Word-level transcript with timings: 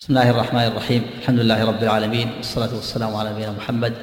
بسم 0.00 0.16
الله 0.16 0.30
الرحمن 0.30 0.66
الرحيم 0.66 1.10
الحمد 1.18 1.38
لله 1.38 1.64
رب 1.64 1.82
العالمين 1.82 2.32
والصلاة 2.36 2.74
والسلام 2.74 3.16
على 3.16 3.30
نبينا 3.30 3.52
محمد 3.52 3.94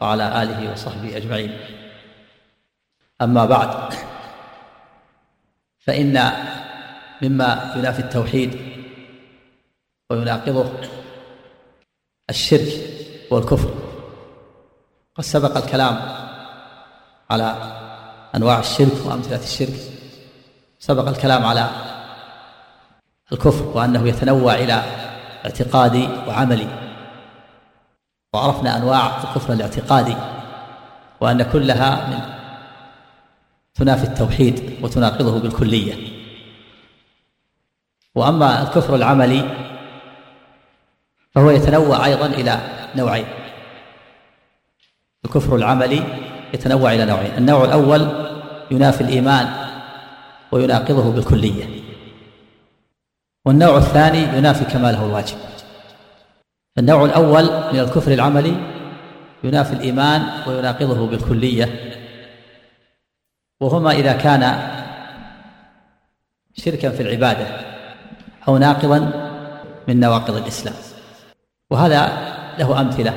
وعلى 0.00 0.42
آله 0.42 0.72
وصحبه 0.72 1.16
أجمعين 1.16 1.58
أما 3.22 3.44
بعد 3.44 3.94
فإن 5.78 6.32
مما 7.22 7.74
ينافي 7.76 7.98
التوحيد 7.98 8.58
ويناقضه 10.10 10.72
الشرك 12.30 12.68
والكفر 13.30 13.74
قد 15.14 15.24
سبق 15.24 15.56
الكلام 15.56 16.00
على 17.30 17.56
أنواع 18.34 18.58
الشرك 18.58 19.06
وأمثلة 19.06 19.42
الشرك 19.42 19.80
سبق 20.78 21.08
الكلام 21.08 21.44
على 21.44 21.70
الكفر 23.32 23.64
وأنه 23.64 24.08
يتنوع 24.08 24.54
إلى 24.54 25.03
اعتقادي 25.44 26.08
وعملي. 26.28 26.66
وعرفنا 28.32 28.76
أنواع 28.76 29.06
الكفر 29.06 29.52
الاعتقادي 29.52 30.16
وأن 31.20 31.42
كلها 31.42 32.08
من 32.08 32.34
تنافي 33.74 34.04
التوحيد 34.04 34.78
وتناقضه 34.82 35.40
بالكلية. 35.40 35.94
وأما 38.14 38.62
الكفر 38.62 38.94
العملي 38.94 39.50
فهو 41.34 41.50
يتنوع 41.50 42.06
أيضا 42.06 42.26
إلى 42.26 42.60
نوعين. 42.96 43.26
الكفر 45.24 45.56
العملي 45.56 46.02
يتنوع 46.54 46.92
إلى 46.92 47.04
نوعين. 47.04 47.32
النوع 47.38 47.64
الأول 47.64 48.08
ينافي 48.70 49.00
الإيمان 49.00 49.52
ويناقضه 50.52 51.12
بالكلية. 51.12 51.83
والنوع 53.44 53.76
الثاني 53.76 54.38
ينافي 54.38 54.64
كماله 54.64 55.06
الواجب. 55.06 55.36
النوع 56.78 57.04
الأول 57.04 57.44
من 57.44 57.80
الكفر 57.80 58.12
العملي 58.12 58.56
ينافي 59.44 59.72
الإيمان 59.72 60.22
ويناقضه 60.46 61.06
بالكلية. 61.06 61.94
وهما 63.60 63.90
إذا 63.90 64.12
كان 64.12 64.70
شركا 66.54 66.90
في 66.90 67.02
العبادة 67.02 67.46
أو 68.48 68.58
ناقضا 68.58 68.98
من 69.88 70.00
نواقض 70.00 70.36
الإسلام. 70.36 70.74
وهذا 71.70 72.00
له 72.58 72.80
أمثلة. 72.80 73.14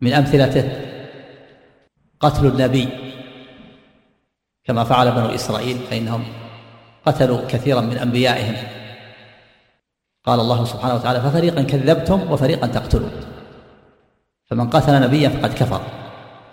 من 0.00 0.12
أمثلته 0.12 0.72
قتل 2.20 2.46
النبي 2.46 2.88
كما 4.64 4.84
فعل 4.84 5.12
بنو 5.12 5.26
إسرائيل 5.26 5.78
فإنهم 5.78 6.24
قتلوا 7.06 7.40
كثيرا 7.48 7.80
من 7.80 7.98
أنبيائهم. 7.98 8.56
قال 10.24 10.40
الله 10.40 10.64
سبحانه 10.64 10.94
وتعالى 10.94 11.20
ففريقا 11.20 11.62
كذبتم 11.62 12.32
وفريقا 12.32 12.66
تقتلون. 12.66 13.12
فمن 14.50 14.70
قتل 14.70 15.02
نبيا 15.02 15.28
فقد 15.28 15.54
كفر 15.54 15.80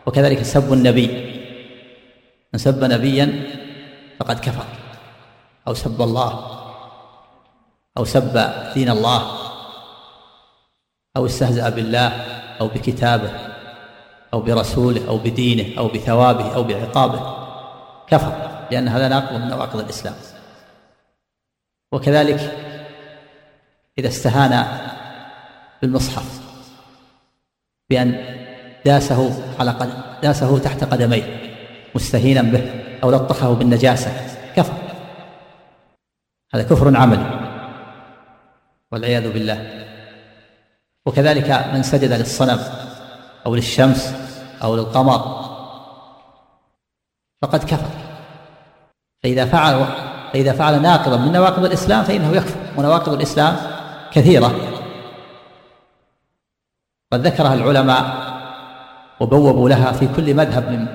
وكذلك 0.05 0.43
سب 0.43 0.73
النبي. 0.73 1.07
من 2.53 2.59
سب 2.59 2.83
نبيا 2.83 3.43
فقد 4.19 4.39
كفر 4.39 4.65
أو 5.67 5.73
سب 5.73 6.01
الله 6.01 6.31
أو 7.97 8.05
سب 8.05 8.53
دين 8.73 8.89
الله 8.89 9.21
أو 11.17 11.25
استهزأ 11.25 11.69
بالله 11.69 12.07
أو 12.61 12.67
بكتابه 12.67 13.31
أو 14.33 14.41
برسوله 14.41 15.07
أو 15.07 15.17
بدينه 15.17 15.79
أو 15.79 15.87
بثوابه 15.87 16.55
أو 16.55 16.63
بعقابه. 16.63 17.21
كفر 18.07 18.33
لأن 18.71 18.87
هذا 18.87 19.07
ناقض 19.07 19.35
من 19.35 19.47
نواقض 19.47 19.79
الإسلام. 19.79 20.15
وكذلك 21.91 22.57
إذا 23.97 24.07
استهان 24.07 24.65
بالمصحف 25.81 26.41
بأن 27.89 28.37
داسه 28.85 29.43
على 29.59 29.71
قدم 29.71 30.01
داسه 30.23 30.59
تحت 30.59 30.83
قدميه 30.83 31.23
مستهينا 31.95 32.41
به 32.41 32.81
أو 33.03 33.11
لطخه 33.11 33.53
بالنجاسة. 33.53 34.11
كفر. 34.55 34.73
هذا 36.53 36.63
كفر 36.63 36.97
عملي 36.97 37.39
والعياذ 38.91 39.33
بالله. 39.33 39.85
وكذلك 41.05 41.51
من 41.73 41.83
سجد 41.83 42.11
للصنم 42.11 42.59
أو 43.45 43.55
للشمس 43.55 44.15
أو 44.63 44.75
للقمر 44.75 45.41
فقد 47.41 47.63
كفر. 47.63 47.89
فإذا 49.23 49.45
فعل 49.45 49.85
فإذا 50.33 50.51
فعل 50.51 50.81
ناقضا 50.81 51.17
من 51.17 51.31
نواقض 51.31 51.65
الإسلام 51.65 52.03
فإنه 52.03 52.35
يكفر 52.35 52.55
ونواقض 52.77 53.13
الإسلام 53.13 53.55
كثيرة. 54.11 54.51
قد 57.13 57.27
ذكرها 57.27 57.53
العلماء 57.53 58.31
وبوبوا 59.19 59.69
لها 59.69 59.91
في 59.91 60.07
كل 60.15 60.33
مذهب 60.33 60.69
من 60.69 60.85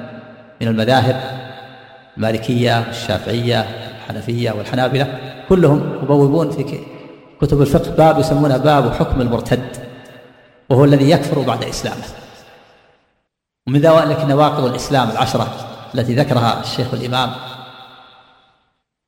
من 0.60 0.69
المذاهب 0.69 1.20
المالكية 2.16 2.84
والشافعية 2.86 3.60
الحنفية 3.60 4.50
والحنابلة 4.50 5.19
كلهم 5.48 5.98
يبوبون 6.03 6.50
في 6.50 6.80
كتب 7.41 7.60
الفقه 7.60 7.91
باب 7.91 8.18
يسمونه 8.18 8.56
باب 8.56 8.92
حكم 8.92 9.20
المرتد 9.20 9.76
وهو 10.70 10.84
الذي 10.84 11.10
يكفر 11.10 11.41
بعد 11.41 11.64
إسلامه. 11.64 12.04
ومن 13.66 13.80
ذلك 13.80 14.24
نواقض 14.24 14.64
الإسلام 14.64 15.10
العشرة 15.10 15.47
التي 15.94 16.14
ذكرها 16.14 16.60
الشيخ 16.60 16.94
الإمام 16.94 17.30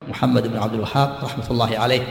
محمد 0.09 0.47
بن 0.47 0.57
عبد 0.57 0.73
الوهاب 0.73 1.23
رحمة 1.23 1.51
الله 1.51 1.79
عليه 1.79 2.07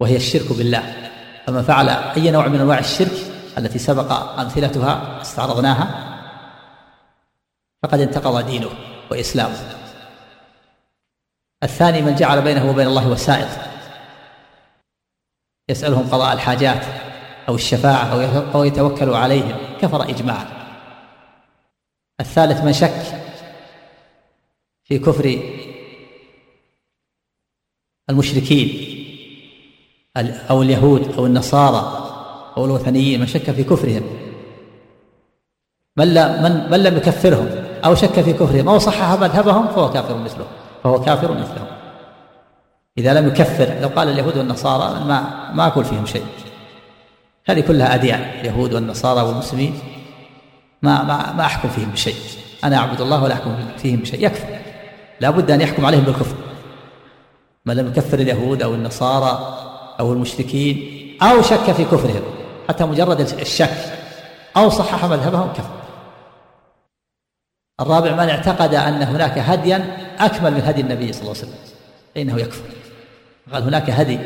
وهي 0.00 0.16
الشرك 0.16 0.52
بالله. 0.52 1.10
فمن 1.46 1.62
فعل 1.62 1.88
أي 1.88 2.30
نوع 2.30 2.48
من 2.48 2.60
أنواع 2.60 2.78
الشرك 2.78 3.12
التي 3.58 3.78
سبق 3.78 4.12
أمثلتها 4.12 5.20
استعرضناها 5.20 5.86
فقد 7.82 8.00
انتقض 8.00 8.46
دينه 8.46 8.70
وإسلامه. 9.10 9.58
الثاني 11.62 12.02
من 12.02 12.14
جعل 12.14 12.42
بينه 12.42 12.70
وبين 12.70 12.86
الله 12.86 13.08
وسائط. 13.08 13.48
يسألهم 15.68 16.08
قضاء 16.08 16.32
الحاجات 16.32 16.84
أو 17.48 17.54
الشفاعة 17.54 18.06
أو 18.54 18.64
يتوكل 18.64 19.10
عليهم 19.10 19.56
كفر 19.80 20.02
إجماعا. 20.02 20.46
الثالث 22.20 22.64
من 22.64 22.72
شك 22.72 23.20
في 24.84 24.98
كفر 24.98 25.40
المشركين 28.10 28.96
أو 30.50 30.62
اليهود 30.62 31.14
أو 31.18 31.26
النصارى 31.26 32.06
أو 32.56 32.64
الوثنيين 32.64 33.20
من 33.20 33.26
شك 33.26 33.50
في 33.50 33.64
كفرهم. 33.64 34.02
من, 35.96 36.14
لا 36.14 36.42
من, 36.42 36.70
من 36.70 36.82
لم 36.82 36.96
يكفرهم؟ 36.96 37.48
أو 37.84 37.94
شك 37.94 38.20
في 38.20 38.32
كفرهم؟ 38.32 38.68
أو 38.68 38.78
صحح 38.78 39.20
مذهبهم؟ 39.20 39.68
فهو 39.68 39.90
كافر 39.90 40.16
مثلهم 40.16 40.46
فهو 40.84 41.00
كافر 41.00 41.32
مثلهم 41.32 41.66
إذا 42.98 43.14
لم 43.14 43.28
يكفر 43.28 43.74
لو 43.82 43.88
قال 43.88 44.08
اليهود 44.08 44.36
والنصارى 44.36 45.04
ما 45.04 45.50
ما 45.54 45.66
أقول 45.66 45.84
فيهم 45.84 46.06
شيء. 46.06 46.24
هذه 47.46 47.60
كلها 47.60 47.94
أديان 47.94 48.20
اليهود 48.20 48.74
والنصارى 48.74 49.22
والمسلمين. 49.22 49.78
ما 50.82 51.02
ما 51.02 51.32
ما 51.32 51.44
أحكم 51.44 51.68
فيهم 51.68 51.90
بشيء. 51.90 52.14
أنا 52.64 52.76
أعبد 52.76 53.00
الله 53.00 53.22
ولا 53.22 53.34
أحكم 53.34 53.54
فيهم 53.78 54.00
بشيء. 54.00 54.26
يكفر. 54.26 54.58
لا 55.20 55.30
بد 55.30 55.50
أن 55.50 55.60
يحكم 55.60 55.86
عليهم 55.86 56.04
بالكفر. 56.04 56.36
من 57.70 57.76
لم 57.76 57.88
يكفر 57.88 58.18
اليهود 58.18 58.62
أو 58.62 58.74
النصارى 58.74 59.58
أو 60.00 60.12
المشركين 60.12 61.16
أو 61.22 61.42
شك 61.42 61.72
في 61.72 61.84
كفرهم 61.84 62.22
حتى 62.68 62.84
مجرد 62.84 63.20
الشك 63.20 63.76
أو 64.56 64.68
صحح 64.68 65.04
مذهبهم 65.04 65.52
كفر. 65.52 65.80
الرابع 67.80 68.12
من 68.12 68.28
اعتقد 68.28 68.74
أن 68.74 69.02
هناك 69.02 69.38
هديا 69.38 69.96
أكمل 70.18 70.50
من 70.54 70.60
هدي 70.60 70.80
النبي 70.80 71.12
صلى 71.12 71.22
الله 71.22 71.34
عليه 71.36 71.42
وسلم 71.42 71.58
فإنه 72.14 72.40
يكفر. 72.40 72.64
قال 73.52 73.62
هناك 73.62 73.90
هدي 73.90 74.18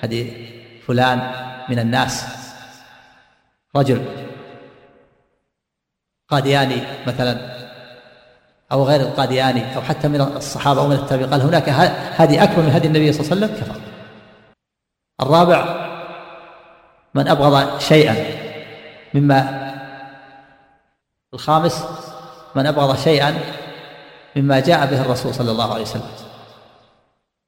هدي 0.00 0.32
فلان 0.86 1.32
من 1.68 1.78
الناس 1.78 2.24
رجل 3.76 4.04
قادياني 6.28 6.82
مثلا 7.06 7.63
أو 8.72 8.84
غير 8.84 9.00
القادياني 9.00 9.76
أو 9.76 9.82
حتى 9.82 10.08
من 10.08 10.20
الصحابة 10.20 10.80
أو 10.80 10.86
من 10.86 10.96
التابعين. 10.96 11.30
قال 11.30 11.40
هناك 11.40 11.68
هدي 12.20 12.42
أكبر 12.42 12.62
من 12.62 12.70
هدي 12.70 12.86
النبي 12.86 13.12
صلى 13.12 13.20
الله 13.20 13.46
عليه 13.46 13.54
وسلم 13.54 13.60
كفر. 13.60 13.80
الرابع 15.20 15.84
من 17.14 17.28
أبغض 17.28 17.80
شيئا 17.80 18.16
مما 19.14 19.64
الخامس 21.34 21.84
من 22.54 22.66
أبغض 22.66 22.96
شيئا 22.96 23.38
مما 24.36 24.60
جاء 24.60 24.86
به 24.86 25.00
الرسول 25.00 25.34
صلى 25.34 25.50
الله 25.50 25.72
عليه 25.72 25.82
وسلم. 25.82 26.10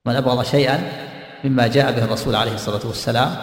من 0.07 0.17
أبغض 0.17 0.43
شيئا 0.43 0.93
مما 1.45 1.67
جاء 1.67 1.93
به 1.93 2.05
الرسول 2.05 2.37
عليه 2.37 2.55
الصلاة 2.55 2.87
والسلام. 2.87 3.37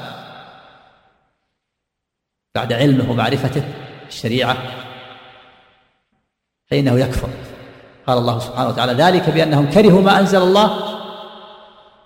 بعد 2.56 2.74
علمه 2.74 3.12
ومعرفته 3.12 3.64
الشريعة 4.08 4.58
فإنه 6.72 7.00
يكفر. 7.00 7.30
قال 8.08 8.18
الله 8.18 8.40
سبحانه 8.40 8.70
وتعالى 8.70 8.94
ذلك 8.94 9.30
بأنهم 9.30 9.70
كرهوا 9.70 10.02
ما 10.02 10.20
أنزل 10.20 10.42
الله 10.42 10.70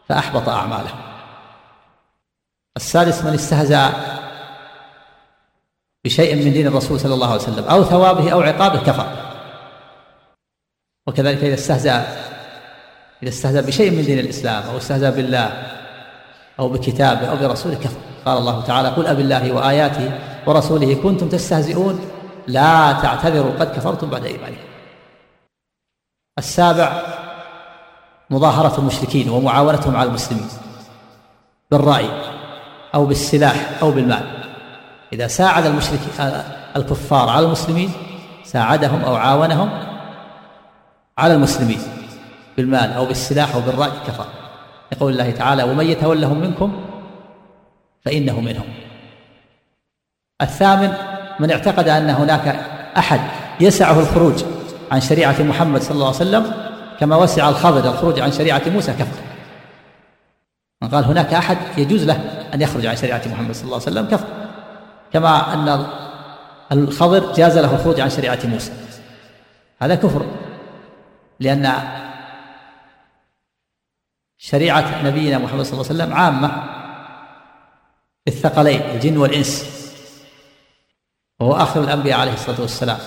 فأحبط 0.10 0.50
أعمالهم. 0.50 0.98
السادس 2.78 3.24
من 3.24 3.34
استهزأ 3.34 3.94
بشيء 6.06 6.36
من 6.36 6.54
دين 6.54 6.68
الرسول 6.68 7.00
صلى 7.00 7.14
الله 7.14 7.32
عليه 7.32 7.42
وسلم 7.42 7.64
أو 7.64 7.84
ثوابه 7.84 8.34
أو 8.34 8.42
عقابه 8.42 8.80
كفر. 8.80 9.08
وكذلك 11.08 11.44
إذا 11.44 11.54
استهزأ 11.54 12.08
إذا 13.24 13.30
استهزأ 13.30 13.62
بشيء 13.62 13.92
من 13.92 14.06
دين 14.06 14.20
الإسلام 14.20 14.64
أو 14.64 14.78
استهزأ 14.78 15.10
بالله 15.10 15.64
أو 16.60 16.70
بكتابه 16.70 17.30
أو 17.30 17.36
برسوله 17.36 17.76
كفر. 17.76 18.00
قال 18.26 18.38
الله 18.38 18.62
تعالى 18.62 18.90
قل 18.90 19.08
أب 19.08 19.20
الله 19.20 19.52
وآياته 19.52 20.12
ورسوله 20.46 20.96
كنتم 20.96 21.30
تستهزئون 21.30 22.10
لا 22.48 22.92
تعتذروا 22.92 23.52
قد 23.60 23.76
كفرتم 23.76 24.10
بعد 24.10 24.26
إيمانكم. 24.26 24.67
السابع 26.38 27.01
مظاهرة 28.30 28.80
المشركين 28.80 29.30
ومعاونتهم 29.30 29.95
على 29.95 30.10
المسلمين 30.10 30.48
بالرأي 31.72 32.10
أو 32.95 33.06
بالسلاح 33.06 33.69
أو 33.81 33.92
بالمال. 33.92 34.24
إذا 35.13 35.28
ساعد 35.28 35.66
المشركين 35.66 36.10
الكفار 36.75 37.30
على 37.30 37.45
المسلمين 37.45 37.92
ساعدهم 38.44 39.01
أو 39.01 39.16
عاونهم 39.16 39.69
على 41.18 41.34
المسلمين 41.34 41.80
بالمال 42.57 42.94
أو 42.94 43.06
بالسلاح 43.06 43.56
أو 43.56 43.62
بالرأي 43.62 43.92
كفر. 44.07 44.25
يقول 44.92 45.12
الله 45.12 45.31
تعالى 45.31 45.63
ومن 45.63 45.86
يتولهم 45.86 46.39
منكم 46.39 46.86
فإنه 48.06 48.42
منهم. 48.42 48.66
الثامن 50.42 50.94
من 51.39 51.51
اعتقد 51.51 51.88
أن 51.88 52.10
هناك 52.10 52.48
أحد 52.98 53.22
يسعه 53.60 54.00
الخروج 54.00 54.44
عن 54.92 55.01
شريعة 55.01 55.44
محمد 55.44 55.81
صلى 55.81 55.92
الله 55.92 56.06
عليه 56.06 56.16
وسلم 56.16 56.54
كما 57.00 57.16
وسع 57.16 57.50
الخضر 57.50 57.92
الخروج 57.92 58.19
عن 58.19 58.31
شريعة 58.31 58.62
موسى 58.68 58.94
كفر. 58.94 59.22
من 60.81 60.89
قال 60.89 61.04
هناك 61.04 61.34
أحد 61.34 61.57
يجوز 61.78 62.04
له 62.04 62.16
أن 62.54 62.62
يخرج 62.62 62.86
عن 62.86 62.95
شريعة 62.95 63.22
محمد 63.25 63.56
صلى 63.56 63.63
الله 63.63 63.74
عليه 63.75 63.92
وسلم 63.92 64.07
كفر. 64.07 64.28
كما 65.13 65.54
أن 65.54 65.88
الخضر 66.72 67.34
جاز 67.34 67.57
له 67.57 67.75
الخروج 67.75 68.00
عن 68.00 68.10
شريعة 68.10 68.39
موسى. 68.44 68.72
هذا 69.81 69.95
كفر 69.95 70.25
لأن 71.39 71.74
شريعة 74.38 75.04
نبينا 75.04 75.38
محمد 75.38 75.66
صلى 75.66 75.74
الله 75.74 75.86
عليه 75.92 75.95
وسلم 76.04 76.13
عامة 76.13 76.63
الثقلين 78.28 78.81
الجن 78.81 79.18
والإنس. 79.18 79.78
وهو 81.39 81.54
آخر 81.54 81.84
الأنبياء 81.84 82.19
عليه 82.19 82.34
الصلاة 82.34 82.62
والسلام. 82.62 82.98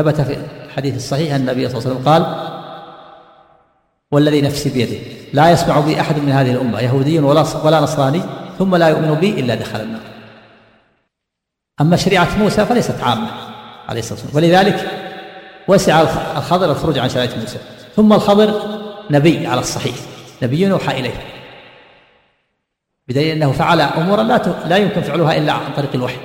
ثبت 0.00 0.20
في 0.20 0.36
الحديث 0.66 0.96
الصحيح 0.96 1.34
أن 1.34 1.40
النبي 1.40 1.68
صلى 1.68 1.78
الله 1.78 1.90
عليه 1.90 2.00
وسلم 2.00 2.08
قال 2.08 2.50
والذي 4.10 4.40
نفسي 4.40 4.70
بيده 4.70 4.98
لا 5.32 5.50
يسمع 5.50 5.80
بي 5.80 6.00
أحد 6.00 6.18
من 6.18 6.32
هذه 6.32 6.52
الأمة 6.52 6.80
يهودي 6.80 7.18
ولا 7.18 7.44
ولا 7.64 7.80
نصراني 7.80 8.22
ثم 8.58 8.76
لا 8.76 8.88
يؤمن 8.88 9.14
بي 9.14 9.40
إلا 9.40 9.54
دخل 9.54 9.80
النار. 9.80 10.00
أما 11.80 11.96
شريعة 11.96 12.38
موسى 12.38 12.66
فليست 12.66 13.00
عامة 13.02 13.30
عليه 13.88 14.00
الصلاة 14.00 14.20
والسلام. 14.20 14.36
ولذلك 14.36 14.90
وسع 15.68 16.00
الخضر 16.36 16.70
الخروج 16.70 16.98
عن 16.98 17.08
شريعة 17.08 17.36
موسى. 17.40 17.58
ثم 17.96 18.12
الخضر 18.12 18.62
نبي 19.10 19.46
على 19.46 19.60
الصحيح 19.60 19.94
نبي 20.42 20.60
يوحى 20.60 21.00
إليه. 21.00 21.14
بدليل 23.08 23.36
أنه 23.36 23.52
فعل 23.52 23.80
أمورا 23.80 24.22
لا 24.22 24.42
لا 24.66 24.76
يمكن 24.76 25.00
فعلها 25.00 25.36
إلا 25.36 25.52
عن 25.52 25.72
طريق 25.76 25.90
الوحي. 25.94 26.18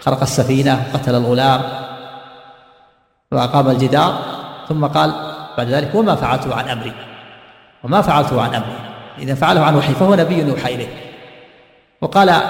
خرق 0.00 0.22
السفينة 0.22 0.86
قتل 0.94 1.14
الغلام 1.14 1.85
وأقام 3.32 3.70
الجدار 3.70 4.18
ثم 4.68 4.86
قال 4.86 5.12
بعد 5.58 5.68
ذلك 5.68 5.94
وما 5.94 6.14
فعلته 6.14 6.54
عن 6.54 6.68
أمري؟ 6.68 6.92
وما 7.84 8.02
فعلته 8.02 8.42
عن 8.42 8.54
أمري؟ 8.54 8.78
إذا 9.18 9.34
فعله 9.34 9.64
عن 9.64 9.76
وحي 9.76 9.94
فهو 9.94 10.14
نبي 10.14 10.38
يوحى 10.38 10.74
إليه. 10.74 10.88
وقال 12.00 12.40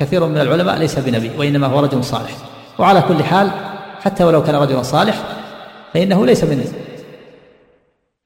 كثير 0.00 0.26
من 0.26 0.38
العلماء 0.38 0.76
ليس 0.76 0.98
بنبي 0.98 1.30
وإنما 1.38 1.66
هو 1.66 1.80
رجل 1.80 2.04
صالح. 2.04 2.30
وعلى 2.78 3.02
كل 3.08 3.24
حال 3.24 3.50
حتى 4.04 4.24
ولو 4.24 4.42
كان 4.42 4.54
رجلا 4.54 4.82
صالح 4.82 5.14
فإنه 5.94 6.26
ليس 6.26 6.44
من 6.44 6.72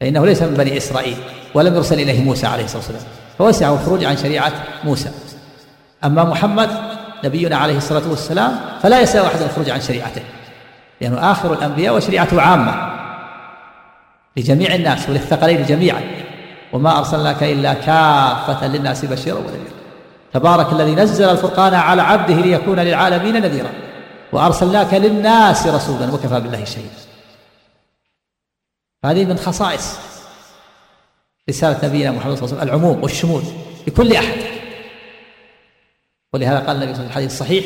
فإنه 0.01 0.27
ليس 0.27 0.43
من 0.43 0.55
بني 0.55 0.77
إسرائيل 0.77 1.17
ولم 1.55 1.75
يرسل 1.75 2.01
إليه 2.01 2.23
موسى 2.23 2.47
عليه 2.47 2.65
الصلاة 2.65 2.83
والسلام. 2.83 3.03
فوسعه 3.39 3.75
الخروج 3.75 4.05
عن 4.05 4.17
شريعة 4.17 4.53
موسى. 4.85 5.11
أما 6.05 6.25
محمد 6.25 6.71
نبينا 7.25 7.57
عليه 7.57 7.77
الصلاة 7.77 8.09
والسلام 8.11 8.61
فلا 8.83 9.01
يسع 9.01 9.27
أحد 9.27 9.43
الخروج 9.43 9.71
عن 9.71 9.81
شريعته. 9.81 10.23
لأنه 11.01 11.33
آخر 11.33 11.53
الأنبياء 11.53 11.97
وشريعته 11.97 12.43
عامة 12.43 12.99
لجميع 14.37 14.75
الناس 14.75 15.09
وللثقلين 15.09 15.63
جميعا. 15.63 16.03
وما 16.73 16.99
أرسلناك 16.99 17.43
إلا 17.43 17.75
كافة 17.75 18.67
للناس 18.67 19.05
بشيرا 19.05 19.39
ونذيرا. 19.39 19.79
تبارك 20.33 20.73
الذي 20.73 20.95
نزل 20.95 21.25
الفرقان 21.25 21.75
على 21.75 22.03
عبده 22.03 22.35
ليكون 22.35 22.81
للعالمين 22.81 23.43
نذيرا. 23.43 23.71
وأرسلناك 24.33 24.95
للناس 24.95 25.67
رسولا 25.67 26.13
وكفى 26.13 26.41
بالله 26.41 26.65
شهيدا. 26.65 26.91
هذه 29.05 29.25
من 29.25 29.37
خصائص 29.37 29.99
رسالة 31.49 31.89
نبينا 31.89 32.11
محمد 32.11 32.35
صلى 32.35 32.45
الله 32.45 32.61
عليه 32.61 32.73
وسلم 32.73 32.79
العموم 32.79 33.03
والشمول 33.03 33.43
لكل 33.87 34.13
أحد. 34.13 34.37
ولهذا 36.33 36.59
قال 36.59 36.77
النبي 36.77 36.95
صلى 36.95 37.03
الله 37.05 37.15
عليه 37.15 37.27
وسلم 37.27 37.27
الحديث 37.27 37.33
الصحيح 37.33 37.65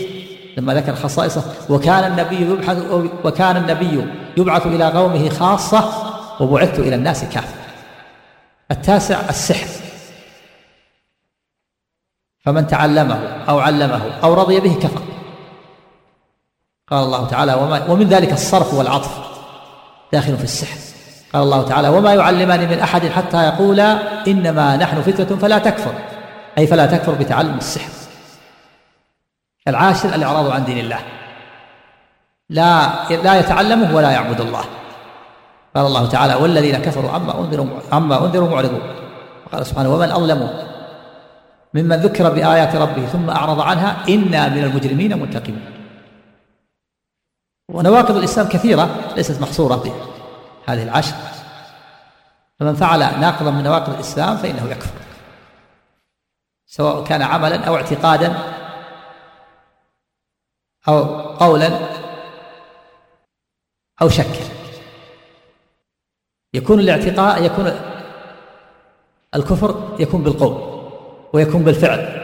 لما 0.57 0.75
ذكر 0.75 0.95
خصائصه 0.95 1.43
وكان 1.69 2.13
النبي 2.13 2.37
يبحث 2.37 2.79
وكان 3.25 3.57
النبي 3.57 4.07
يبعث 4.37 4.67
إلى 4.67 4.85
قومه 4.85 5.29
خاصة 5.29 5.93
وبعثت 6.41 6.79
إلى 6.79 6.95
الناس 6.95 7.25
كافة. 7.25 7.55
التاسع 8.71 9.21
السحر. 9.29 9.69
فمن 12.45 12.67
تعلمه 12.67 13.19
أو 13.49 13.59
علمه 13.59 14.01
أو 14.23 14.35
رضي 14.35 14.61
به 14.61 14.75
كفر. 14.75 15.03
قال 16.91 17.05
الله 17.05 17.27
تعالى 17.27 17.55
وما 17.55 17.91
ومن 17.91 18.09
ذلك 18.09 18.33
الصرف 18.33 18.75
والعطف. 18.75 19.19
داخل 20.13 20.37
في 20.37 20.45
السحر. 20.45 20.79
قال 21.33 21.43
الله 21.43 21.63
تعالى 21.63 21.89
وما 21.89 22.15
يعلمان 22.15 22.69
من 22.69 22.79
أحد 22.79 23.07
حتى 23.07 23.45
يقولا 23.45 23.99
إنما 24.27 24.77
نحن 24.77 25.03
فتنة 25.03 25.39
فلا 25.39 25.59
تكفر. 25.59 25.95
أي 26.59 26.67
فلا 26.67 26.87
تكفر 26.87 27.13
بتعلم 27.13 27.55
السحر. 27.59 28.02
العاشر 29.69 30.15
الإعراض 30.15 30.51
عن 30.51 30.65
دين 30.65 30.79
الله. 30.79 31.01
لا 32.49 33.05
لا 33.11 33.41
يتعلمه 33.41 33.97
ولا 33.97 34.11
يعبد 34.11 34.41
الله. 34.41 34.65
قال 35.77 35.87
الله 35.87 36.09
تعالى 36.09 36.35
والذين 36.35 36.77
كفروا 36.77 37.11
عما 37.11 37.39
أنذروا 37.39 37.67
عما 37.93 38.25
أنذروا 38.25 38.49
معرضون. 38.49 38.83
وقال 39.47 39.67
سبحانه 39.67 39.95
ومن 39.95 40.11
أظلم 40.11 40.51
ممن 41.75 41.97
ذكر 41.97 42.31
بآيات 42.31 42.77
ربه 42.77 43.07
ثم 43.07 43.31
أعرض 43.31 43.61
عنها 43.61 43.97
إنا 44.09 44.49
من 44.49 44.65
المجرمين 44.65 45.19
منتقمون. 45.21 45.65
ونواقض 47.69 48.17
الإسلام 48.17 48.49
كثيرة 48.49 48.89
ليست 49.17 49.41
محصورة 49.41 49.77
في 49.77 49.93
هذه 50.67 50.83
العشر. 50.83 51.15
فمن 52.61 52.75
فعل 52.75 52.99
ناقضا 52.99 53.51
من 53.51 53.63
نواقض 53.63 53.95
الإسلام 53.95 54.37
فإنه 54.37 54.71
يكفر. 54.71 54.95
سواء 56.67 57.05
كان 57.05 57.23
عملا 57.23 57.65
أو 57.65 57.77
اعتقادا 57.77 58.35
أو 60.89 61.05
قولا 61.33 61.79
أو 64.03 64.09
شكا 64.09 64.45
يكون 66.55 66.81
الاعتقاء 66.81 67.45
يكون 67.45 67.73
الكفر 69.35 69.97
يكون 70.01 70.23
بالقول 70.23 70.83
ويكون 71.33 71.63
بالفعل 71.63 72.23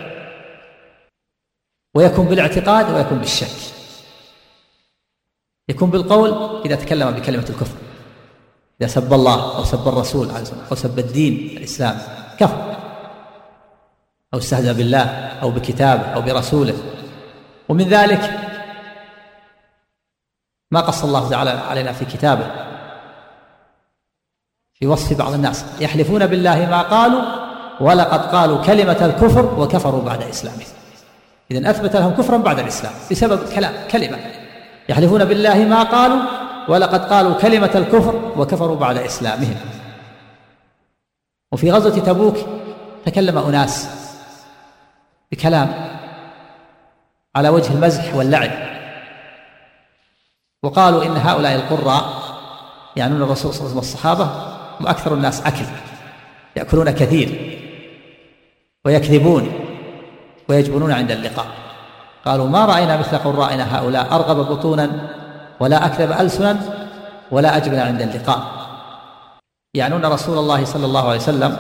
ويكون 1.95 2.27
بالاعتقاد 2.27 2.95
ويكون 2.95 3.19
بالشك. 3.19 3.75
يكون 5.69 5.91
بالقول 5.91 6.63
إذا 6.67 6.77
تكلم 6.77 7.11
بكلمة 7.11 7.47
الكفر. 7.51 7.77
إذا 8.81 8.89
سب 8.89 9.13
الله 9.13 9.57
أو 9.57 9.65
سب 9.65 9.89
الرسول 9.89 10.31
أو 10.71 10.75
سب 10.75 10.99
الدين 10.99 11.57
الإسلامي 11.57 12.01
كفر. 12.39 12.77
أو 14.35 14.39
استهزأ 14.39 14.73
بالله 14.73 15.05
أو 15.43 15.51
بكتابه 15.51 16.03
أو 16.03 16.21
برسوله. 16.23 16.98
ومن 17.69 17.89
ذلك 17.89 18.41
ما 20.71 20.81
قص 20.81 21.05
الله 21.05 21.31
تعالى 21.31 21.51
علينا 21.51 21.93
في 21.93 22.05
كتابه. 22.05 22.47
في 24.75 24.87
وصف 24.87 25.19
بعض 25.19 25.33
الناس. 25.33 25.65
يحلفون 25.81 26.27
بالله 26.27 26.67
ما 26.71 26.83
قالوا 26.83 27.23
ولقد 27.81 28.21
قالوا 28.21 28.65
كلمة 28.65 29.05
الكفر 29.05 29.61
وكفروا 29.61 30.03
بعد 30.03 30.23
إسلامهم 30.23 30.67
إذن 31.51 31.67
أثبت 31.67 31.97
لهم 31.97 32.15
كفرا 32.15 32.37
بعد 32.37 32.59
الإسلام 32.59 32.93
بسبب 33.11 33.49
كلام 33.49 33.89
كلمة. 33.91 34.19
يحلفون 34.89 35.25
بالله 35.25 35.55
ما 35.55 35.83
قالوا 35.83 36.23
ولقد 36.69 37.05
قالوا 37.05 37.35
كلمة 37.35 37.71
الكفر 37.75 38.33
وكفروا 38.37 38.77
بعد 38.77 38.97
إسلامهم 38.97 39.57
وفي 41.53 41.73
غزوة 41.73 41.99
تبوك 41.99 42.37
تكلم 43.07 43.39
أناس 43.39 43.89
بكلام 45.33 45.98
على 47.39 47.49
وجه 47.49 47.73
المزح 47.73 48.15
واللعب. 48.15 48.51
وقالوا 50.63 51.05
إن 51.05 51.17
هؤلاء 51.17 51.55
القراء 51.55 52.05
يعنون 52.97 53.23
الرسول 53.23 53.55
صلى 53.55 53.61
الله 53.61 53.71
عليه 53.71 53.71
وسلم 53.71 53.77
والصحابة 53.77 54.25
هم 54.81 54.87
أكثر 54.87 55.15
الناس 55.15 55.47
أكل 55.47 55.65
يأكلون 56.57 56.91
كثير 56.91 57.59
ويكذبون 58.85 59.53
ويجبنون 60.49 60.93
عند 60.93 61.11
اللقاء. 61.11 61.47
قالوا 62.25 62.49
ما 62.49 62.67
رأينا 62.67 62.97
مثل 62.97 63.19
قرائنا 63.19 63.79
هؤلاء 63.79 64.15
أرغب 64.15 64.37
بطونا 64.37 65.09
ولا 65.61 65.87
أكذب 65.87 66.13
ألسنا 66.13 66.61
ولا 67.31 67.57
أجبن 67.57 67.79
عند 67.79 68.03
اللقاء. 68.03 68.43
يعنون 69.75 70.07
رسول 70.07 70.39
الله 70.39 70.65
صلى 70.65 70.87
الله 70.87 71.09
عليه 71.09 71.19
وسلم 71.19 71.57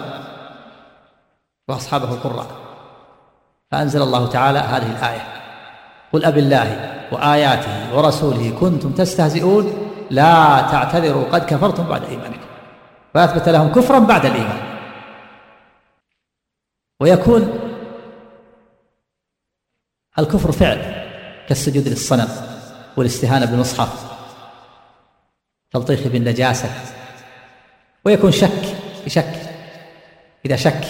وأصحابه 1.68 2.10
القراء. 2.14 2.46
فأنزل 3.70 4.02
الله 4.02 4.26
تعالى 4.26 4.58
هذه 4.58 4.90
الآية. 4.90 5.37
قل 6.12 6.24
أب 6.24 6.38
الله 6.38 6.94
وآياته 7.12 7.96
ورسوله 7.96 8.50
كنتم 8.60 8.92
تستهزئون 8.92 9.72
لا 10.10 10.60
تعتذروا 10.70 11.24
قد 11.24 11.44
كفرتم 11.44 11.82
بعد 11.82 12.04
إيمانكم. 12.04 12.48
فأثبت 13.14 13.48
لهم 13.48 13.72
كفرا 13.72 13.98
بعد 13.98 14.26
الإيمان. 14.26 14.60
ويكون 17.00 17.58
الكفر 20.18 20.52
فعل 20.52 21.04
كالسجود 21.48 21.88
للصنم 21.88 22.28
والاستهانة 22.96 23.46
بالمصحف 23.46 24.06
تلطيخ 25.70 26.00
بالنجاسة. 26.08 26.70
ويكون 28.04 28.32
شك 28.32 28.76
شك 29.06 29.40
إذا 30.44 30.56
شك 30.56 30.84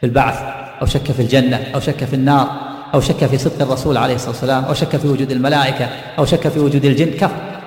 في 0.00 0.06
البعث 0.06 0.42
أو 0.80 0.86
شك 0.86 1.12
في 1.12 1.22
الجنة 1.22 1.70
أو 1.74 1.80
شك 1.80 2.04
في 2.04 2.14
النار. 2.14 2.67
أو 2.94 3.00
شك 3.00 3.26
في 3.26 3.38
صدق 3.38 3.62
الرسول 3.62 3.96
عليه 3.96 4.14
الصلاة 4.14 4.30
والسلام 4.30 4.64
أو 4.64 4.74
شك 4.74 4.96
في 4.96 5.08
وجود 5.08 5.30
الملائكة 5.30 5.84
أو 6.18 6.24
شك 6.24 6.48
في 6.48 6.58
وجود 6.60 6.84
الجن 6.84 7.10
كفر. 7.10 7.60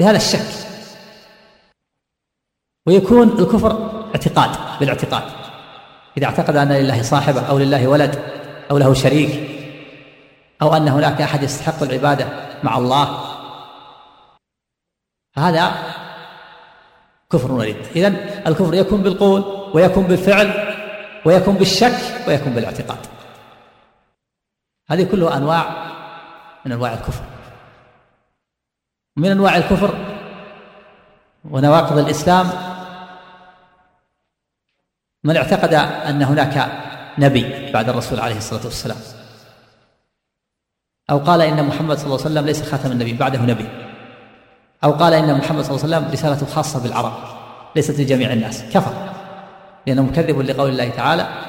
بهذا 0.00 0.16
الشك. 0.16 0.68
ويكون 2.86 3.28
الكفر 3.28 4.02
اعتقاد 4.14 4.50
بالاعتقاد. 4.80 5.22
إذا 6.16 6.26
اعتقد 6.26 6.56
أن 6.56 6.72
لله 6.72 7.02
صاحبة 7.02 7.40
أو 7.40 7.58
لله 7.58 7.86
ولد 7.86 8.18
أو 8.70 8.78
له 8.78 8.94
شريك 8.94 9.50
أو 10.62 10.76
أن 10.76 10.88
هناك 10.88 11.20
أحد 11.22 11.42
يستحق 11.42 11.82
العبادة 11.82 12.26
مع 12.62 12.78
الله 12.78 13.18
فهذا 15.36 15.72
كفر 17.32 17.52
ورد 17.52 17.76
إذن 17.96 18.16
الكفر 18.46 18.74
يكون 18.74 19.02
بالقول 19.02 19.44
ويكون 19.74 20.04
بالفعل 20.04 20.74
ويكون 21.24 21.54
بالشك 21.54 22.28
ويكون 22.28 22.52
بالاعتقاد. 22.52 23.17
هذه 24.90 25.04
كلها 25.10 25.36
أنواع 25.36 25.64
من 26.66 26.72
أنواع 26.72 26.92
الكفر. 26.94 27.22
من 29.16 29.30
أنواع 29.30 29.56
الكفر 29.56 29.94
ونواقض 31.50 31.98
الإسلام 31.98 32.50
من 35.24 35.36
اعتقد 35.36 35.74
أن 35.74 36.22
هناك 36.22 36.72
نبي 37.18 37.72
بعد 37.72 37.88
الرسول 37.88 38.20
عليه 38.20 38.36
الصلاة 38.36 38.64
والسلام. 38.64 38.98
أو 41.10 41.18
قال 41.18 41.42
إن 41.42 41.64
محمد 41.66 41.96
صلى 41.96 42.06
الله 42.06 42.20
عليه 42.20 42.30
وسلم 42.30 42.46
ليس 42.46 42.70
خاتم 42.70 42.92
النبي 42.92 43.12
بعده 43.12 43.38
نبي. 43.38 43.68
أو 44.84 44.92
قال 44.92 45.14
إن 45.14 45.38
محمد 45.38 45.64
صلى 45.64 45.76
الله 45.76 45.84
عليه 45.84 45.96
وسلم 45.96 46.12
رسالته 46.12 46.46
خاصة 46.46 46.82
بالعرب 46.82 47.12
ليست 47.76 48.00
لجميع 48.00 48.32
الناس. 48.32 48.62
كفر. 48.62 49.08
لأنه 49.86 50.02
مكذب 50.02 50.40
لقول 50.40 50.70
الله 50.70 50.88
تعالى 50.88 51.47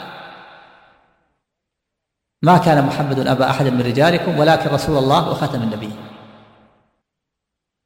ما 2.42 2.58
كان 2.58 2.86
محمد 2.86 3.28
أبا 3.28 3.50
أحد 3.50 3.66
من 3.66 3.82
رجالكم 3.82 4.40
ولكن 4.40 4.70
رسول 4.70 4.98
الله 4.98 5.30
وخاتم 5.30 5.62
النبي. 5.62 5.92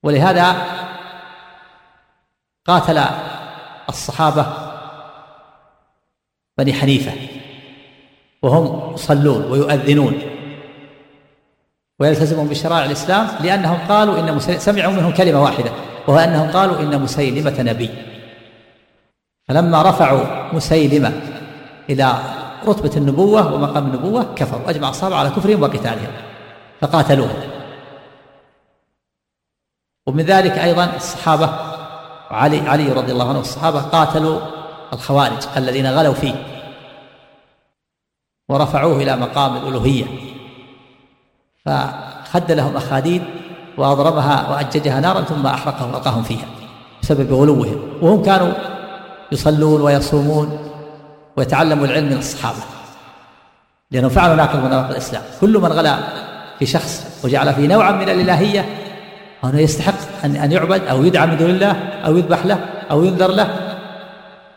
ولهذا 0.03 0.55
قاتل 2.65 3.03
الصحابة 3.89 4.45
بني 6.57 6.74
حنيفة 6.74 7.12
وهم 8.41 8.93
يصلون 8.93 9.51
ويؤذنون 9.51 10.22
ويلتزمون 12.00 12.48
بشرائع 12.48 12.86
الإسلام 12.86 13.27
لأنهم 13.43 13.77
قالوا 13.88 14.19
إن 14.19 14.39
سمعوا 14.39 14.93
منهم 14.93 15.13
كلمة 15.13 15.43
واحدة 15.43 15.72
وهو 16.07 16.19
أنهم 16.19 16.51
قالوا 16.51 16.79
إن 16.79 17.01
مسيلمة 17.01 17.55
نبي. 17.60 17.89
فلما 19.48 19.81
رفعوا 19.81 20.53
مسيلمة 20.53 21.13
إلى 21.89 22.15
رتبة 22.67 22.98
النبوة 22.98 23.53
ومقام 23.53 23.86
النبوة 23.86 24.34
كفروا 24.36 24.70
أجمع 24.70 24.89
الصحابة 24.89 25.15
على 25.15 25.29
كفرهم 25.29 25.62
وقتالهم 25.62 26.12
فقاتلوه 26.82 27.29
ومن 30.08 30.24
ذلك 30.24 30.51
أيضا 30.51 30.96
الصحابة 30.96 31.50
علي 32.32 32.60
علي 32.60 32.91
رضي 32.91 33.12
الله 33.12 33.29
عنه 33.29 33.39
الصحابة 33.39 33.82
قاتلوا 33.82 34.39
الخوارج 34.93 35.43
الذين 35.58 35.88
غلوا 35.88 36.13
فيه 36.13 36.36
ورفعوه 38.50 38.98
إلى 38.98 39.15
مقام 39.15 39.55
الألوهية. 39.55 40.05
فخد 41.65 42.51
لهم 42.51 42.77
أخاديد 42.77 43.24
وأضربها 43.77 44.51
وأججها 44.51 45.00
نارا 45.00 45.22
ثم 45.22 45.48
أحرقهم 45.48 45.93
وألقاهم 45.93 46.24
فيها 46.24 46.46
بسبب 47.01 47.34
غلوهم 47.34 47.79
وهم 48.01 48.24
كانوا 48.24 48.53
يصلون 49.32 49.82
ويصومون 49.82 50.72
ويتعلموا 51.37 51.85
العلم 51.85 52.05
من 52.05 52.17
الصحابة 52.17 52.59
لأنهم 53.91 54.09
فعلوا 54.09 54.35
ناقض 54.35 54.59
من 54.59 54.73
الإسلام. 54.73 55.23
كل 55.41 55.57
من 55.57 55.71
غلا 55.71 55.97
في 56.59 56.65
شخص 56.65 57.21
وجعل 57.23 57.53
فيه 57.53 57.67
نوعا 57.67 57.91
من 57.91 58.09
الإلهية 58.09 58.65
أنه 59.43 59.59
يستحق 59.59 60.25
أن 60.25 60.35
أن 60.35 60.51
يعبد 60.51 60.87
أو 60.87 61.03
يدعى 61.03 61.27
من 61.27 61.37
دون 61.37 61.49
الله 61.49 61.71
أو 62.05 62.17
يذبح 62.17 62.45
له 62.45 62.59
أو 62.91 63.03
ينذر 63.03 63.31
له 63.31 63.77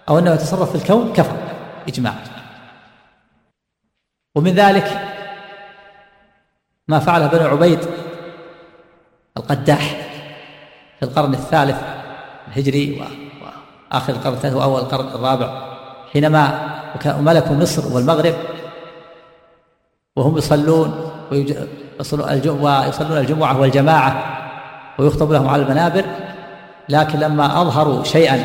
أو 0.08 0.18
أنه 0.18 0.34
يتصرف 0.34 0.70
في 0.70 0.74
الكون 0.74 1.12
كفر 1.12 1.36
إجماع. 1.88 2.14
ومن 4.34 4.54
ذلك 4.54 5.00
ما 6.88 6.98
فعله 6.98 7.26
بنو 7.26 7.48
عبيد 7.48 7.78
القداح 9.36 9.80
في 10.98 11.02
القرن 11.02 11.34
الثالث 11.34 11.76
الهجري 12.48 13.02
وآخر 13.92 14.12
القرن 14.12 14.34
الثالث 14.34 14.54
وأول 14.54 14.80
القرن 14.80 15.08
الرابع. 15.08 15.75
حينما 16.12 16.76
ملكوا 17.04 17.56
مصر 17.56 17.94
والمغرب 17.94 18.34
وهم 20.16 20.38
يصلون 20.38 21.10
ويصلون 21.30 23.18
الجمعة 23.18 23.60
والجماعة 23.60 24.36
ويخطب 24.98 25.32
لهم 25.32 25.48
على 25.48 25.62
المنابر 25.62 26.04
لكن 26.88 27.18
لما 27.18 27.62
أظهروا 27.62 28.04
شيئا 28.04 28.44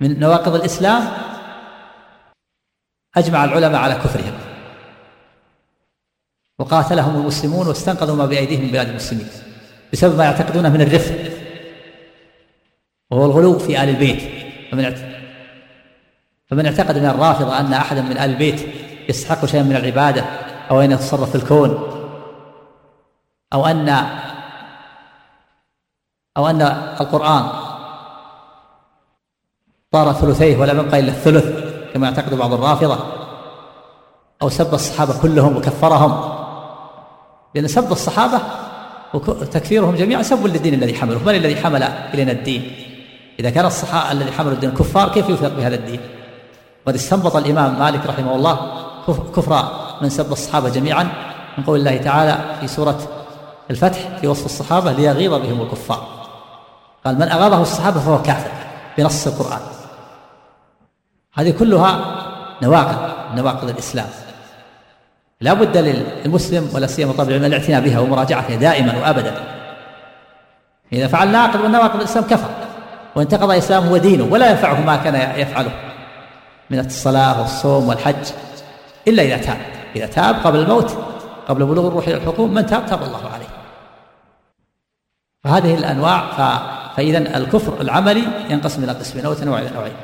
من 0.00 0.20
نواقض 0.20 0.54
الإسلام 0.54 1.04
أجمع 3.16 3.44
العلماء 3.44 3.80
على 3.80 3.94
كفرهم. 3.94 4.32
وقاتلهم 6.58 7.20
المسلمون 7.20 7.66
واستنقذوا 7.68 8.16
ما 8.16 8.26
بأيديهم 8.26 8.62
من 8.62 8.70
بلاد 8.70 8.88
المسلمين 8.88 9.28
بسبب 9.92 10.18
ما 10.18 10.24
يعتقدونه 10.24 10.68
من 10.68 10.80
الرفق 10.80 11.14
وهو 13.10 13.24
الغلو 13.24 13.58
في 13.58 13.82
آل 13.82 13.88
البيت 13.88 14.22
فمن 14.70 14.84
فمن 16.50 16.66
اعتقد 16.66 16.98
من 16.98 17.06
الرافضة 17.06 17.60
أن 17.60 17.72
أحدا 17.72 18.02
من 18.02 18.12
آل 18.12 18.30
البيت 18.30 18.66
يستحق 19.08 19.44
شيئا 19.44 19.62
من 19.62 19.76
العبادة 19.76 20.24
أو 20.70 20.80
أن 20.80 20.92
يتصرف 20.92 21.30
في 21.30 21.34
الكون 21.34 21.82
أو 23.52 23.66
أن 23.66 23.88
أو 26.36 26.46
أن 26.46 26.62
القرآن 27.00 27.46
طار 29.92 30.12
ثلثيه 30.12 30.56
ولم 30.56 30.80
يبقى 30.80 31.00
إلا 31.00 31.08
الثلث 31.08 31.44
كما 31.94 32.08
يعتقد 32.08 32.34
بعض 32.34 32.52
الرافضة 32.52 32.98
أو 34.42 34.48
سب 34.48 34.74
الصحابة 34.74 35.20
كلهم 35.22 35.56
وكفرهم 35.56 36.34
لأن 37.54 37.68
سب 37.68 37.92
الصحابة 37.92 38.40
وتكفيرهم 39.14 39.96
جميعا 39.96 40.22
سب 40.22 40.46
للدين 40.46 40.74
الذي 40.74 40.94
حمله 40.94 41.18
من 41.18 41.34
الذي 41.34 41.56
حمل 41.56 41.82
إلينا 41.82 42.32
الدين. 42.32 42.72
إذا 43.40 43.50
كان 43.50 43.66
الصحابة 43.66 44.12
الذي 44.12 44.32
حملوا 44.32 44.52
الدين 44.52 44.70
كفار 44.70 45.08
كيف 45.08 45.28
يوثق 45.28 45.56
بهذا 45.56 45.74
الدين؟ 45.74 46.00
وقد 46.88 46.94
استنبط 46.94 47.36
الإمام 47.36 47.78
مالك 47.78 48.06
رحمه 48.06 48.34
الله 48.34 48.58
كفر 49.36 49.68
من 50.02 50.08
سب 50.08 50.32
الصحابة 50.32 50.68
جميعا 50.68 51.08
من 51.58 51.64
قول 51.64 51.78
الله 51.78 51.96
تعالى 51.96 52.38
في 52.60 52.68
سورة 52.68 52.98
الفتح 53.70 53.98
في 54.20 54.26
وصف 54.26 54.44
الصحابة 54.44 54.92
ليغيظ 54.92 55.34
بهم 55.34 55.62
الكفار. 55.62 56.08
قال 57.04 57.14
من 57.14 57.22
أغاظه 57.22 57.62
الصحابة 57.62 58.00
فهو 58.00 58.22
كافر 58.22 58.50
بنص 58.98 59.26
القرآن. 59.26 59.60
هذه 61.34 61.50
كلها 61.50 62.00
نواقض 62.62 63.10
نواقض 63.34 63.68
الإسلام. 63.68 64.08
لا 65.40 65.54
بد 65.54 65.76
للمسلم 65.76 66.70
ولا 66.74 66.86
سيما 66.86 67.12
طالب 67.12 67.28
العلم 67.28 67.44
الاعتناء 67.44 67.80
بها 67.80 68.00
ومراجعتها 68.00 68.56
دائما 68.56 68.98
وابدا. 68.98 69.34
إذا 70.92 71.06
فعل 71.06 71.28
ناقض 71.28 71.64
من 71.64 71.70
نواقض 71.70 71.96
الإسلام 71.96 72.24
كفر. 72.24 72.48
وانتقض 73.16 73.50
إسلامه 73.50 73.92
ودينه 73.92 74.24
ولا 74.24 74.50
ينفعه 74.50 74.80
ما 74.80 74.96
كان 74.96 75.40
يفعله. 75.40 75.87
من 76.70 76.78
الصلاة 76.78 77.40
والصوم 77.40 77.88
والحج 77.88 78.32
إلا 79.08 79.22
إذا 79.22 79.36
تاب. 79.36 79.60
إذا 79.96 80.06
تاب 80.06 80.34
قبل 80.34 80.58
الموت 80.58 80.98
قبل 81.48 81.64
بلوغ 81.64 81.88
الروح 81.88 82.08
إلى 82.08 82.16
الحكوم 82.16 82.54
من 82.54 82.66
تاب 82.66 82.86
تاب 82.86 83.02
الله 83.02 83.28
عليه. 83.28 83.48
فهذه 85.44 85.74
الأنواع 85.74 86.30
ف... 86.30 86.62
فاذا 86.96 87.36
الكفر 87.36 87.80
العملي 87.80 88.24
ينقسم 88.50 88.84
إلى 88.84 88.92
قسمين 88.92 89.26
أو 89.26 89.34
تنوع 89.34 89.58
إلى 89.58 89.70
نوعين. 89.70 89.96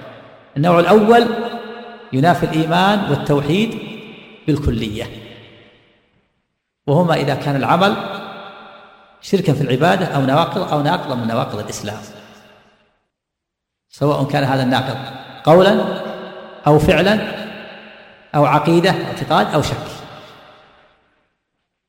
النوع 0.57 0.81
الأول 0.81 1.27
ينافي 2.13 2.47
الإيمان 2.47 3.11
والتوحيد 3.11 3.79
بالكلية. 4.47 5.05
وهما 6.87 7.15
إذا 7.15 7.35
كان 7.35 7.57
العمل 7.57 7.97
شركا 9.21 9.53
في 9.53 9.61
العبادة 9.61 10.07
أو 10.07 10.21
نواقض 10.21 10.73
أو 10.73 10.83
ناقضا 10.83 11.15
من 11.15 11.27
نواقض 11.27 11.59
الإسلام. 11.59 11.99
سواء 13.91 14.25
كان 14.25 14.45
هذا 14.45 14.63
الناقض 14.63 14.97
قولا 15.45 16.04
أو 16.67 16.79
فعلا 16.79 17.19
أو 18.35 18.47
عقيدة 18.47 18.91
اعتقاد 18.91 19.55
أو 19.55 19.63
شك. 19.63 19.77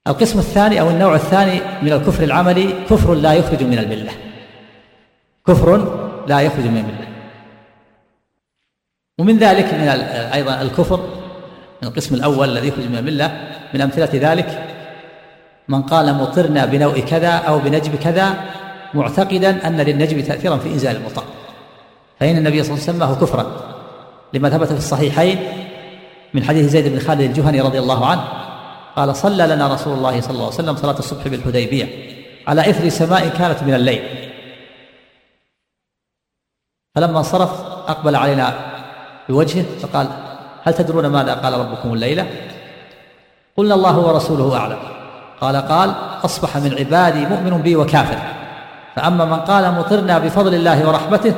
القسم 0.08 0.40
الثاني 0.40 0.82
أو 0.82 0.90
النوع 0.90 1.16
الثاني 1.16 1.62
من 1.82 1.94
الكفر 1.94 2.24
العملي 2.24 2.74
كفر 2.90 3.14
لا 3.14 3.34
يخرج 3.34 3.64
من 3.64 3.80
الملة. 3.80 4.12
كفر 5.48 5.78
لا 6.28 6.40
يخرج 6.40 6.66
من 6.66 6.78
الملة. 6.78 7.08
ومن 9.20 9.38
ذلك 9.38 9.74
من 9.74 9.88
أيضا 10.34 10.62
الكفر 10.62 11.00
من 11.82 11.88
القسم 11.88 12.16
الأول 12.16 12.50
الذي 12.50 12.68
يخرج 12.68 12.86
من 12.86 12.98
الملة. 12.98 13.52
من 13.74 13.82
أمثلة 13.82 14.10
ذلك 14.14 14.64
من 15.68 15.82
قال 15.82 16.16
مطرنا 16.16 16.66
بنوء 16.66 17.00
كذا 17.00 17.30
أو 17.30 17.60
بنجم 17.60 17.96
كذا 18.04 18.36
معتقدا 18.94 19.68
أن 19.68 19.82
للنجم 19.82 20.22
تأثيرا 20.22 20.58
في 20.58 20.70
إنزال 20.70 20.96
المطر. 20.96 21.24
فإن 22.20 22.38
النبي 22.38 22.64
صلى 22.64 22.74
الله 22.74 22.84
عليه 22.84 22.92
وسلم 22.92 23.00
سماه 23.00 23.16
كفرا. 23.22 23.75
لما 24.36 24.50
ثبت 24.50 24.68
في 24.68 24.78
الصحيحين 24.78 25.40
من 26.34 26.44
حديث 26.44 26.66
زيد 26.66 26.88
بن 26.88 27.00
خالد 27.00 27.22
الجهني 27.22 27.62
رضي 27.62 27.80
الله 27.80 28.06
عنه 28.06 28.24
قال 28.96 29.16
صلى 29.16 29.48
لنا 29.48 29.74
رسول 29.74 29.94
الله 29.94 30.22
صلى 30.22 30.32
الله 30.32 30.46
عليه 30.46 30.56
وسلم 30.56 30.76
صلاة 30.76 31.00
الصبح 31.00 31.28
بالحديبية 31.28 31.90
على 32.48 32.70
إثر 32.70 32.90
سماء 32.90 33.28
كانت 33.28 33.64
من 33.64 33.74
الليل. 33.74 34.04
فلما 36.96 37.18
انصرف 37.18 37.50
أقبل 37.88 38.16
علينا 38.16 38.54
بوجهه 39.30 39.66
فقال 39.82 40.08
هل 40.64 40.74
تدرون 40.74 41.08
ماذا 41.08 41.34
قال 41.34 41.54
ربكم 41.54 41.94
الليلة؟ 41.94 42.28
قلنا 43.58 43.76
الله 43.76 44.00
ورسوله 44.00 44.58
أعلم. 44.58 44.80
قال 45.42 45.56
قال 45.56 45.96
أصبح 46.26 46.58
من 46.58 46.74
عبادي 46.80 47.26
مؤمن 47.26 47.62
بي 47.62 47.76
وكافر 47.76 48.18
فأما 48.96 49.26
من 49.26 49.40
قال 49.40 49.74
مطرنا 49.74 50.18
بفضل 50.18 50.56
الله 50.56 50.88
ورحمته 50.88 51.34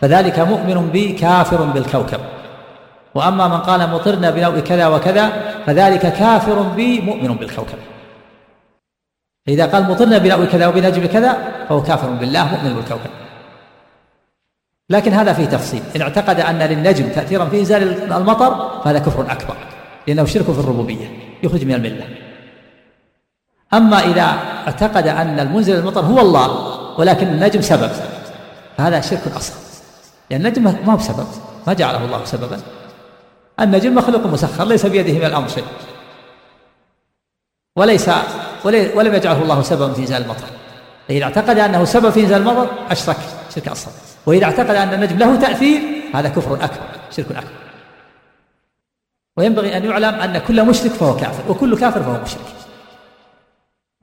فذلك 0.00 0.38
مؤمن 0.38 0.90
بي 0.90 1.12
كافر 1.12 1.62
بالكوكب. 1.62 2.20
وأما 3.14 3.48
من 3.48 3.56
قال 3.56 3.90
مطرنا 3.90 4.30
بنوء 4.30 4.60
كذا 4.60 4.86
وكذا 4.86 5.32
فذلك 5.66 6.12
كافر 6.12 6.62
بي 6.62 7.00
مؤمن 7.00 7.34
بالكوكب. 7.34 7.78
فإذا 9.46 9.66
قال 9.66 9.82
مطرنا 9.90 10.18
بنوء 10.18 10.44
كذا 10.44 10.66
وبنجم 10.66 11.06
كذا 11.06 11.38
فهو 11.68 11.82
كافر 11.82 12.08
بالله 12.10 12.44
مؤمن 12.54 12.74
بالكوكب. 12.74 13.10
لكن 14.90 15.12
هذا 15.12 15.32
فيه 15.32 15.46
تفصيل. 15.46 15.82
إن 15.96 16.00
اعتقد 16.00 16.40
أن 16.40 16.58
للنجم 16.58 17.08
تأثيرا 17.08 17.44
في 17.44 17.60
إنزال 17.60 18.12
المطر 18.12 18.80
فهذا 18.84 18.98
كفر 18.98 19.32
أكبر 19.32 19.56
لأنه 20.06 20.24
شرك 20.24 20.44
في 20.44 20.58
الربوبية 20.58 21.06
يخرج 21.42 21.64
من 21.64 21.74
الملة. 21.74 22.04
أما 23.74 23.98
إذا 23.98 24.38
اعتقد 24.66 25.06
أن 25.06 25.40
المنزل 25.40 25.78
المطر 25.78 26.00
هو 26.00 26.20
الله 26.20 26.78
ولكن 26.98 27.26
النجم 27.26 27.60
سبب 27.60 27.90
فهذا 28.76 29.00
شرك 29.00 29.22
أصغر 29.36 29.67
لأن 30.30 30.46
النجم 30.46 30.62
ما 30.62 30.92
هو 30.92 30.96
بسبب 30.96 31.26
ما 31.66 31.72
جعله 31.72 32.04
الله 32.04 32.24
سببا 32.24 32.60
النجم 33.60 33.94
مخلوق 33.94 34.26
مسخر 34.26 34.64
ليس 34.64 34.86
بيده 34.86 35.12
من 35.12 35.24
الأمر 35.24 35.48
شيء. 35.48 35.64
وليس 37.76 38.10
ولم 38.64 39.14
يجعله 39.14 39.42
الله 39.42 39.62
سببا 39.62 39.92
في 39.92 40.00
إنزال 40.00 40.22
المطر. 40.22 40.46
فإذا 41.08 41.24
اعتقد 41.24 41.58
أنه 41.58 41.84
سبب 41.84 42.10
في 42.10 42.20
إنزال 42.20 42.40
المطر 42.40 42.68
أشرك 42.90 43.16
شرك 43.54 43.68
أصغر 43.68 43.92
وإذا 44.26 44.44
اعتقد 44.44 44.70
أن 44.70 44.94
النجم 44.94 45.18
له 45.18 45.36
تأثير 45.36 45.80
هذا 46.14 46.28
كفر 46.28 46.54
أكبر 46.54 46.86
شرك 47.10 47.30
أكبر. 47.30 47.50
وينبغي 49.36 49.76
أن 49.76 49.84
يعلم 49.84 50.14
أن 50.14 50.38
كل 50.38 50.66
مشرك 50.66 50.90
فهو 50.90 51.16
كافر 51.16 51.50
وكل 51.50 51.78
كافر 51.78 52.02
فهو 52.02 52.22
مشرك. 52.22 52.40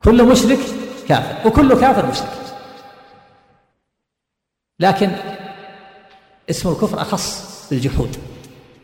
كل 0.04 0.24
مشرك 0.24 0.60
كافر 1.08 1.48
وكل 1.48 1.80
كافر 1.80 2.06
مشرك. 2.06 2.30
لكن 4.80 5.12
اسم 6.50 6.70
الكفر 6.70 7.02
أخص 7.02 7.56
بالجحود. 7.72 8.18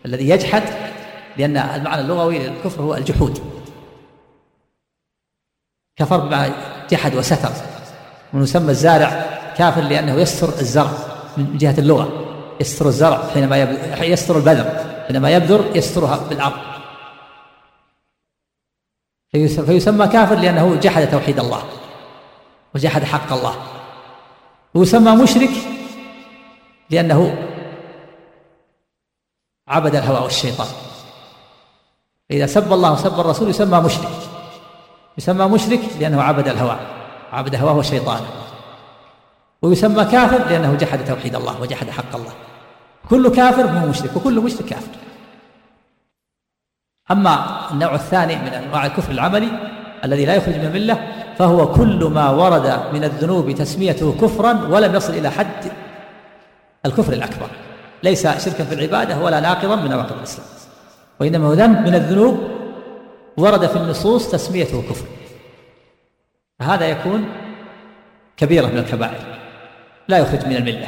الذي 0.05 0.29
يجحد 0.29 0.63
لأن 1.37 1.57
المعنى 1.57 2.01
اللغوي 2.01 2.39
للكفر 2.39 2.81
هو 2.81 2.95
الجحود. 2.95 3.39
كفر 5.95 6.17
بما 6.17 6.51
جحد 6.89 7.15
وستر. 7.15 7.51
ويسمى 8.33 8.71
الزارع 8.71 9.09
كافر 9.57 9.81
لأنه 9.81 10.13
يستر 10.13 10.49
الزرع 10.49 10.91
من 11.37 11.57
جهة 11.57 11.75
اللغة. 11.77 12.27
يستر 12.61 12.87
الزرع 12.87 13.29
حينما 13.33 13.57
يستر 14.01 14.37
البذر. 14.37 14.93
حينما 15.07 15.31
يبذر 15.31 15.71
يسترها 15.75 16.17
بالأرض. 16.29 16.59
فيسمى 19.65 20.07
كافر 20.07 20.35
لأنه 20.35 20.75
جحد 20.75 21.11
توحيد 21.11 21.39
الله. 21.39 21.63
وجحد 22.75 23.03
حق 23.03 23.33
الله. 23.33 23.55
ويسمى 24.73 25.23
مشرك 25.23 25.51
لأنه 26.89 27.47
عبد 29.67 29.95
الهوى 29.95 30.23
والشيطان. 30.23 30.67
إذا 32.31 32.45
سب 32.45 32.73
الله 32.73 32.91
وسب 32.91 33.19
الرسول 33.19 33.49
يسمى 33.49 33.79
مشرك. 33.79 34.09
يسمى 35.17 35.45
مشرك 35.45 35.79
لأنه 35.99 36.21
عبد 36.21 36.47
الهوى. 36.47 36.79
عبد 37.31 37.55
هواه 37.55 37.77
وشيطانه 37.77 38.27
ويسمى 39.61 40.05
كافر 40.05 40.49
لأنه 40.49 40.75
جحد 40.75 41.05
توحيد 41.05 41.35
الله 41.35 41.61
وجحد 41.61 41.89
حق 41.89 42.15
الله. 42.15 42.33
كل 43.09 43.29
كافر 43.29 43.61
هو 43.61 43.87
مشرك 43.87 44.15
وكل 44.15 44.39
مشرك 44.39 44.65
كافر. 44.65 44.91
أما 47.11 47.45
النوع 47.71 47.95
الثاني 47.95 48.35
من 48.35 48.47
أنواع 48.47 48.85
الكفر 48.85 49.11
العملي 49.11 49.49
الذي 50.03 50.25
لا 50.25 50.35
يخرج 50.35 50.55
من 50.55 50.65
الملة 50.65 51.07
فهو 51.37 51.73
كل 51.73 52.05
ما 52.05 52.29
ورد 52.29 52.93
من 52.93 53.03
الذنوب 53.03 53.51
تسميته 53.51 54.15
كفرا 54.21 54.67
ولم 54.67 54.95
يصل 54.95 55.13
إلى 55.13 55.31
حد 55.31 55.71
الكفر 56.85 57.13
الأكبر. 57.13 57.49
ليس 58.03 58.27
شركا 58.27 58.63
في 58.63 58.73
العبادة 58.73 59.19
ولا 59.19 59.39
ناقضا 59.39 59.75
من 59.75 59.89
نواقض 59.89 60.17
الإسلام. 60.17 60.47
وإنما 61.19 61.47
هو 61.47 61.53
ذنب 61.53 61.87
من 61.87 61.95
الذنوب 61.95 62.39
ورد 63.37 63.67
في 63.67 63.75
النصوص 63.75 64.31
تسميته 64.31 64.81
كفر. 64.81 65.05
فهذا 66.59 66.85
يكون 66.85 67.29
كبيرة 68.37 68.65
من 68.65 68.77
الكبائر. 68.77 69.39
لا 70.07 70.17
يخرج 70.17 70.45
من 70.45 70.55
الملة. 70.55 70.87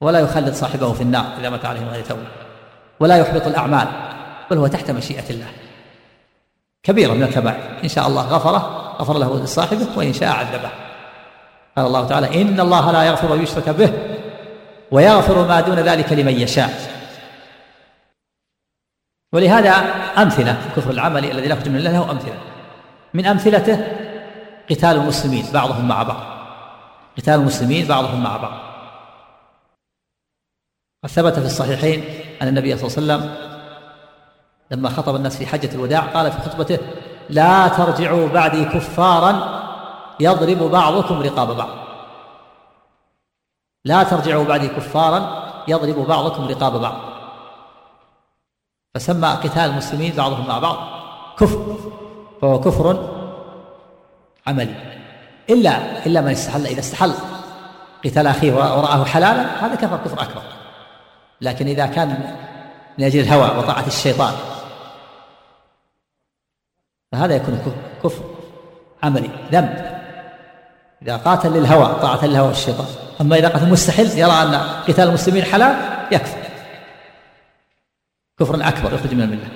ولا 0.00 0.18
يخلد 0.18 0.54
صاحبه 0.54 0.92
في 0.92 1.00
النار 1.00 1.26
إذا 1.40 1.50
مات 1.50 1.64
عليه 1.64 1.80
غير 1.80 2.04
توبة. 2.04 2.28
ولا 3.00 3.16
يحبط 3.16 3.46
الأعمال. 3.46 3.88
بل 4.50 4.58
هو 4.58 4.66
تحت 4.66 4.90
مشيئة 4.90 5.30
الله. 5.30 5.48
كبيرة 6.82 7.12
من 7.12 7.22
الكبائر. 7.22 7.78
إن 7.84 7.88
شاء 7.88 8.06
الله 8.06 8.22
غفره 8.22 8.94
غفر 9.00 9.18
له 9.18 9.42
لصاحبه 9.42 9.86
وإن 9.96 10.12
شاء 10.12 10.28
عذبه. 10.28 10.70
قال 11.76 11.86
الله 11.86 12.06
تعالى 12.06 12.42
إن 12.42 12.60
الله 12.60 12.92
لا 12.92 13.02
يغفر 13.02 13.34
أن 13.34 13.42
يشرك 13.42 13.68
به 13.68 14.17
ويغفر 14.90 15.48
ما 15.48 15.60
دون 15.60 15.78
ذلك 15.78 16.12
لمن 16.12 16.32
يشاء. 16.40 16.98
ولهذا 19.32 19.70
أمثلة 20.22 20.52
في 20.52 20.66
الكفر 20.66 20.90
العملي 20.90 21.32
الذي 21.32 21.48
لا 21.48 21.54
يخرج 21.54 21.68
من 21.68 21.76
الله 21.76 21.90
له 21.90 22.10
أمثلة. 22.10 22.38
من 23.14 23.26
أمثلته 23.26 23.86
قتال 24.70 24.96
المسلمين 24.96 25.46
بعضهم 25.52 25.88
مع 25.88 26.02
بعض. 26.02 26.22
قتال 27.18 27.34
المسلمين 27.34 27.86
بعضهم 27.86 28.22
مع 28.22 28.36
بعض. 28.36 28.52
قد 31.04 31.10
ثبت 31.10 31.38
في 31.38 31.46
الصحيحين 31.46 32.04
أن 32.42 32.48
النبي 32.48 32.76
صلى 32.76 33.02
الله 33.02 33.14
عليه 33.14 33.24
وسلم 33.24 33.48
لما 34.70 34.88
خطب 34.88 35.16
الناس 35.16 35.36
في 35.36 35.46
حجة 35.46 35.74
الوداع 35.74 36.00
قال 36.00 36.32
في 36.32 36.38
خطبته 36.38 36.78
لا 37.30 37.68
ترجعوا 37.68 38.28
بعدي 38.28 38.64
كفارا 38.64 39.58
يضرب 40.20 40.58
بعضكم 40.70 41.22
رقاب 41.22 41.56
بعض. 41.56 41.87
لا 43.84 44.02
ترجعوا 44.02 44.44
بعدي 44.44 44.68
كفارا 44.68 45.48
يضرب 45.68 46.06
بعضكم 46.06 46.48
رقاب 46.48 46.80
بعض. 46.80 46.94
فسمى 48.94 49.28
قتال 49.28 49.70
المسلمين 49.70 50.16
بعضهم 50.16 50.46
مع 50.48 50.58
بعض. 50.58 50.76
كفر. 51.38 51.76
فهو 52.42 52.60
كفر 52.60 53.08
عملي. 54.46 54.74
إلا 55.50 56.06
إلا 56.06 56.20
من 56.20 56.30
استحل 56.30 56.66
إذا 56.66 56.80
استحل 56.80 57.12
قتال 58.04 58.26
أخيه 58.26 58.52
ورآه 58.52 59.04
حلالا 59.04 59.66
هذا 59.66 59.74
كفر 59.74 59.96
كفر 59.96 60.22
أكبر. 60.22 60.42
لكن 61.40 61.66
إذا 61.66 61.86
كان 61.86 62.08
من 62.98 63.04
أجل 63.04 63.20
الهوى 63.20 63.58
وطاعة 63.58 63.86
الشيطان 63.86 64.32
فهذا 67.12 67.36
يكون 67.36 67.74
كفر 68.04 68.24
عملي. 69.02 69.30
ذنب. 69.52 69.97
إذا 71.02 71.16
قاتل 71.16 71.52
للهوى 71.52 72.00
طاعة 72.02 72.26
للهوى 72.26 72.48
والشيطان. 72.48 72.86
أما 73.20 73.36
إذا 73.36 73.48
قتل 73.48 73.68
مستحل 73.68 74.18
يرى 74.18 74.32
أن 74.32 74.54
قتال 74.88 75.08
المسلمين 75.08 75.44
حلال 75.44 75.76
يكفر. 76.12 76.38
كفر 78.38 78.68
أكبر. 78.68 78.94
يخرج 78.94 79.14
من 79.14 79.22
الملة. 79.22 79.48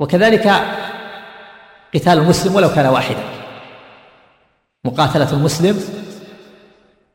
وكذلك 0.00 0.46
قتال 1.94 2.18
المسلم 2.18 2.54
ولو 2.54 2.68
كان 2.68 2.86
واحدا. 2.86 3.22
مقاتلة 4.84 5.32
المسلم 5.32 5.80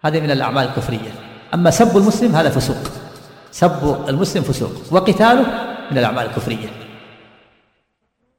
هذه 0.01 0.19
من 0.19 0.32
الأعمال 0.32 0.67
الكفرية. 0.67 1.12
أما 1.54 1.71
سب 1.71 1.97
المسلم 1.97 2.36
هذا 2.36 2.49
فسوق. 2.49 2.91
سب 3.51 4.06
المسلم 4.10 4.43
فسوق. 4.43 4.71
وقتاله 4.91 5.45
من 5.91 5.97
الأعمال 5.97 6.25
الكفرية. 6.25 6.67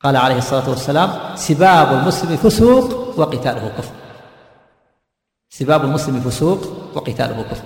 قال 0.02 0.16
عليه 0.16 0.38
الصلاة 0.38 0.70
والسلام 0.70 1.36
سباب 1.36 1.92
المسلم 1.92 2.36
فسوق 2.36 3.18
وقتاله 3.18 3.72
كفر. 3.78 3.92
سباب 5.50 5.84
المسلم 5.84 6.20
فسوق 6.20 6.60
وقتاله 6.94 7.44
كفر. 7.50 7.64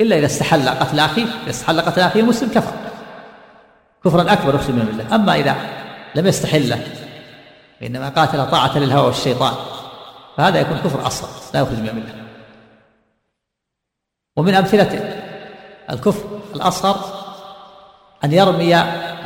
إلا 0.00 0.18
إذا 0.18 0.26
استحل 0.26 0.68
قتل 0.68 0.98
أخيه 0.98 1.24
إذا 1.42 1.50
استحل 1.50 1.80
قتل 1.80 2.00
أخيه 2.00 2.20
المسلم 2.20 2.50
كفر. 2.50 2.72
كفرا 4.04 4.32
أكبر 4.32 4.54
يخرج 4.54 4.70
من 4.70 4.80
الملة 4.80 5.14
أما 5.14 5.34
إذا 5.34 5.56
لم 6.14 6.26
يستحله 6.26 6.86
وإنما 7.82 8.08
قاتل 8.08 8.50
طاعة 8.50 8.78
للهوى 8.78 9.06
والشيطان 9.06 9.54
فهذا 10.36 10.60
يكون 10.60 10.78
كفر 10.78 11.06
أصغر 11.06 11.28
لا 11.54 11.60
يخرج 11.60 11.78
من 11.78 11.88
الملة. 11.88 12.14
ومن 14.36 14.54
أمثلة 14.54 15.22
الكفر 15.90 16.24
الأصغر 16.54 16.96
أن 18.24 18.32
يرمي 18.32 18.76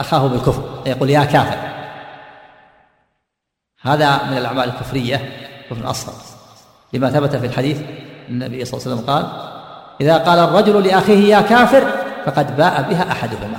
أخاه 0.01 0.27
بالكفر 0.27 0.83
يقول 0.87 1.11
يا 1.11 1.25
كافر. 1.25 1.59
هذا 3.83 4.25
من 4.25 4.39
الأعمال 4.39 4.69
الكفرية 4.69 5.33
كفر 5.71 5.91
أصغر. 5.91 6.15
لما 6.93 7.11
ثبت 7.11 7.37
في 7.37 7.47
الحديث 7.47 7.81
النبي 8.29 8.65
صلى 8.65 8.81
الله 8.81 8.87
عليه 8.87 8.97
وسلم 8.97 9.15
قال 9.15 9.27
إذا 10.01 10.19
قال 10.19 10.39
الرجل 10.39 10.87
لأخيه 10.87 11.35
يا 11.35 11.41
كافر 11.41 11.87
فقد 12.27 12.57
باء 12.57 12.83
بها 12.83 13.13
أحدهما. 13.13 13.59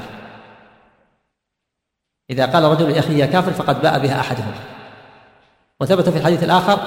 إذا 2.29 2.45
قال 2.45 2.65
الرجل 2.65 2.89
لأخيه 2.89 3.17
يا 3.17 3.25
كافر 3.25 3.51
فقد 3.51 3.81
باء 3.81 3.99
بها 3.99 4.19
أحدهما. 4.19 4.55
وثبت 5.79 6.09
في 6.09 6.17
الحديث 6.17 6.43
الآخر 6.43 6.79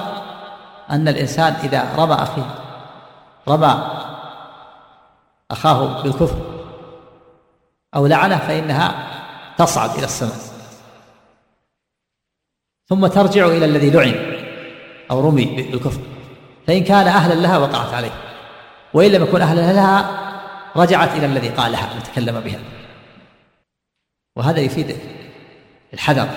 أن 0.89 1.07
الإنسان 1.07 1.53
إذا 1.53 1.85
رمى 1.97 2.13
أخيه 2.13 2.55
رمى 3.47 3.87
أخاه 5.51 6.01
بالكفر 6.01 6.37
أو 7.95 8.07
لعنه 8.07 8.37
فإنها 8.37 9.14
تصعد 9.57 9.97
إلى 9.97 10.05
السماء. 10.05 10.37
ثم 12.89 13.07
ترجع 13.07 13.45
إلى 13.45 13.65
الذي 13.65 13.89
لعن 13.89 14.35
أو 15.11 15.29
رمي 15.29 15.45
بالكفر. 15.45 16.01
فإن 16.67 16.83
كان 16.83 17.07
أهلا 17.07 17.33
لها 17.33 17.57
وقعت 17.57 17.93
عليه. 17.93 18.11
وإن 18.93 19.11
لم 19.11 19.23
يكن 19.23 19.41
أهلا 19.41 19.73
لها 19.73 20.21
رجعت 20.75 21.17
إلى 21.17 21.25
الذي 21.25 21.49
قالها 21.49 21.89
وتكلم 21.97 22.39
بها. 22.39 22.59
وهذا 24.35 24.59
يفيد 24.59 24.97
الحذر. 25.93 26.29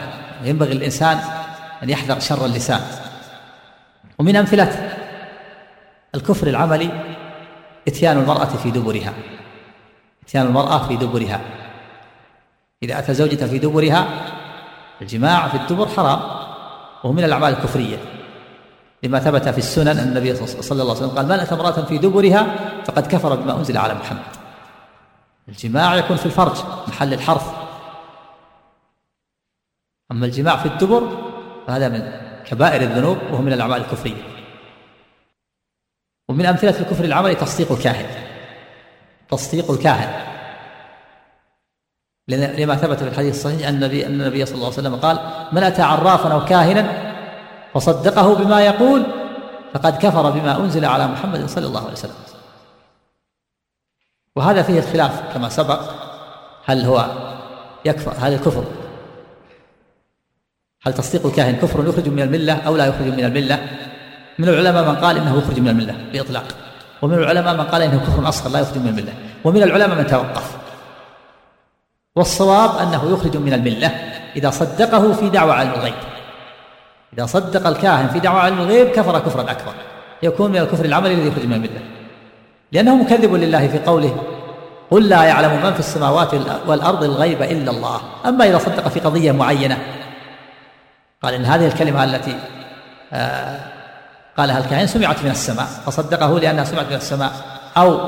ينبغي 0.44 0.72
الإنسان 0.72 1.20
أن 1.82 1.90
يحذر 1.90 2.20
شر 2.20 2.44
اللسان. 2.44 2.80
ومن 4.18 4.36
أمثلة 4.36 4.96
الكفر 6.14 6.46
العملي 6.46 6.90
إتيان 7.88 8.18
المرأة 8.18 8.44
في 8.44 8.70
دبرها. 8.70 9.12
إتيان 10.22 10.46
المرأة 10.46 10.88
في 10.88 10.96
دبرها. 10.96 11.40
إذا 12.82 12.98
أتى 12.98 13.14
زوجته 13.14 13.46
في 13.46 13.58
دبرها 13.58 14.06
الجماع 15.02 15.48
في 15.48 15.56
الدبر 15.56 15.88
حرام 15.88 16.20
وهو 17.04 17.12
من 17.12 17.24
الأعمال 17.24 17.52
الكفرية. 17.52 17.98
لما 19.02 19.18
ثبت 19.18 19.48
في 19.48 19.58
السنن 19.58 19.88
أن 19.88 20.08
النبي 20.08 20.36
صلى 20.36 20.82
الله 20.82 20.94
عليه 20.94 21.04
وسلم 21.04 21.16
قال 21.16 21.26
من 21.26 21.32
أتى 21.32 21.54
امرأة 21.54 21.84
في 21.84 21.98
دبرها 21.98 22.46
فقد 22.84 23.06
كفر 23.06 23.36
بما 23.36 23.56
أنزل 23.56 23.76
على 23.76 23.94
محمد. 23.94 24.22
الجماع 25.48 25.96
يكون 25.96 26.16
في 26.16 26.26
الفرج 26.26 26.56
محل 26.88 27.12
الحرث. 27.12 27.46
أما 30.12 30.26
الجماع 30.26 30.56
في 30.56 30.66
الدبر 30.66 31.08
فهذا 31.66 31.88
من 31.88 32.12
كبائر 32.44 32.80
الذنوب 32.82 33.18
وهو 33.30 33.42
من 33.42 33.52
الأعمال 33.52 33.80
الكفرية. 33.80 34.22
ومن 36.28 36.46
أمثلة 36.46 36.80
الكفر 36.80 37.04
العملي 37.04 37.34
تصديق 37.34 37.72
الكاهن. 37.72 38.06
تصديق 39.30 39.70
الكاهن. 39.70 40.27
لما 42.28 42.76
ثبت 42.76 42.98
في 42.98 43.08
الحديث 43.08 43.34
الصحيح 43.34 43.68
أن 43.68 43.74
النبي 43.74 44.06
أن 44.06 44.20
النبي 44.20 44.46
صلى 44.46 44.54
الله 44.54 44.66
عليه 44.66 44.78
وسلم 44.78 44.96
قال 44.96 45.18
من 45.52 45.62
أتى 45.62 45.82
عرافا 45.82 46.32
أو 46.32 46.44
كاهنا 46.44 47.14
فصدقه 47.74 48.34
بما 48.34 48.60
يقول 48.60 49.02
فقد 49.74 49.98
كفر 49.98 50.30
بما 50.30 50.56
أنزل 50.56 50.84
على 50.84 51.06
محمد 51.06 51.46
صلى 51.46 51.66
الله 51.66 51.80
عليه 51.80 51.92
وسلم. 51.92 52.14
وهذا 54.36 54.62
فيه 54.62 54.78
الخلاف 54.78 55.34
كما 55.34 55.48
سبق 55.48 55.80
هل 56.64 56.84
هو 56.84 57.06
يكفر 57.84 58.12
هل 58.18 58.32
الكفر. 58.32 58.64
هل 60.82 60.94
تصديق 60.94 61.26
الكاهن 61.26 61.56
كفر 61.56 61.88
يخرج 61.88 62.08
من 62.08 62.22
الملة 62.22 62.52
أو 62.52 62.76
لا 62.76 62.86
يخرج 62.86 63.06
من 63.06 63.24
الملة؟ 63.24 63.68
من 64.38 64.48
العلماء 64.48 64.84
من 64.84 64.96
قال 64.96 65.16
إنه 65.16 65.38
يخرج 65.38 65.60
من 65.60 65.68
الملة 65.68 65.96
بإطلاق 66.12 66.44
ومن 67.02 67.14
العلماء 67.14 67.54
من 67.56 67.64
قال 67.64 67.82
إنه 67.82 67.98
كفر 67.98 68.28
أصغر 68.28 68.50
لا 68.50 68.60
يخرج 68.60 68.78
من 68.78 68.88
الملة 68.88 69.14
ومن 69.44 69.62
العلماء 69.62 69.98
من 69.98 70.06
توقف. 70.06 70.57
والصواب 72.18 72.78
أنه 72.78 73.12
يخرج 73.12 73.36
من 73.36 73.52
الملة 73.52 73.90
إذا 74.36 74.50
صدقه 74.50 75.12
في 75.12 75.28
دعوى 75.28 75.52
علم 75.52 75.70
الغيب. 75.70 75.94
إذا 77.14 77.26
صدق 77.26 77.66
الكاهن 77.66 78.08
في 78.08 78.20
دعوى 78.20 78.40
علم 78.40 78.58
الغيب 78.58 78.88
كفر 78.88 79.18
كفرا 79.18 79.42
أكبر. 79.42 79.72
يكون 80.22 80.50
من 80.50 80.58
الكفر 80.58 80.84
العملي 80.84 81.14
الذي 81.14 81.28
يخرج 81.28 81.46
من 81.46 81.52
الملة. 81.52 81.80
لأنه 82.72 82.94
مكذب 82.94 83.34
لله 83.34 83.68
في 83.68 83.78
قوله 83.78 84.16
قل 84.90 85.08
لا 85.08 85.24
يعلم 85.24 85.62
من 85.62 85.72
في 85.72 85.78
السماوات 85.78 86.34
والأرض 86.66 87.04
الغيب 87.04 87.42
إلا 87.42 87.70
الله. 87.70 88.00
أما 88.26 88.48
إذا 88.48 88.58
صدق 88.58 88.88
في 88.88 89.00
قضية 89.00 89.32
معينة 89.32 89.78
قال 91.22 91.34
إن 91.34 91.44
هذه 91.44 91.66
الكلمة 91.66 92.04
التي 92.04 92.36
آه، 93.12 93.60
قالها 94.36 94.58
الكاهن 94.58 94.86
سمعت 94.86 95.22
من 95.24 95.30
السماء؟ 95.30 95.66
فصدقه 95.66 96.38
لأنها 96.38 96.64
سمعت 96.64 96.86
من 96.86 96.96
السماء 96.96 97.32
أو 97.76 98.00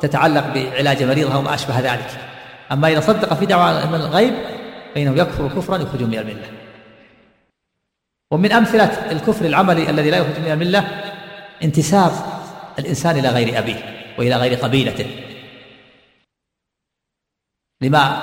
تتعلق 0.00 0.44
بعلاج 0.54 1.02
مريضها 1.02 1.36
وما 1.36 1.54
أشبه 1.54 1.80
ذلك. 1.80 2.28
أما 2.72 2.88
إذا 2.88 3.00
صدق 3.00 3.34
في 3.34 3.46
دعوة 3.46 3.86
من 3.86 3.94
الغيب 3.94 4.34
فإنه 4.94 5.16
يكفر 5.16 5.48
كفرا 5.48 5.76
يخرج 5.76 6.02
من 6.02 6.18
الملة. 6.18 6.50
ومن 8.30 8.52
أمثلة 8.52 9.12
الكفر 9.12 9.44
العملي 9.44 9.90
الذي 9.90 10.10
لا 10.10 10.16
يخرج 10.16 10.38
من 10.40 10.52
الملة 10.52 10.84
انتساب 11.62 12.12
الإنسان 12.78 13.18
إلى 13.18 13.28
غير 13.28 13.58
أبيه 13.58 13.82
وإلى 14.18 14.36
غير 14.36 14.54
قبيلته. 14.54 15.06
لما 17.80 18.22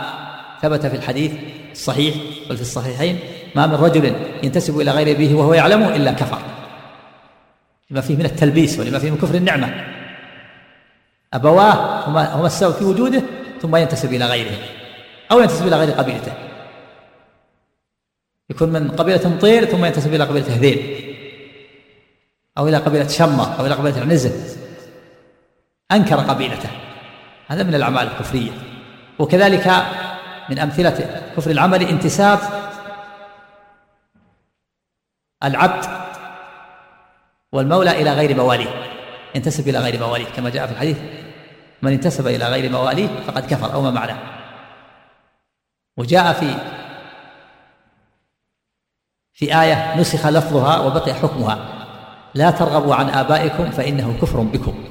ثبت 0.62 0.86
في 0.86 0.95
الحديث 0.95 1.31
الصحيح 1.71 2.15
بل 2.49 2.55
في 2.55 2.62
الصحيحين 2.62 3.19
ما 3.55 3.67
من 3.67 3.75
رجل 3.75 4.15
ينتسب 4.43 4.79
إلى 4.79 4.91
غير 4.91 5.15
أبيه 5.15 5.36
وهو 5.36 5.53
يعلمه 5.53 5.95
إلا 5.95 6.12
كفر. 6.12 6.41
لما 7.91 8.01
فيه 8.01 8.15
من 8.15 8.25
التلبيس 8.25 8.79
ولما 8.79 8.99
فيه 8.99 9.12
من 9.12 9.17
كفر 9.17 9.36
النعمة. 9.36 9.86
أبواه 11.34 12.10
هما 12.10 12.47
السبب 12.47 12.73
في 12.73 12.86
وجوده 12.86 13.23
ثم 13.65 13.75
ينتسب 13.75 14.13
إلى 14.13 14.25
غيره 14.25 14.58
أو 15.32 15.39
ينتسب 15.39 15.67
إلى 15.67 15.75
غير 15.75 15.91
قبيلته. 15.91 16.34
يكون 18.49 18.69
من 18.69 18.91
قبيلة 18.91 19.38
طير 19.41 19.65
ثم 19.65 19.86
ينتسب 19.86 20.13
إلى 20.13 20.23
قبيلة 20.23 20.56
هذيل 20.56 20.80
أو 22.58 22.67
إلى 22.67 22.78
قبيلة 22.78 23.08
شمة 23.08 23.60
أو 23.60 23.65
إلى 23.65 23.75
قبيلة 23.75 24.01
عنزة. 24.01 24.58
أنكر 25.91 26.15
قبيلته. 26.15 26.69
هذا 27.47 27.63
من 27.63 27.75
الأعمال 27.75 28.08
الكفرية. 28.08 28.51
وكذلك 29.19 29.67
من 30.49 30.60
أمثلة 30.60 31.23
كفر 31.38 31.51
العمل 31.51 31.84
انتساب 31.84 32.39
العبد 35.43 35.86
والمولى 37.51 37.91
إلى 37.91 38.13
غير 38.13 38.36
مواليه 38.36 38.69
ينتسب 39.36 39.67
إلى 39.67 39.80
غير 39.80 39.99
مواليه 39.99 40.25
كما 40.25 40.49
جاء 40.49 40.67
في 40.67 40.71
الحديث. 40.71 40.97
من 41.86 41.91
انتسب 41.91 42.28
إلى 42.28 42.45
غير 42.45 42.71
مواليه 42.71 43.08
فقد 43.28 43.45
كفر 43.45 43.74
أو 43.74 43.82
ما 43.82 43.91
معناه. 43.91 44.17
وجاء 45.98 46.34
في 46.34 46.56
في 49.34 49.62
آية 49.62 50.00
نسخ 50.00 50.28
لفظها 50.28 50.80
وبقي 50.80 51.13
حكمها. 51.13 51.58
لا 52.34 52.52
ترغبوا 52.52 52.95
عن 52.95 53.10
آبائكم 53.10 53.71
فإنه 53.71 54.17
كفر 54.21 54.39
بكم. 54.39 54.84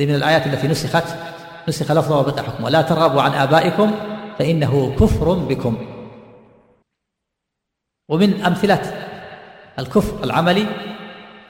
هذه 0.00 0.06
من 0.06 0.14
الآيات 0.14 0.46
التي 0.46 0.68
نسخت 0.68 1.16
نسخ 1.68 1.92
لفظها 1.92 2.18
وبقي 2.18 2.42
حكمها. 2.42 2.70
لا 2.70 2.82
ترغبوا 2.82 3.22
عن 3.22 3.32
آبائكم 3.32 3.94
فإنه 4.38 4.96
كفر 5.00 5.34
بكم. 5.34 5.86
ومن 8.08 8.44
أمثلة 8.44 8.82
الكفر 9.78 10.24
العملي 10.24 10.66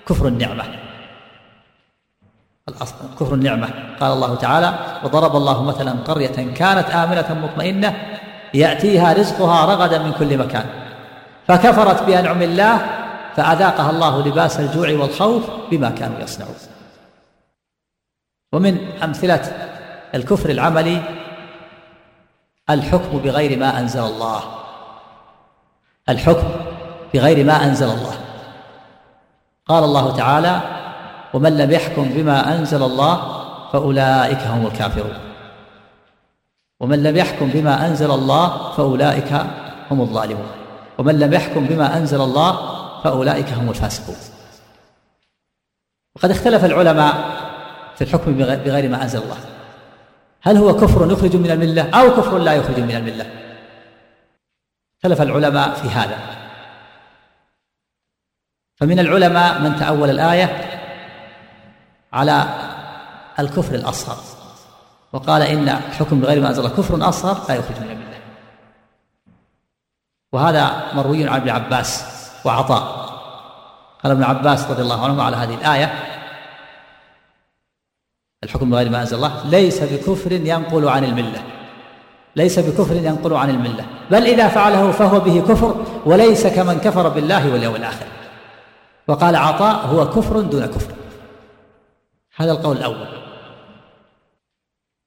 كفر 0.06 0.28
النعمة. 0.28 0.85
كفر 3.20 3.34
النعمة. 3.34 3.68
قال 4.00 4.12
الله 4.12 4.34
تعالى 4.34 4.74
وضرب 5.04 5.36
الله 5.36 5.62
مثلا 5.62 5.92
قرية 5.92 6.54
كانت 6.54 6.90
آمنة 6.90 7.40
مطمئنة 7.42 7.96
يأتيها 8.54 9.12
رزقها 9.12 9.64
رغدا 9.64 9.98
من 9.98 10.12
كل 10.12 10.38
مكان. 10.38 10.66
فكفرت 11.48 12.02
بأنعم 12.02 12.42
الله 12.42 12.78
فأذاقها 13.36 13.90
الله 13.90 14.26
لباس 14.26 14.60
الجوع 14.60 14.92
والخوف 14.92 15.42
بما 15.70 15.90
كانوا 15.90 16.20
يصنعون. 16.20 16.54
ومن 18.52 18.78
أمثلة 19.02 19.42
الكفر 20.14 20.50
العملي 20.50 21.02
الحكم 22.70 23.18
بغير 23.18 23.58
ما 23.58 23.78
أنزل 23.78 24.00
الله. 24.00 24.42
الحكم 26.08 26.48
بغير 27.14 27.44
ما 27.44 27.64
أنزل 27.64 27.86
الله. 27.86 28.14
قال 29.66 29.84
الله 29.84 30.16
تعالى 30.16 30.75
ومن 31.36 31.56
لم 31.56 31.70
يحكم 31.70 32.08
بما 32.08 32.56
أنزل 32.56 32.82
الله 32.82 33.42
فأولئك 33.72 34.38
هم 34.38 34.66
الكافرون. 34.66 35.18
ومن 36.80 37.02
لم 37.02 37.16
يحكم 37.16 37.50
بما 37.50 37.86
أنزل 37.86 38.10
الله 38.10 38.72
فأولئك 38.72 39.32
هم 39.90 40.00
الظالمون. 40.00 40.50
ومن 40.98 41.18
لم 41.18 41.32
يحكم 41.32 41.66
بما 41.66 41.96
أنزل 41.96 42.20
الله 42.20 42.52
فأولئك 43.02 43.52
هم 43.52 43.68
الفاسقون. 43.68 44.16
وقد 46.16 46.30
اختلف 46.30 46.64
العلماء 46.64 47.14
في 47.96 48.04
الحكم 48.04 48.36
بغير 48.36 48.88
ما 48.88 49.02
أنزل 49.02 49.22
الله. 49.22 49.38
هل 50.42 50.56
هو 50.56 50.76
كفر 50.76 51.12
يخرج 51.12 51.36
من 51.36 51.50
الملة 51.50 51.90
أو 51.90 52.10
كفر 52.10 52.38
لا 52.38 52.52
يخرج 52.52 52.80
من 52.80 52.96
الملة؟ 52.96 53.26
اختلف 54.96 55.22
العلماء 55.22 55.74
في 55.74 55.88
هذا. 55.88 56.18
فمن 58.76 58.98
العلماء 58.98 59.60
من 59.60 59.76
تأول 59.76 60.10
الآية 60.10 60.65
على 62.12 62.44
الكفر 63.38 63.74
الأصغر. 63.74 64.16
وقال 65.12 65.42
إن 65.42 65.68
الحكم 65.68 66.20
بغير 66.20 66.40
ما 66.40 66.48
أنزل 66.48 66.64
الله 66.64 66.76
كفر 66.76 67.08
أصغر 67.08 67.48
لا 67.48 67.54
يخرج 67.54 67.80
من 67.80 67.90
الملة 67.90 68.18
وهذا 70.32 70.82
مروي 70.94 71.28
عن 71.28 71.40
ابن 71.40 71.50
عباس 71.50 72.04
وعطاء. 72.44 73.06
قال 74.04 74.12
ابن 74.12 74.22
عباس 74.22 74.70
رضي 74.70 74.82
الله 74.82 75.04
عنه 75.04 75.22
على 75.22 75.36
هذه 75.36 75.54
الآية 75.54 75.94
الحكم 78.44 78.70
بغير 78.70 78.90
ما 78.90 79.00
أنزل 79.00 79.16
الله 79.16 79.44
ليس 79.44 79.82
بكفر 79.82 80.32
ينقل 80.32 80.88
عن 80.88 81.04
الملة. 81.04 81.42
ليس 82.36 82.58
بكفر 82.58 82.94
ينقل 82.94 83.34
عن 83.34 83.50
الملة. 83.50 83.84
بل 84.10 84.24
إذا 84.24 84.48
فعله 84.48 84.90
فهو 84.90 85.20
به 85.20 85.44
كفر 85.48 85.84
وليس 86.04 86.46
كمن 86.46 86.78
كفر 86.78 87.08
بالله 87.08 87.52
واليوم 87.52 87.74
الآخر. 87.76 88.06
وقال 89.08 89.36
عطاء 89.36 89.86
هو 89.86 90.10
كفر 90.10 90.40
دون 90.40 90.66
كفر. 90.66 90.92
هذا 92.36 92.52
القول 92.52 92.76
الأول. 92.76 93.06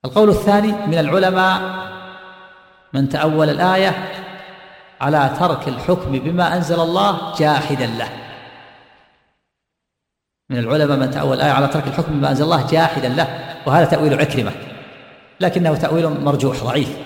القول 0.06 0.30
الثاني 0.30 0.72
من 0.72 0.98
العلماء 0.98 1.90
من 2.94 3.10
تأول 3.10 3.50
الآية 3.50 4.12
على 5.02 5.36
ترك 5.40 5.68
الحكم 5.68 6.12
بما 6.12 6.56
أنزل 6.56 6.80
الله 6.80 7.36
جاحدا 7.38 7.86
له. 7.86 8.10
من 10.50 10.58
العلماء 10.58 10.98
من 10.98 11.12
تأول 11.12 11.38
الآية 11.38 11.52
على 11.52 11.68
ترك 11.68 11.88
الحكم 11.88 12.20
بما 12.20 12.30
أنزل 12.30 12.44
الله 12.44 12.68
جاحدا 12.68 13.10
له 13.10 13.56
وهذا 13.66 13.86
تأويل 13.86 14.20
عكرمة. 14.20 14.52
لكنه 15.40 15.76
تأويل 15.76 16.10
مرجوح 16.10 16.64
ضعيف. 16.64 16.98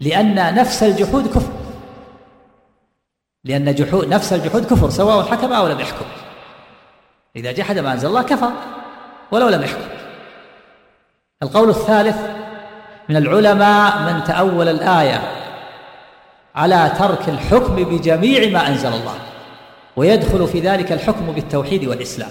لأن 0.00 0.54
نفس 0.54 0.82
الجحود 0.82 1.28
كفر. 1.28 1.52
لأن 3.44 3.74
جحود 3.74 4.08
نفس 4.08 4.32
الجحود 4.32 4.64
كفر 4.64 4.90
سواء 4.90 5.22
حكم 5.22 5.52
أو 5.52 5.66
لم 5.66 5.80
يحكم. 5.80 6.06
إذا 7.36 7.52
جحد 7.52 7.78
ما 7.78 7.92
أنزل 7.92 8.08
الله 8.08 8.22
كفر. 8.22 8.52
ولو 9.30 9.48
لم 9.48 9.62
يحكم. 9.62 9.88
القول 11.42 11.68
الثالث 11.68 12.16
من 13.08 13.16
العلماء 13.16 13.98
من 13.98 14.24
تأول 14.24 14.68
الآية 14.68 15.32
على 16.54 16.92
ترك 16.98 17.28
الحكم 17.28 17.76
بجميع 17.76 18.50
ما 18.50 18.68
أنزل 18.68 18.88
الله 18.88 19.18
ويدخل 19.96 20.46
في 20.46 20.60
ذلك 20.60 20.92
الحكم 20.92 21.32
بالتوحيد 21.32 21.84
والإسلام. 21.84 22.30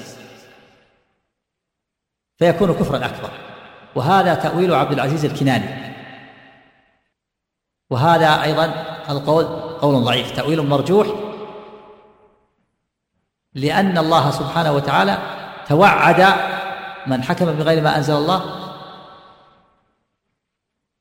فيكون 2.38 2.74
كفرا 2.74 3.06
أكبر. 3.06 3.30
وهذا 3.96 4.34
تأويل 4.34 4.74
عبد 4.74 4.92
العزيز 4.92 5.26
الكناني. 5.26 5.96
وهذا 7.90 8.44
أيضا 8.44 8.86
القول 9.10 9.46
قول 9.82 10.04
ضعيف 10.04 10.36
تأويل 10.36 10.62
مرجوح. 10.62 11.08
لأن 13.54 13.98
الله 13.98 14.32
سبحانه 14.32 14.72
وتعالى 14.72 15.18
توعد 15.68 16.22
من 17.08 17.24
حكم 17.24 17.46
بغير 17.46 17.84
ما 17.84 17.98
أنزل 17.98 18.14
الله 18.14 18.42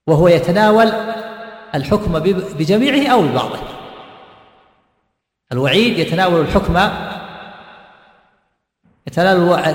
وهو 0.07 0.29
يتناول 0.29 0.93
الحكم 1.75 2.19
بجميعه 2.59 3.12
أو 3.12 3.23
ببعضه. 3.23 3.59
الوعيد 5.53 5.99
يتناول 5.99 6.40
الحكم 6.40 6.79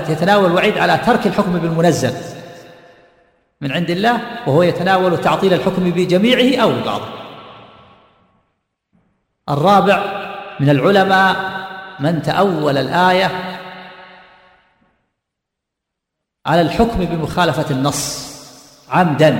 يتناول 0.08 0.46
الوعيد 0.46 0.78
على 0.78 0.98
ترك 0.98 1.26
الحكم 1.26 1.58
بالمنزل 1.58 2.14
من 3.60 3.72
عند 3.72 3.90
الله 3.90 4.20
وهو 4.46 4.62
يتناول 4.62 5.20
تعطيل 5.20 5.54
الحكم 5.54 5.90
بجميعه 5.90 6.62
أو 6.62 6.72
ببعضه. 6.72 7.08
الرابع 9.48 10.04
من 10.60 10.70
العلماء 10.70 11.36
من 12.00 12.22
تأول 12.22 12.78
الآية 12.78 13.59
على 16.46 16.60
الحكم 16.60 17.04
بمخالفة 17.04 17.70
النص 17.70 18.30
عمدا. 18.88 19.30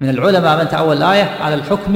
من 0.00 0.08
العلماء 0.08 0.64
من 0.64 0.68
تأول 0.68 0.96
الآية 0.96 1.24
على 1.24 1.54
الحكم 1.54 1.92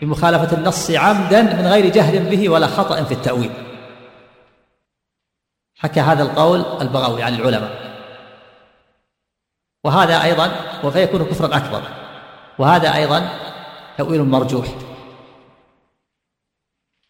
بمخالفة 0.00 0.56
النص 0.56 0.90
عمدا 0.90 1.42
من 1.42 1.66
غير 1.66 1.92
جهل 1.92 2.30
به 2.30 2.48
ولا 2.48 2.66
خطأ 2.66 3.04
في 3.04 3.14
التأويل. 3.14 3.50
حكى 5.78 6.00
هذا 6.00 6.22
القول 6.22 6.64
البغوي 6.80 7.22
عن 7.22 7.34
العلماء. 7.34 7.92
وهذا 9.84 10.22
أيضا 10.22 10.52
وفيكون 10.84 11.24
كفرا 11.24 11.56
أكبر. 11.56 11.82
وهذا 12.58 12.94
أيضا 12.94 13.28
تأويل 13.98 14.22
مرجوح. 14.22 14.66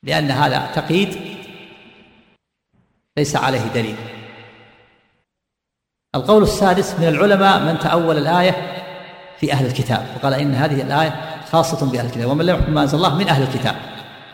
لأن 0.03 0.31
هذا 0.31 0.70
تقييد 0.75 1.37
ليس 3.16 3.37
عليه 3.37 3.61
دليل. 3.75 3.96
القول 6.14 6.42
السادس 6.42 6.94
من 6.98 7.09
العلماء 7.09 7.61
من 7.61 7.79
تأول 7.79 8.18
الآية 8.18 8.83
في 9.38 9.53
أهل 9.53 9.66
الكتاب 9.66 10.07
وقال 10.16 10.35
إن 10.35 10.55
هذه 10.55 10.83
الآية 10.83 11.40
خاصة 11.53 11.90
بأهل 11.90 12.07
الكتاب 12.07 12.31
ومن 12.31 12.46
لم 12.46 12.57
يحكم 12.57 12.72
ما 12.72 12.83
أنزل 12.83 12.96
الله 12.96 13.14
من 13.14 13.29
أهل 13.29 13.42
الكتاب 13.42 13.77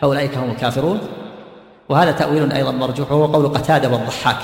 فأولئك 0.01 0.37
هم 0.37 0.51
الكافرون. 0.51 1.01
وهذا 1.89 2.11
تأويل 2.11 2.51
أيضا 2.51 2.71
مرجوح 2.71 3.11
وهو 3.11 3.25
قول 3.25 3.47
قتادة 3.47 3.89
والضحاك 3.89 4.37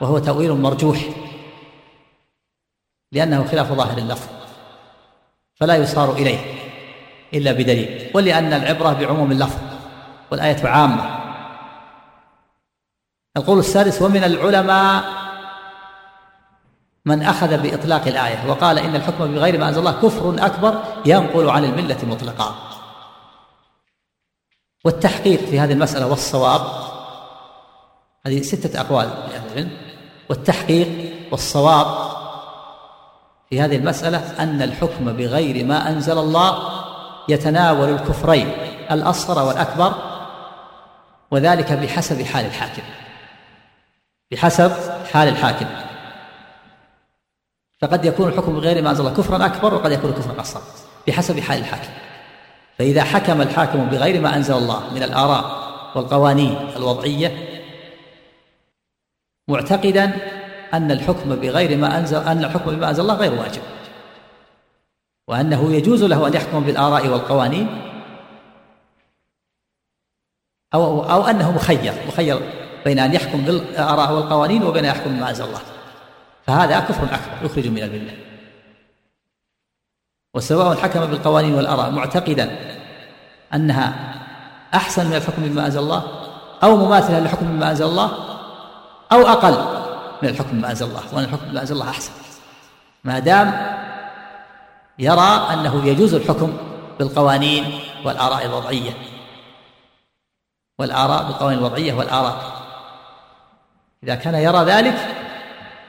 وهو 0.00 0.18
تأويل 0.18 0.52
مرجوح 0.52 0.98
لأنه 3.12 3.44
خلاف 3.44 3.72
ظاهر 3.72 3.98
اللفظ 3.98 4.28
فلا 5.54 5.76
يصار 5.76 6.12
إليه 6.12 6.38
إلا 7.34 7.52
بدليل 7.52 8.10
ولأن 8.14 8.52
العبرة 8.52 8.92
بعموم 8.92 9.32
اللفظ 9.32 9.58
والآية 10.30 10.66
عامة. 10.66 11.16
القول 13.36 13.58
السادس 13.58 14.02
ومن 14.02 14.24
العلماء 14.24 15.25
من 17.06 17.22
أخذ 17.22 17.58
بإطلاق 17.58 18.06
الآية 18.06 18.50
وقال 18.50 18.78
إن 18.78 18.96
الحكم 18.96 19.34
بغير 19.34 19.58
ما 19.58 19.68
أنزل 19.68 19.78
الله 19.78 19.92
كفر 19.92 20.46
أكبر 20.46 20.82
ينقل 21.06 21.50
عن 21.50 21.64
الملة 21.64 21.98
مطلقا. 22.02 22.54
والتحقيق 24.84 25.40
في 25.40 25.60
هذه 25.60 25.72
المسألة 25.72 26.06
والصواب 26.06 26.60
هذه 28.26 28.42
ستة 28.42 28.80
أقوال 28.80 29.06
لأهل 29.06 29.52
العلم. 29.52 29.70
والتحقيق 30.30 30.88
والصواب 31.30 31.86
في 33.50 33.60
هذه 33.60 33.76
المسألة 33.76 34.42
أن 34.42 34.62
الحكم 34.62 35.12
بغير 35.12 35.64
ما 35.64 35.88
أنزل 35.88 36.18
الله 36.18 36.58
يتناول 37.28 37.88
الكفرين 37.88 38.52
الأصغر 38.90 39.46
والأكبر 39.46 39.94
وذلك 41.30 41.72
بحسب 41.72 42.22
حال 42.22 42.44
الحاكم. 42.46 42.82
بحسب 44.30 44.72
حال 45.12 45.28
الحاكم. 45.28 45.85
فقد 47.80 48.04
يكون 48.04 48.28
الحكم 48.28 48.54
بغير 48.60 48.82
ما 48.82 48.90
أنزل 48.90 49.00
الله. 49.00 49.16
كفرا 49.16 49.46
أكبر 49.46 49.74
وقد 49.74 49.92
يكون 49.92 50.12
كفرا 50.12 50.40
أصغر 50.40 50.62
بحسب 51.06 51.40
حال 51.40 51.58
الحاكم. 51.58 51.88
فإذا 52.78 53.04
حكم 53.04 53.40
الحاكم 53.40 53.86
بغير 53.86 54.20
ما 54.20 54.36
أنزل 54.36 54.54
الله 54.54 54.94
من 54.94 55.02
الآراء 55.02 55.66
والقوانين 55.94 56.56
الوضعية 56.76 57.32
معتقدا 59.48 60.12
أن 60.74 60.90
الحكم 60.90 61.36
بغير 61.36 61.78
ما 61.78 61.98
أنزل 61.98 62.16
أن 62.16 62.44
الحكم 62.44 62.76
بما 62.76 62.88
أنزل 62.88 63.02
الله 63.02 63.14
غير 63.14 63.32
واجب 63.32 63.62
وأنه 65.28 65.72
يجوز 65.72 66.04
له 66.04 66.26
أن 66.26 66.34
يحكم 66.34 66.60
بالآراء 66.60 67.08
والقوانين 67.08 67.82
أو 70.74 71.02
أو 71.02 71.26
أنه 71.26 71.52
مخير 71.52 71.94
مخير 72.08 72.40
بين 72.84 72.98
أن 72.98 73.14
يحكم 73.14 73.44
بالآراء 73.44 74.12
والقوانين 74.12 74.62
وبين 74.62 74.84
أن 74.84 74.90
يحكم 74.90 75.16
بما 75.16 75.30
أنزل 75.30 75.44
الله. 75.44 75.60
فهذا 76.46 76.80
كفر 76.80 77.04
أكبر 77.04 77.46
يخرج 77.46 77.68
من 77.68 77.82
الملة 77.82 78.16
وسواء 80.34 80.76
حكم 80.76 81.06
بالقوانين 81.06 81.54
والآراء 81.54 81.90
معتقدا 81.90 82.58
أنها 83.54 84.14
أحسن 84.74 85.06
من 85.06 85.16
الحكم 85.16 85.42
بما 85.42 85.66
أنزل 85.66 85.80
الله 85.80 86.02
أو 86.62 86.76
مماثلة 86.76 87.20
للحكم 87.20 87.46
بما 87.46 87.70
أنزل 87.70 87.84
الله 87.84 88.12
أو 89.12 89.20
أقل 89.20 89.86
من 90.22 90.28
الحكم 90.28 90.58
بما 90.58 90.70
أنزل 90.70 90.86
الله 90.86 91.02
وأن 91.12 91.24
الحكم 91.24 91.46
بما 91.50 91.60
أنزل 91.60 91.74
الله 91.74 91.90
أحسن. 91.90 92.12
ما 93.04 93.18
دام 93.18 93.76
يرى 94.98 95.48
أنه 95.52 95.86
يجوز 95.86 96.14
الحكم 96.14 96.56
بالقوانين 96.98 97.80
والآراء 98.04 98.46
الوضعية. 98.46 98.92
والآراء 100.78 101.22
بالقوانين 101.24 101.58
الوضعية 101.58 101.92
والآراء. 101.92 102.36
إذا 104.04 104.14
كان 104.14 104.34
يرى 104.34 104.64
ذلك 104.64 105.25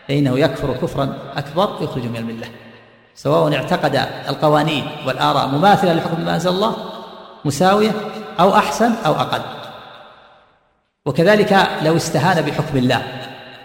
فإنه 0.07 0.39
يكفر 0.39 0.73
كفرا 0.73 1.17
أكبر 1.37 1.83
يخرج 1.83 2.03
من 2.03 2.15
الملة. 2.17 2.47
سواء 3.15 3.53
اعتقد 3.53 3.95
القوانين 4.29 4.87
والآراء 5.07 5.47
مماثلة 5.47 5.93
لحكم 5.93 6.15
بما 6.15 6.33
أنزل 6.35 6.49
الله 6.49 6.75
مساوية 7.45 7.91
أو 8.39 8.55
أحسن 8.55 8.91
أو 9.05 9.13
أقل. 9.13 9.41
وكذلك 11.05 11.67
لو 11.81 11.95
استهان 11.95 12.45
بحكم 12.45 12.77
الله 12.77 13.03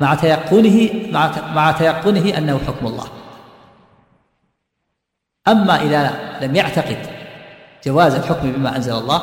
مع 0.00 0.14
تيقنه 0.14 0.90
مع 1.12 1.30
مع 1.54 1.72
تيقنه 1.72 2.38
أنه 2.38 2.60
حكم 2.66 2.86
الله. 2.86 3.06
أما 5.48 5.82
إذا 5.82 6.10
لم 6.40 6.56
يعتقد 6.56 6.98
جواز 7.84 8.14
الحكم 8.14 8.52
بما 8.52 8.76
أنزل 8.76 8.92
الله 8.92 9.22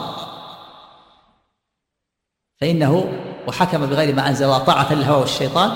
فإنه 2.62 3.14
وحكم 3.48 3.86
بغير 3.86 4.16
ما 4.16 4.30
أنزل 4.30 4.46
الله 4.46 4.58
طاعة 4.58 4.94
للهوى 4.94 5.20
والشيطان 5.22 5.72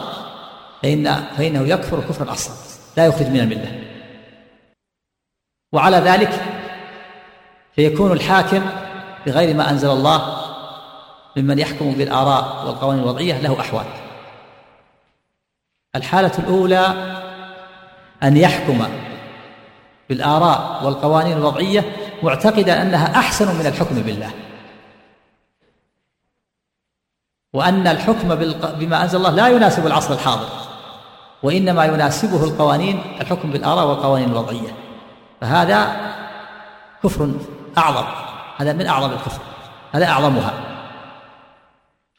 فإن 0.84 1.24
فإنه 1.38 1.67
يكفر 1.67 2.00
كفرا 2.00 2.32
أصلا 2.32 2.56
لا 2.98 3.06
يخرج 3.06 3.28
من 3.28 3.39
الملة. 3.39 3.84
وعلى 5.72 5.98
ذلك 5.98 6.41
فيكون 7.76 8.12
الحاكم 8.12 8.65
بغير 9.26 9.56
ما 9.56 9.69
أنزل 9.69 9.89
الله 9.89 10.38
ممن 11.38 11.60
يحكم 11.60 11.91
بالآراء 11.91 12.65
والقوانين 12.65 13.04
الوضعية 13.04 13.41
له 13.41 13.60
أحوال. 13.60 13.86
الحالة 15.96 16.32
الأولى 16.39 17.13
أن 18.24 18.38
يحكم 18.38 18.88
بالآراء 20.10 20.86
والقوانين 20.86 21.38
الوضعية 21.38 21.96
معتقدا 22.24 22.82
أنها 22.82 23.19
أحسن 23.19 23.56
من 23.56 23.65
الحكم 23.65 23.96
بالله. 23.96 24.32
وأن 27.54 27.88
الحكم 27.88 28.36
بما 28.80 29.04
أنزل 29.04 29.17
الله 29.17 29.32
لا 29.32 29.48
يناسب 29.48 29.88
العصر 29.88 30.13
الحاضر. 30.13 30.62
وإنما 31.43 31.86
يناسبه 31.86 32.43
القوانين 32.43 33.01
الحكم 33.21 33.51
بالآراء 33.51 33.88
والقوانين 33.88 34.29
الوضعية. 34.29 34.75
فهذا 35.41 35.95
كفر 37.03 37.32
أعظم. 37.77 38.06
هذا 38.58 38.73
من 38.73 38.88
أعظم 38.88 39.12
الكفر. 39.12 39.41
هذا 39.91 40.06
أعظمها. 40.06 40.53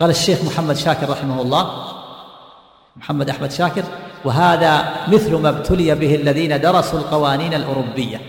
قال 0.00 0.10
الشيخ 0.10 0.44
محمد 0.44 0.76
شاكر 0.76 1.10
رحمه 1.10 1.42
الله 1.42 1.94
محمد 2.96 3.30
أحمد 3.30 3.52
شاكر 3.52 3.82
وهذا 4.24 4.94
مثل 5.08 5.37
ما 5.37 5.48
ابتلي 5.48 5.94
به 5.94 6.14
الذين 6.14 6.60
درسوا 6.60 6.98
القوانين 6.98 7.54
الأوروبية 7.54 8.20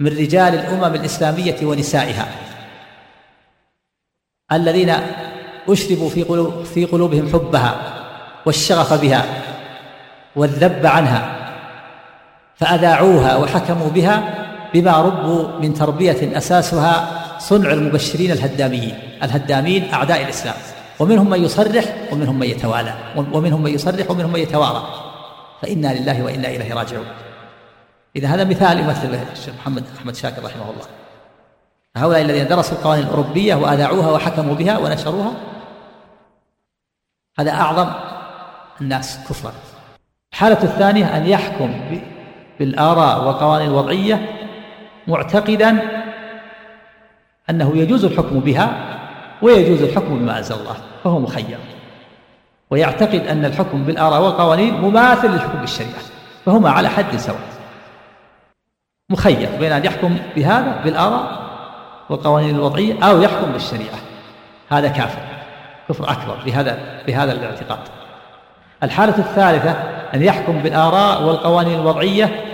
من 0.00 0.06
رجال 0.06 0.54
الأمم 0.54 0.94
الإسلامية 0.94 1.56
ونسائها. 1.62 2.28
الذين 4.52 4.94
أشربوا 5.68 6.10
في 6.10 6.22
قلوب 6.22 6.64
في 6.64 6.84
قلوبهم 6.84 7.32
حبها 7.32 7.76
والشغف 8.46 8.92
بها. 8.92 9.39
والذب 10.36 10.86
عنها 10.86 11.36
فأذاعوها 12.56 13.36
وحكموا 13.36 13.88
بها 13.88 14.46
بما 14.74 14.96
ربوا 14.96 15.58
من 15.58 15.74
تربية 15.74 16.38
أساسها 16.38 17.20
صنع 17.38 17.72
المبشرين 17.72 18.30
الهداميين 18.32 18.98
الهدامين 19.22 19.94
أعداء 19.94 20.22
الإسلام. 20.22 20.54
ومنهم 20.98 21.30
من 21.30 21.44
يصرح 21.44 21.84
ومنهم 22.12 22.38
من 22.38 22.46
يتوالى 22.46 22.94
ومنهم 23.16 23.62
من 23.62 23.74
يصرح 23.74 24.10
ومنهم 24.10 24.32
من 24.32 24.40
يتوارى. 24.40 24.82
فإنا 25.62 25.94
لله 25.94 26.22
وإنا 26.22 26.48
إليه 26.48 26.74
راجعون. 26.74 27.06
إذا 28.16 28.28
هذا 28.28 28.44
مثال 28.44 28.80
يمثل 28.80 29.18
الشيخ 29.32 29.54
محمد 29.54 29.84
أحمد 29.98 30.16
شاكر 30.16 30.44
رحمه 30.44 30.62
الله. 30.62 30.86
هؤلاء 31.96 32.20
الذين 32.22 32.48
درسوا 32.48 32.78
القوانين 32.78 33.04
الأوروبية 33.04 33.54
وأذاعوها 33.54 34.10
وحكموا 34.10 34.54
بها 34.54 34.78
ونشروها 34.78 35.32
هذا 37.38 37.50
أعظم 37.50 37.92
الناس 38.80 39.18
كفرا. 39.28 39.52
الحالة 40.40 40.62
الثانية 40.62 41.16
أن 41.16 41.26
يحكم 41.26 41.74
بالآراء 42.58 43.24
والقوانين 43.24 43.68
الوضعية 43.68 44.26
معتقدا 45.06 45.78
أنه 47.50 47.76
يجوز 47.76 48.04
الحكم 48.04 48.40
بها 48.40 48.72
ويجوز 49.42 49.82
الحكم 49.82 50.18
بما 50.18 50.38
أنزل 50.38 50.54
الله 50.54 50.76
فهو 51.04 51.18
مخير. 51.18 51.58
ويعتقد 52.70 53.26
أن 53.26 53.44
الحكم 53.44 53.84
بالآراء 53.84 54.22
والقوانين 54.22 54.74
مماثل 54.74 55.30
للحكم 55.30 55.58
بالشريعة 55.58 56.00
فهما 56.46 56.70
على 56.70 56.88
حد 56.88 57.16
سواء. 57.16 57.48
مخير 59.10 59.48
بين 59.58 59.72
أن 59.72 59.84
يحكم 59.84 60.16
بهذا 60.36 60.80
بالآراء 60.84 61.50
والقوانين 62.10 62.54
الوضعية 62.54 63.04
أو 63.04 63.22
يحكم 63.22 63.52
بالشريعة. 63.52 63.98
هذا 64.70 64.88
كافر 64.88 65.22
كفر 65.88 66.10
أكبر 66.10 66.36
بهذا 66.46 67.02
بهذا 67.06 67.32
الاعتقاد. 67.32 67.78
الحالة 68.82 69.18
الثالثة 69.18 69.99
أن 70.14 70.22
يحكم 70.22 70.58
بالآراء 70.58 71.22
والقوانين 71.22 71.80
الوضعية 71.80 72.44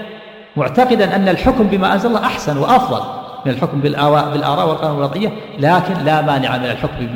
معتقدا 0.57 1.17
أن 1.17 1.29
الحكم 1.29 1.67
بما 1.67 1.95
أنزل 1.95 2.09
الله 2.09 2.25
أحسن 2.25 2.57
وأفضل 2.57 3.01
من 3.47 3.53
الحكم 3.53 3.81
بالآراء 3.81 4.69
والقوانين 4.69 4.99
الوضعية 4.99 5.33
لكن 5.59 6.05
لا 6.05 6.23
مانع 6.23 6.57
من 6.57 6.65
الحكم 6.65 7.07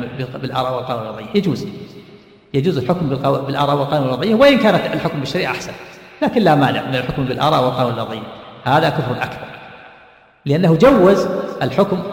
بالآراء 0.41 0.75
والقوانين 0.75 1.05
الوضعية. 1.05 1.27
يجوز 1.35 1.67
يجوز 2.53 2.77
الحكم 2.77 3.09
بالآراء 3.47 3.75
والقوانين 3.75 4.07
الوضعية 4.07 4.35
وإن 4.35 4.57
كانت 4.57 4.81
الحكم 4.93 5.19
بالشريعة 5.19 5.51
أحسن 5.51 5.71
لكن 6.21 6.41
لا 6.41 6.55
مانع 6.55 6.85
من 6.85 6.95
الحكم 6.95 7.25
بالآراء 7.25 7.63
والقوانين 7.63 7.93
الوضعية. 7.93 8.21
هذا 8.63 8.89
كفر 8.89 9.11
أكبر 9.11 9.47
لأنه 10.45 10.75
جوز 10.75 11.27
الحكم 11.61 12.03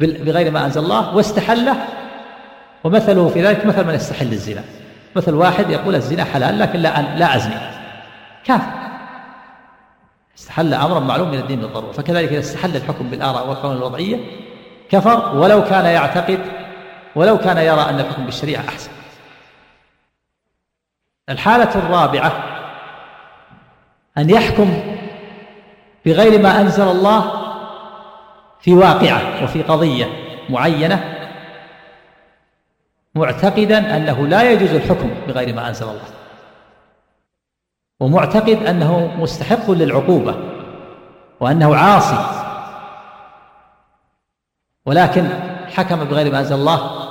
بغير 0.00 0.50
ما 0.50 0.66
أنزل 0.66 0.80
الله 0.80 1.16
واستحله 1.16 1.76
ومثله 2.84 3.28
في 3.28 3.42
ذلك 3.42 3.66
مثل 3.66 3.86
من 3.86 3.94
يستحل 3.94 4.32
الزنا. 4.32 4.64
مثل 5.16 5.34
واحد 5.34 5.70
يقول 5.70 5.94
الزنا 5.94 6.24
حلال 6.24 6.58
لكن 6.58 6.78
لا 6.78 7.02
لا 7.02 7.36
أزني. 7.36 7.54
كافر. 8.44 8.72
استحل 10.38 10.74
أمرا 10.74 11.00
معلوم 11.00 11.28
من 11.30 11.38
الدين 11.38 11.60
بالضرورة. 11.60 11.92
فكذلك 11.92 12.28
إذا 12.28 12.40
استحل 12.40 12.76
الحكم 12.76 13.10
بالآراء 13.10 13.48
والقوانين 13.48 13.78
الوضعية 13.78 14.16
كفر 14.90 15.36
ولو 15.36 15.64
كان 15.64 15.84
يعتقد 15.84 16.40
ولو 17.14 17.38
كان 17.38 17.56
يرى 17.56 17.80
أن 17.80 18.00
الحكم 18.00 18.24
بالشريعة 18.24 18.64
أحسن. 18.68 18.90
الحالة 21.28 21.74
الرابعة 21.74 22.32
أن 24.18 24.30
يحكم 24.30 24.80
بغير 26.06 26.42
ما 26.42 26.60
أنزل 26.60 26.88
الله 26.88 27.44
في 28.60 28.74
واقعة 28.74 29.44
وفي 29.44 29.62
قضية 29.62 30.06
معينة 30.50 31.13
معتقدا 33.14 33.96
أنه 33.96 34.26
لا 34.26 34.50
يجوز 34.52 34.70
الحكم 34.70 35.10
بغير 35.28 35.54
ما 35.54 35.68
أنزل 35.68 35.86
الله. 35.86 36.00
ومعتقد 38.00 38.66
أنه 38.66 39.14
مستحق 39.18 39.70
للعقوبة 39.70 40.34
وأنه 41.40 41.76
عاصي. 41.76 42.18
ولكن 44.86 45.28
حكم 45.74 46.04
بغير 46.04 46.32
ما 46.32 46.38
أنزل 46.38 46.54
الله 46.54 47.08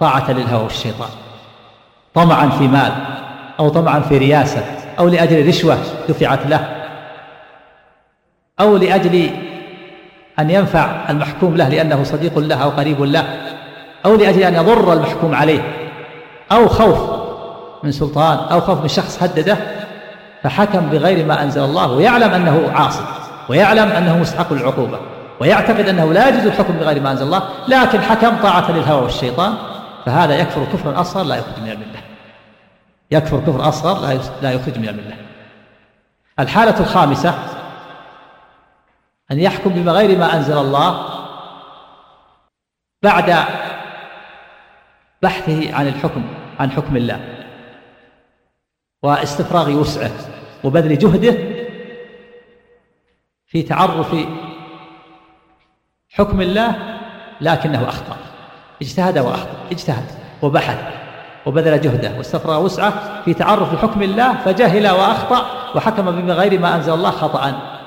طاعة 0.00 0.30
للهوى 0.30 0.62
والشيطان. 0.62 1.10
طمعا 2.14 2.48
في 2.48 2.68
مال 2.68 2.92
أو 3.58 3.68
طمعا 3.68 4.00
في 4.00 4.18
رياسة 4.18 4.64
أو 4.98 5.08
لأجل 5.08 5.48
رشوة 5.48 5.78
دفعت 6.08 6.46
له 6.46 6.74
أو 8.60 8.76
لأجل 8.76 9.30
أن 10.38 10.50
ينفع 10.50 11.10
المحكوم 11.10 11.56
له 11.56 11.68
لأنه 11.68 12.04
صديق 12.04 12.38
له 12.38 12.62
أو 12.62 12.70
قريب 12.70 13.02
له. 13.02 13.47
أو 14.06 14.16
لأجل 14.16 14.42
أن 14.42 14.54
يضر 14.54 14.92
المحكوم 14.92 15.34
عليه 15.34 15.90
أو 16.52 16.68
خوف 16.68 16.98
من 17.82 17.92
سلطان 17.92 18.38
أو 18.38 18.60
خوف 18.60 18.80
من 18.80 18.88
شخص 18.88 19.22
هدده 19.22 19.56
فحكم 20.42 20.86
بغير 20.86 21.26
ما 21.26 21.42
أنزل 21.42 21.64
الله 21.64 21.92
ويعلم 21.92 22.34
أنه 22.34 22.72
عاصي 22.74 23.04
ويعلم 23.48 23.88
أنه 23.88 24.18
مستحق 24.18 24.52
للعقوبة 24.52 24.98
ويعتقد 25.40 25.88
أنه 25.88 26.12
لا 26.12 26.28
يجوز 26.28 26.46
الحكم 26.46 26.72
بغير 26.72 27.00
ما 27.00 27.10
أنزل 27.10 27.24
الله 27.26 27.42
لكن 27.68 28.00
حكم 28.00 28.36
طاعة 28.42 28.70
للهوى 28.70 29.02
والشيطان 29.02 29.54
فهذا 30.06 30.36
يكفر 30.36 30.64
كفرا 30.64 31.00
أصغر 31.00 31.24
لا 31.24 31.36
يخرج 31.36 31.58
من 31.62 31.70
الملة 31.70 32.00
يكفر 33.10 33.40
كفر 33.40 33.68
أصغر 33.68 34.20
لا 34.42 34.52
يخرج 34.52 34.78
من 34.78 34.88
الملة 34.88 35.16
الحالة 36.38 36.80
الخامسة 36.80 37.34
أن 39.30 39.38
يحكم 39.38 39.70
بغير 39.70 40.18
ما 40.18 40.36
أنزل 40.36 40.58
الله 40.58 41.04
بعد 43.02 43.44
بحثه 45.22 45.74
عن 45.74 45.88
الحكم 45.88 46.24
عن 46.60 46.70
حكم 46.70 46.96
الله. 46.96 47.20
واستفراغ 49.02 49.70
وسعه 49.70 50.10
وبذل 50.64 50.98
جهده 50.98 51.36
في 53.46 53.62
تعرف 53.62 54.16
حكم 56.10 56.40
الله 56.40 56.98
لكنه 57.40 57.88
أخطأ. 57.88 58.16
اجتهد 58.82 59.18
وأخطأ 59.18 59.56
اجتهد 59.72 60.04
وبحث 60.42 60.78
وبذل 61.46 61.80
جهده. 61.80 62.18
واستفرغ 62.18 62.64
وسعه 62.64 63.22
في 63.22 63.34
تعرف 63.34 63.82
حكم 63.82 64.02
الله 64.02 64.34
فجهل 64.44 64.88
وأخطأ 64.88 65.46
وحكم 65.76 66.26
بغير 66.26 66.60
ما 66.60 66.74
أنزل 66.74 66.94
الله 66.94 67.10
خطأ. 67.10 67.78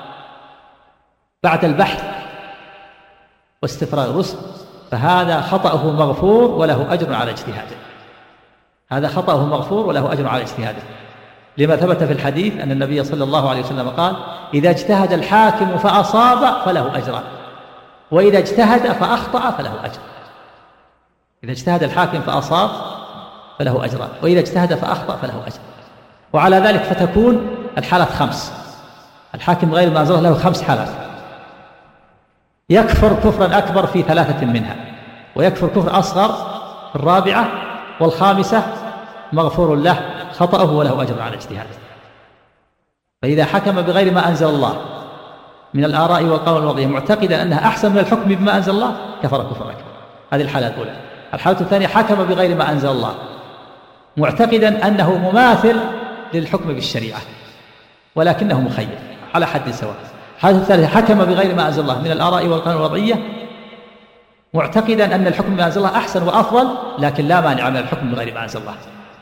بعد 1.42 1.64
البحث 1.64 2.04
واستفراغ 3.62 4.10
الوسع 4.10 4.38
فهذا 4.92 5.40
خطأه 5.40 5.90
مغفور 5.90 6.50
وله 6.50 6.92
أجر 6.92 7.14
على 7.14 7.30
اجتهاده. 7.30 7.76
هذا 8.92 9.08
خطأه 9.08 9.46
مغفور 9.46 9.86
وله 9.86 10.12
أجر 10.12 10.28
على 10.28 10.42
اجتهاده. 10.42 10.82
لما 11.58 11.76
ثبت 11.76 12.04
في 12.04 12.12
الحديث 12.12 12.60
أن 12.60 12.70
النبي 12.70 13.04
صلى 13.04 13.24
الله 13.24 13.50
عليه 13.50 13.60
وسلم 13.60 13.88
قال 13.88 14.16
إذا 14.54 14.70
اجتهد 14.70 15.12
الحاكم 15.12 15.78
فأصاب 15.78 16.64
فله 16.64 16.96
أجران 16.96 17.22
وإذا 18.10 18.38
اجتهد 18.38 18.92
فأخطأ 18.92 19.50
فله 19.50 19.84
أجر 19.84 20.00
إذا 21.44 21.52
اجتهد 21.52 21.82
الحاكم 21.82 22.20
فأصاب 22.20 22.70
فله 23.58 23.84
أجران 23.84 24.08
وإذا 24.22 24.40
اجتهد 24.40 24.74
فأخطأ 24.74 25.16
فله 25.16 25.42
أجر 25.46 25.60
وعلى 26.32 26.56
ذلك 26.56 26.82
فتكون 26.82 27.56
الحالات 27.78 28.10
خمس. 28.10 28.52
الحاكم 29.34 29.74
غير 29.74 29.90
ما 29.90 30.04
له 30.04 30.34
خمس 30.34 30.62
حالات. 30.62 30.88
يكفر 32.72 33.12
كفرا 33.14 33.58
أكبر 33.58 33.86
في 33.86 34.02
ثلاثة 34.02 34.46
منها 34.46 34.76
ويكفر 35.36 35.68
كفر 35.68 35.98
أصغر 35.98 36.32
في 36.92 36.96
الرابعة 36.96 37.48
والخامسة 38.00 38.62
مغفور 39.32 39.74
له 39.74 40.00
خطأه 40.32 40.72
وله 40.72 41.02
أجر 41.02 41.22
على 41.22 41.36
اجتهاده. 41.36 41.70
فإذا 43.22 43.44
حكم 43.44 43.82
بغير 43.82 44.12
ما 44.12 44.28
أنزل 44.28 44.48
الله 44.48 44.76
من 45.74 45.84
الآراء 45.84 46.24
والقول 46.24 46.62
الوضعية 46.62 46.86
معتقدا 46.86 47.42
أنها 47.42 47.66
أحسن 47.66 47.92
من 47.92 47.98
الحكم 47.98 48.34
بما 48.34 48.56
أنزل 48.56 48.72
الله 48.72 48.96
كفر 49.22 49.42
كفر 49.42 49.70
أكبر. 49.70 49.92
هذه 50.32 50.42
الحالة 50.42 50.66
الأولى. 50.66 50.96
الحالة 51.34 51.60
الثانية 51.60 51.86
حكم 51.86 52.14
بغير 52.14 52.56
ما 52.56 52.70
أنزل 52.72 52.88
الله 52.88 53.14
معتقدا 54.16 54.86
أنه 54.86 55.18
مماثل 55.18 55.76
للحكم 56.34 56.74
بالشريعة 56.74 57.20
ولكنه 58.16 58.60
مخير 58.60 58.98
على 59.34 59.46
حد 59.46 59.70
سواء. 59.70 60.11
الحالة 60.42 60.62
الثالثة 60.62 60.86
حكم 60.86 61.24
بغير 61.24 61.54
ما 61.54 61.68
أنزل 61.68 61.82
الله 61.82 61.98
من 61.98 62.10
الآراء 62.10 62.46
والقانون 62.46 62.80
الوضعية 62.80 63.14
معتقدا 64.54 65.14
أن 65.14 65.26
الحكم 65.26 65.54
بما 65.54 65.66
أنزل 65.66 65.78
الله 65.78 65.96
أحسن 65.96 66.22
وأفضل 66.22 66.68
لكن 66.98 67.24
لا 67.24 67.40
مانع 67.40 67.70
من 67.70 67.76
الحكم 67.76 68.10
بغير 68.10 68.34
ما 68.34 68.42
أنزل 68.42 68.60
الله. 68.60 68.74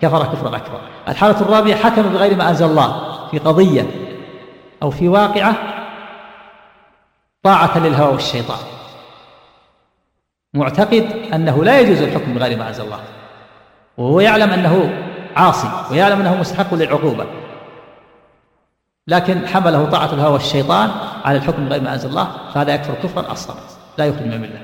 كفر 0.02 0.24
كفرا 0.24 0.56
أكبر. 0.56 0.80
الحالة 1.08 1.40
الرابعة 1.40 1.76
حكم 1.76 2.02
بغير 2.02 2.36
ما 2.36 2.48
أنزل 2.48 2.66
الله 2.66 3.18
في 3.30 3.38
قضية 3.38 3.86
أو 4.82 4.90
في 4.90 5.08
واقعة 5.08 5.54
طاعة 7.42 7.78
للهوى 7.78 8.12
والشيطان. 8.12 8.58
معتقد 10.54 11.10
أنه 11.34 11.64
لا 11.64 11.80
يجوز 11.80 12.02
الحكم 12.02 12.34
بغير 12.34 12.58
ما 12.58 12.68
أنزل 12.68 12.84
الله. 12.84 13.00
وهو 13.98 14.20
يعلم 14.20 14.50
أنه 14.50 15.04
عاصي 15.36 15.68
ويعلم 15.90 16.20
أنه 16.20 16.34
مستحق 16.34 16.74
للعقوبة. 16.74 17.26
لكن 19.06 19.46
حمله 19.46 19.84
طاعة 19.84 20.12
الهوى 20.12 20.32
والشيطان 20.32 20.90
على 21.24 21.38
الحكم 21.38 21.64
بغير 21.64 21.80
ما 21.82 21.94
أنزل 21.94 22.08
الله 22.08 22.28
فهذا 22.54 22.74
يكفر 22.74 22.94
كفرا 22.94 23.32
أصغر 23.32 23.56
لا 23.98 24.04
يخرج 24.04 24.26
من 24.26 24.32
الملة. 24.32 24.60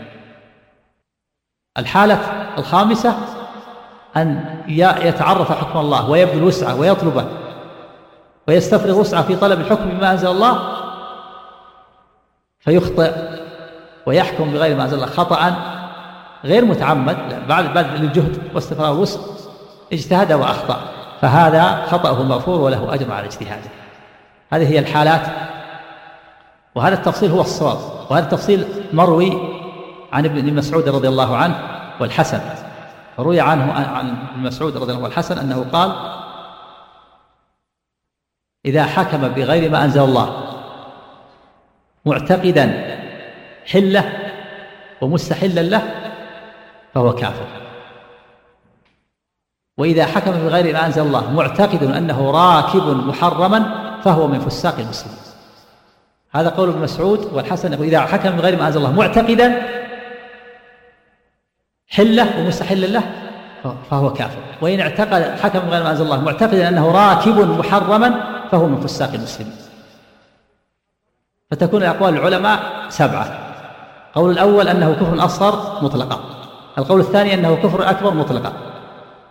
الحالة 1.78 2.18
الخامسة 2.58 3.16
أن 4.16 4.58
يتعرف 5.02 5.52
حكم 5.52 5.78
الله 5.78 6.10
ويبذل 6.10 6.42
وسعة 6.42 6.80
ويطلبه 6.80 7.26
ويستفرغ 8.48 9.00
وسعة 9.00 9.22
في 9.22 9.36
طلب 9.36 9.60
الحكم 9.60 9.90
بما 9.90 10.12
أنزل 10.12 10.28
الله 10.28 10.76
فيخطئ 12.58 13.12
ويحكم 14.06 14.52
بغير 14.52 14.76
ما 14.76 14.82
أنزل 14.82 14.94
الله. 14.94 15.06
خطأ 15.06 15.56
غير 16.44 16.64
متعمد 16.64 17.46
بعد 17.48 17.74
بعد 17.74 17.94
الجهد 17.94 18.42
واستفراغ 18.54 18.92
الوسع 18.92 19.20
اجتهد 19.92 20.32
وأخطأ 20.32 20.80
فهذا 21.20 21.86
خطأه 21.86 22.22
مغفور 22.22 22.60
وله 22.60 22.94
أجر 22.94 23.12
على 23.12 23.26
اجتهاده. 23.26 23.70
هذه 24.52 24.68
هي 24.68 24.78
الحالات 24.78 25.26
وهذا 26.76 26.94
التفصيل 26.94 27.30
هو 27.30 27.40
الصواب. 27.40 27.78
وهذا 28.10 28.24
التفصيل 28.24 28.66
مروي 28.92 29.32
عن 30.12 30.24
ابن 30.24 30.54
مسعود 30.54 30.88
رضي 30.88 31.08
الله 31.08 31.36
عنه 31.36 31.60
والحسن. 32.00 32.40
روي 33.18 33.40
عنه 33.40 33.72
عن 33.72 34.16
ابن 34.32 34.42
مسعود 34.42 34.76
رضي 34.76 34.82
الله 34.82 34.94
عنه 34.94 35.04
والحسن 35.04 35.38
أنه 35.38 35.66
قال 35.72 35.92
إذا 38.64 38.84
حكم 38.84 39.28
بغير 39.28 39.70
ما 39.70 39.84
أنزل 39.84 40.00
الله 40.00 40.42
معتقدا 42.06 42.96
حلة 43.66 44.12
ومستحلا 45.00 45.60
له 45.60 45.82
فهو 46.94 47.14
كافر. 47.14 47.46
وإذا 49.78 50.06
حكم 50.06 50.30
بغير 50.30 50.74
ما 50.74 50.86
أنزل 50.86 51.02
الله 51.02 51.32
معتقد 51.32 51.82
أنه 51.82 52.30
راكب 52.30 52.82
محرما 52.82 53.86
فهو 54.04 54.26
من 54.26 54.38
فساق 54.40 54.78
المسلمين. 54.78 55.15
هذا 56.32 56.48
قول 56.48 56.68
ابن 56.68 56.82
مسعود 56.82 57.30
والحسن 57.32 57.72
إذا 57.72 58.00
حكم 58.00 58.30
بغير 58.30 58.58
ما 58.58 58.66
أنزل 58.66 58.78
الله. 58.78 58.92
معتقدا 58.92 59.62
حلة 61.88 62.26
ومستحلا 62.38 62.86
له 62.86 63.02
فهو 63.90 64.12
كافر. 64.12 64.38
وإن 64.60 64.80
اعتقد 64.80 65.38
حكم 65.42 65.58
بغير 65.58 65.82
ما 65.82 65.90
أنزل 65.90 66.04
الله 66.04 66.20
معتقدا 66.20 66.68
أنه 66.68 66.92
راكب 66.92 67.58
محرما 67.58 68.14
فهو 68.50 68.66
من 68.66 68.80
فساق 68.80 69.12
المسلمين. 69.12 69.56
فتكون 71.50 71.82
أقوال 71.82 72.14
العلماء 72.14 72.60
سبعة. 72.88 73.38
القول 74.16 74.30
الأول 74.30 74.68
أنه 74.68 74.92
كفر 74.92 75.24
أصغر 75.24 75.84
مطلقا. 75.84 76.20
القول 76.78 77.00
الثاني 77.00 77.34
أنه 77.34 77.56
كفر 77.56 77.90
أكبر 77.90 78.14
مطلقا. 78.14 78.52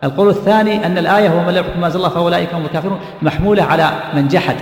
القول 0.03 0.29
الثاني 0.29 0.85
أن 0.85 0.97
الآية 0.97 1.29
ومن 1.29 1.53
لم 1.53 1.65
يحكم 1.65 1.79
ما 1.79 1.87
أنزل 1.87 1.97
الله 1.97 2.09
فأولئك 2.09 2.53
هم 2.53 2.65
الكافرون. 2.65 2.99
محمولة 3.21 3.63
على 3.63 3.91
من 4.13 4.27
جحد. 4.27 4.55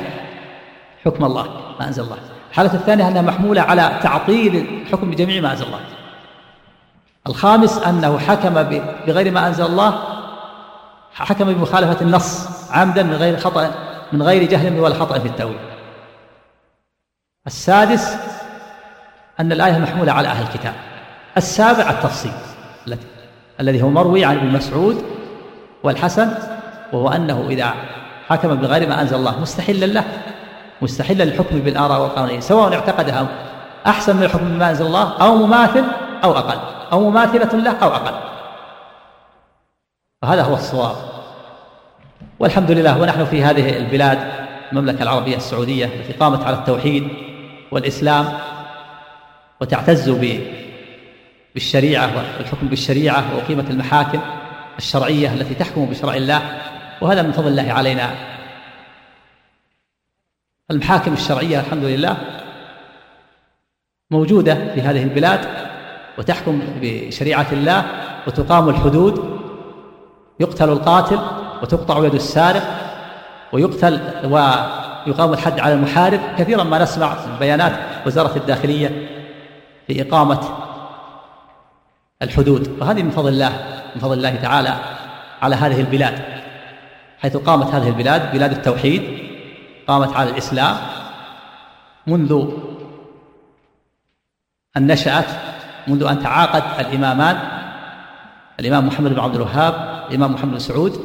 حكم 1.05 1.25
الله 1.25 1.43
ما 1.79 1.87
أنزل 1.87 2.03
الله. 2.03 2.17
الحالة 2.49 2.73
الثانية 2.73 3.07
أنها 3.07 3.21
محمولة 3.21 3.61
على 3.61 3.99
تعطيل 4.03 4.81
الحكم 4.81 5.11
بجميع 5.11 5.41
ما 5.41 5.51
أنزل 5.51 5.65
الله. 5.65 5.79
الخامس 7.27 7.77
أنه 7.77 8.19
حكم 8.19 8.53
بغير 9.07 9.31
ما 9.31 9.47
أنزل 9.47 9.65
الله 9.65 10.03
حكم 11.13 11.53
بمخالفة 11.53 12.01
النص 12.01 12.47
عمدا 12.71 13.03
من 13.03 13.13
غير 13.13 13.37
خطأ 13.37 13.71
من 14.11 14.23
غير 14.23 14.43
جهل 14.43 14.79
ولا 14.79 14.93
خطأ 14.93 15.19
في 15.19 15.27
التأويل. 15.27 15.59
السادس 17.47 18.17
أن 19.39 19.51
الآية 19.51 19.77
محمولة 19.77 20.11
على 20.11 20.27
أهل 20.27 20.43
الكتاب. 20.43 20.73
السابع 21.37 21.89
التفصيل 21.89 22.31
الذي 23.59 23.81
هو 23.81 23.89
مروي 23.89 24.25
عن 24.25 24.37
ابن 24.37 24.47
مسعود 24.47 25.03
والحسن 25.83 26.33
وهو 26.93 27.09
أنه 27.09 27.47
إذا 27.49 27.73
حكم 28.29 28.55
بغير 28.55 28.89
ما 28.89 29.01
أنزل 29.01 29.15
الله 29.15 29.39
مستحلا 29.39 29.85
له. 29.85 30.05
مستحلا 30.81 31.23
للحكم 31.23 31.59
بالآراء 31.59 32.01
والقوانين 32.01 32.41
سواء 32.41 32.73
اعتقدها 32.73 33.27
أحسن 33.87 34.15
من 34.15 34.23
الحكم 34.23 34.45
بما 34.45 34.69
أنزل 34.69 34.85
الله 34.85 35.17
أو 35.21 35.35
مماثل 35.35 35.83
أو 36.23 36.37
أقل 36.37 36.59
أو 36.91 37.09
مماثلة 37.09 37.59
له 37.59 37.71
أو 37.71 37.87
أقل. 37.87 38.13
وهذا 40.23 40.41
هو 40.41 40.53
الصواب. 40.53 40.95
والحمد 42.39 42.71
لله 42.71 43.01
ونحن 43.01 43.25
في 43.25 43.43
هذه 43.43 43.77
البلاد 43.77 44.19
المملكة 44.71 45.03
العربية 45.03 45.37
السعودية 45.37 45.85
التي 45.85 46.13
قامت 46.13 46.43
على 46.43 46.55
التوحيد 46.55 47.07
والإسلام 47.71 48.25
وتعتز 49.61 50.09
بالشريعة 51.55 52.09
والحكم 52.17 52.67
بالشريعة 52.67 53.23
وقيمة 53.37 53.65
المحاكم 53.69 54.19
الشرعية 54.77 55.33
التي 55.33 55.53
تحكم 55.53 55.85
بشرع 55.85 56.13
الله 56.13 56.41
وهذا 57.01 57.21
من 57.21 57.31
فضل 57.31 57.47
الله 57.47 57.73
علينا. 57.73 58.09
المحاكم 60.71 61.13
الشرعية 61.13 61.59
الحمد 61.59 61.83
لله 61.83 62.17
موجودة 64.11 64.73
في 64.73 64.81
هذه 64.81 65.03
البلاد 65.03 65.39
وتحكم 66.17 66.61
بشريعة 66.81 67.47
الله 67.51 67.85
وتقام 68.27 68.69
الحدود 68.69 69.39
يقتل 70.39 70.69
القاتل 70.69 71.19
وتقطع 71.61 72.05
يد 72.05 72.13
السارق 72.13 72.63
ويقتل 73.53 73.99
ويقام 74.23 75.33
الحد 75.33 75.59
على 75.59 75.73
المحارب 75.73 76.19
كثيرا 76.37 76.63
ما 76.63 76.79
نسمع 76.83 77.17
بيانات 77.39 77.73
وزارة 78.05 78.37
الداخلية 78.37 79.07
في 79.87 80.01
إقامة 80.01 80.39
الحدود. 82.21 82.77
وهذه 82.81 83.03
من 83.03 83.11
فضل 83.11 83.29
الله 83.29 83.49
من 83.95 84.01
فضل 84.01 84.17
الله 84.17 84.35
تعالى 84.35 84.75
على 85.41 85.55
هذه 85.55 85.79
البلاد 85.79 86.19
حيث 87.19 87.37
قامت 87.37 87.75
هذه 87.75 87.87
البلاد 87.87 88.31
بلاد 88.31 88.51
التوحيد 88.51 89.22
قامت 89.87 90.13
على 90.13 90.29
الإسلام 90.29 90.77
منذ 92.07 92.45
أن 94.77 94.87
نشأت 94.87 95.25
منذ 95.87 96.03
أن 96.03 96.23
تعاقد 96.23 96.63
الإمامان 96.79 97.37
الإمام 98.59 98.87
محمد 98.87 99.13
بن 99.13 99.19
عبد 99.19 99.35
الوهاب 99.35 100.03
الإمام 100.09 100.33
محمد 100.33 100.51
بن 100.51 100.59
سعود 100.59 100.99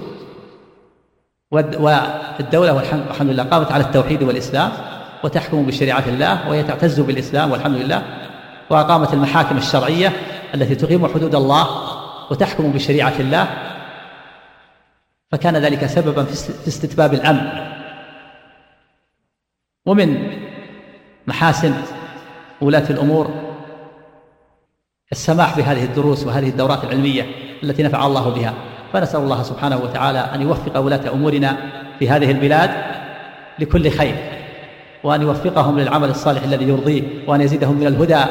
والدولة 1.51 2.73
والحمد 2.73 3.31
لله 3.31 3.43
قامت 3.43 3.73
على 3.73 3.85
التوحيد 3.85 4.23
والإسلام 4.23 4.73
وتحكم 5.25 5.67
بشريعة 5.67 6.05
الله 6.07 6.49
وهي 6.49 6.63
تعتز 6.63 7.01
بالإسلام 7.01 7.51
والحمد 7.51 7.77
لله 7.77 8.03
وأقامت 8.71 9.15
المحاكم 9.15 9.57
الشرعية 9.57 10.13
التي 10.55 10.75
تقيم 10.75 11.07
حدود 11.07 11.35
الله 11.35 11.67
وتحكم 12.31 12.73
بشريعة 12.73 13.15
الله 13.21 13.49
فكان 15.33 15.57
ذلك 15.57 15.87
سببا 15.87 16.25
في 16.25 16.69
استتباب 16.69 17.15
الأمن. 17.15 17.68
ومن 19.89 20.19
محاسن 21.27 21.75
ولاة 22.61 22.91
الأمور 22.91 23.31
السماح 25.13 25.57
بهذه 25.57 25.85
الدروس 25.85 26.27
وهذه 26.27 26.49
الدورات 26.49 26.85
العلمية 26.85 27.27
التي 27.63 27.83
نفع 27.83 28.07
الله 28.07 28.29
بها. 28.31 28.55
فنسأل 28.93 29.21
الله 29.21 29.43
سبحانه 29.43 29.77
وتعالى 29.77 30.19
أن 30.19 30.43
يوفق 30.43 30.79
ولاة 30.79 31.13
أمورنا 31.13 31.57
في 31.99 32.11
هذه 32.11 32.31
البلاد 32.31 32.71
لكل 33.59 33.91
خير 33.91 34.15
وأن 35.05 35.23
يوفقهم 35.23 35.79
للعمل 35.79 36.11
الصالح 36.11 36.43
الذي 36.43 36.69
يرضيه 36.69 37.03
وأن 37.27 37.41
يزيدهم 37.41 37.77
من 37.77 37.87
الهدى 37.87 38.25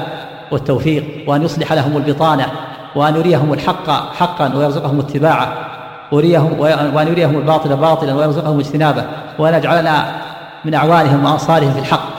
والتوفيق 0.52 1.04
وأن 1.28 1.44
يصلح 1.44 1.74
لهم 1.74 1.98
البطانة 1.98 2.52
وأن 2.96 3.16
يريهم 3.16 3.54
الحق 3.54 4.14
حقا 4.14 4.56
ويرزقهم 4.56 5.00
اتباعه 5.00 5.54
وأن 6.12 7.08
يريهم 7.08 7.38
الباطل 7.38 7.76
باطلا 7.76 8.14
ويرزقهم 8.14 8.60
اجتنابه. 8.60 9.06
وأن 9.40 9.54
يجعلنا 9.54 10.27
من 10.66 10.74
أعوانهم 10.74 11.26
وأنصارهم 11.26 11.74
في 11.74 11.80
الحق. 11.80 12.18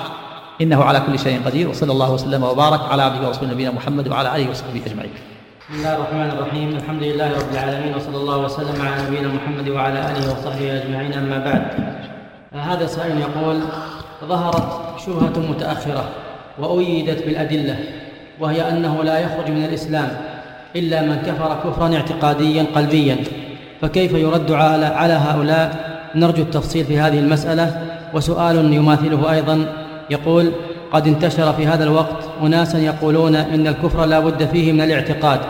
إنه 0.62 0.84
على 0.84 1.03
كل 1.07 1.18
شيء 1.18 1.41
قدير 1.47 1.68
وصلى 1.68 1.93
الله 1.93 2.12
وسلم 2.12 2.43
وبارك 2.43 2.80
على 2.91 3.03
عبده 3.03 3.26
ورسوله 3.26 3.53
نبينا 3.53 3.70
محمد 3.70 4.09
وعلى 4.09 4.36
آله 4.36 4.51
وصحبه 4.51 4.82
أجمعين. 4.86 5.11
بسم 5.70 5.78
الله 5.78 5.95
الرحمن 5.97 6.30
الرحيم. 6.30 6.68
الحمد 6.76 7.03
لله 7.03 7.32
رب 7.32 7.51
العالمين 7.53 7.95
وصلى 7.95 8.16
الله 8.16 8.39
وسلم 8.39 8.82
على 8.82 9.03
نبينا 9.07 9.28
محمد 9.28 9.68
وعلى 9.68 9.99
آله 10.11 10.32
وصحبه 10.32 10.82
أجمعين. 10.82 11.12
أما 11.12 11.39
بعد 11.39 11.62
هذا 12.55 12.86
سائل 12.86 13.20
يقول 13.20 13.61
ظهرت 14.24 14.68
شبهة 15.07 15.51
متأخرة 15.51 16.05
وأيدت 16.59 17.26
بالأدلة 17.26 17.76
وهي 18.41 18.68
أنه 18.70 19.05
لا 19.05 19.18
يخرج 19.18 19.51
من 19.51 19.64
الإسلام 19.64 20.11
إلا 20.76 21.03
من 21.03 21.16
كفر 21.26 21.57
كفرا 21.64 21.95
اعتقاديا 21.95 22.66
قلبيا. 22.74 23.16
فكيف 23.80 24.12
يرد 24.12 24.53
على 24.53 24.86
على 24.86 25.12
هؤلاء؟ 25.12 25.89
نرجو 26.14 26.43
التفصيل 26.43 26.84
في 26.84 26.99
هذه 26.99 27.18
المسألة. 27.18 27.88
وسؤال 28.15 28.73
يماثله 28.73 29.33
أيضا. 29.33 29.67
يقول 30.11 30.53
قد 30.93 31.07
انتشر 31.07 31.53
في 31.53 31.67
هذا 31.67 31.85
الوقت 31.85 32.25
اناسا 32.43 32.79
يقولون 32.79 33.35
إن 33.37 33.67
الكفر 33.67 34.05
لا 34.05 34.21
بد 34.21 34.45
فيه 34.45 34.73
من 34.73 34.81
الاعتقاد 34.81 35.41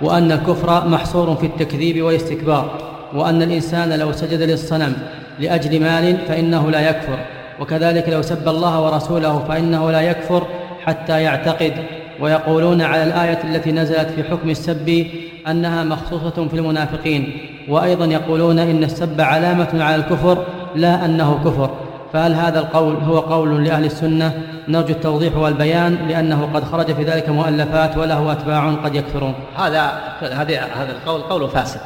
وأن 0.00 0.32
الكفر 0.32 0.88
محصور 0.88 1.36
في 1.36 1.46
التكذيب 1.46 2.02
والاستكبار 2.02 2.70
وأن 3.14 3.42
الإنسان 3.42 3.98
لو 3.98 4.12
سجد 4.12 4.42
للصنم 4.42 4.96
لأجل 5.38 5.80
مال 5.80 6.16
فإنه 6.28 6.70
لا 6.70 6.90
يكفر 6.90 7.18
وكذلك 7.60 8.08
لو 8.08 8.22
سب 8.22 8.48
الله 8.48 8.80
ورسوله 8.80 9.44
فإنه 9.48 9.90
لا 9.90 10.00
يكفر 10.00 10.46
حتى 10.84 11.22
يعتقد. 11.22 11.72
ويقولون 12.20 12.82
على 12.82 13.04
الآية 13.04 13.38
التي 13.44 13.72
نزلت 13.72 14.08
في 14.16 14.24
حكم 14.24 14.50
السب 14.50 15.06
أنها 15.48 15.84
مخصوصة 15.84 16.48
في 16.48 16.54
المنافقين. 16.54 17.32
وأيضا 17.68 18.04
يقولون 18.04 18.58
إن 18.58 18.84
السب 18.84 19.20
علامة 19.20 19.68
على 19.74 19.96
الكفر 19.96 20.44
لا 20.74 21.04
أنه 21.04 21.40
كفر. 21.44 21.89
فهل 22.12 22.34
هذا 22.34 22.58
القول 22.58 22.94
هو 22.94 23.18
قول 23.18 23.64
لأهل 23.64 23.84
السنة؟ 23.84 24.42
نرجو 24.68 24.94
التوضيح 24.94 25.36
والبيان 25.36 26.08
لأنه 26.08 26.50
قد 26.54 26.64
خرج 26.64 26.94
في 26.94 27.02
ذلك 27.02 27.28
مؤلفات 27.28 27.96
وله 27.96 28.32
أتباع 28.32 28.70
قد 28.70 28.94
يكثرون. 28.94 29.34
هذا 29.56 29.82
هذا 30.20 30.60
هذا 30.60 30.92
القول 30.92 31.20
قول 31.20 31.48
فاسد 31.48 31.80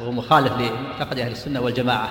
وهو 0.00 0.12
مخالف 0.12 0.52
لمعتقد 0.52 1.18
أهل 1.18 1.32
السنة 1.32 1.60
والجماعة. 1.60 2.08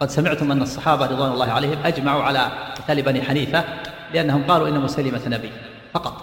قد 0.00 0.10
سمعتم 0.10 0.52
أن 0.52 0.62
الصحابة 0.62 1.06
رضوان 1.06 1.32
الله 1.32 1.52
عليهم 1.52 1.76
أجمعوا 1.84 2.22
على 2.22 2.46
قتال 2.76 3.02
بني 3.02 3.22
حنيفة 3.22 3.64
لأنهم 4.14 4.44
قالوا 4.48 4.68
ان 4.68 4.80
مسلمه 4.80 5.20
نبي 5.26 5.50
فقط 5.92 6.14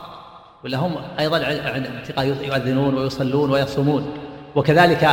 ولا 0.64 0.78
هم 0.78 0.96
اعتقاد 1.20 2.28
يؤذنون 2.28 2.96
ويصلون 2.96 3.52
ويصومون. 3.52 4.14
وكذلك 4.56 5.10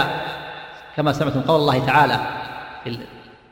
كما 0.96 1.12
سمعتم 1.12 1.40
قول 1.40 1.61
الله 1.61 1.86
تعالى 1.86 2.18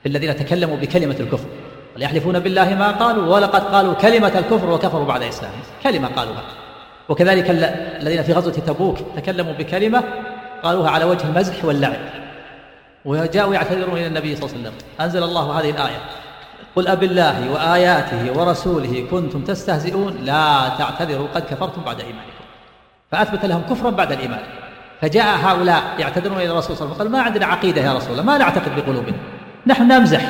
في 0.03 0.07
الذين 0.07 0.36
تكلموا 0.36 0.76
بكلمة 0.76 1.16
الكفر. 1.20 1.49
وليحلفون 1.97 2.38
بالله 2.38 2.74
ما 2.74 2.90
قالوا 2.90 3.34
ولقد 3.34 3.62
قالوا 3.62 3.94
كلمة 3.94 4.32
الكفر 4.38 4.70
وكفروا 4.70 5.07
بعد 5.07 5.22
إسلامهم 5.22 5.61
كلمة 5.82 6.09
قالوها. 6.09 6.42
وكذلك 7.09 7.51
الذين 8.01 8.22
في 8.22 8.32
غزوة 8.32 8.53
تبوك 8.53 8.99
تكلموا 9.16 9.53
بكلمة 9.53 10.03
قالوها 10.62 10.90
على 10.90 11.05
وجه 11.05 11.24
المزح 11.24 11.64
واللعب 11.64 11.97
وجاءوا 13.05 13.55
يعتذرون 13.55 13.99
إلى 13.99 14.07
النبي 14.07 14.36
صلى 14.36 14.47
الله 14.47 14.59
عليه 14.59 14.68
وسلم. 14.68 14.78
أنزل 15.01 15.22
الله 15.22 15.61
هذه 15.61 15.70
الآية. 15.70 16.01
قل 16.76 16.88
أب 16.88 17.03
الله 17.03 17.51
وآياته 17.51 18.38
ورسوله 18.38 19.07
كنتم 19.11 19.40
تستهزئون. 19.40 20.16
لا 20.24 20.68
تعتذروا 20.78 21.28
قد 21.34 21.42
كفرتم 21.42 21.82
بعد 21.82 22.01
إيمانكم. 22.01 22.44
فأثبت 23.12 23.44
لهم 23.44 23.62
كفرا 23.70 23.90
بعد 23.90 24.12
الإيمان. 24.12 24.42
فجاء 25.01 25.38
هؤلاء 25.42 25.82
يعتذرون 25.99 26.38
إلى 26.38 26.51
الرسول 26.51 26.76
صلى 26.76 26.86
الله 26.86 26.94
عليه 26.94 27.05
وسلم. 27.05 27.14
قال 27.14 27.22
ما 27.22 27.22
عندنا 27.22 27.47
عقيدة 27.47 27.82
يا 27.82 27.92
رسول 27.92 28.11
الله. 28.11 28.22
ما 28.22 28.38
نعتقد 28.38 28.76
بقلوبنا. 28.76 29.16
نحن 29.66 29.92
نمزح. 29.92 30.20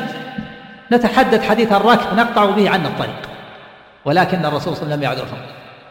نتحدث 0.93 1.49
حديث 1.49 1.73
الركب 1.73 2.17
نقطع 2.17 2.45
به 2.45 2.71
عنا 2.71 2.89
الطريق. 2.89 3.23
ولكن 4.05 4.45
الرسول 4.45 4.77
صلى 4.77 4.83
الله 4.83 4.83
عليه 4.83 4.87
وسلم 4.87 4.93
لم 4.93 5.03
يعذرهم 5.03 5.39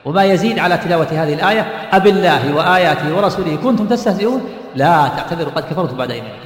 وما 0.05 0.23
يزيد 0.23 0.59
على 0.59 0.77
تلاوة 0.77 1.07
هذه 1.11 1.33
الآية 1.33 1.67
أب 1.91 2.07
الله 2.07 2.55
وآياته 2.55 3.15
ورسوله 3.15 3.55
كنتم 3.55 3.87
تستهزئون؟ 3.87 4.49
لا 4.75 5.07
تعتذروا 5.07 5.51
قد 5.51 5.63
كفرتم 5.63 5.97
بعد 5.97 6.11
إيمانكم. 6.11 6.45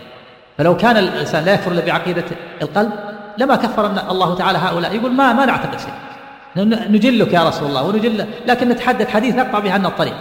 فلو 0.58 0.78
كان 0.78 0.97
الإنسان 0.97 1.45
لا 1.45 1.54
يكفر 1.54 1.72
إلا 1.72 1.86
بعقيدة 1.86 2.24
القلب 2.62 2.91
لما 3.38 3.56
كفر 3.56 3.86
الله 3.86 4.36
تعالى 4.36 4.58
هؤلاء 4.58 4.95
يقول 4.95 5.12
ما 5.12 5.34
ما 5.34 5.45
نعتقد 5.45 5.80
شيء 5.80 5.93
نجلك 6.91 7.34
يا 7.34 7.47
رسول 7.47 7.68
الله 7.68 7.84
ونجل 7.84 8.26
لكن 8.47 8.70
نتحدث 8.70 9.10
حديث 9.10 9.36
نقطع 9.36 9.60
به 9.60 9.74
عنا 9.74 9.88
الطريق. 9.88 10.16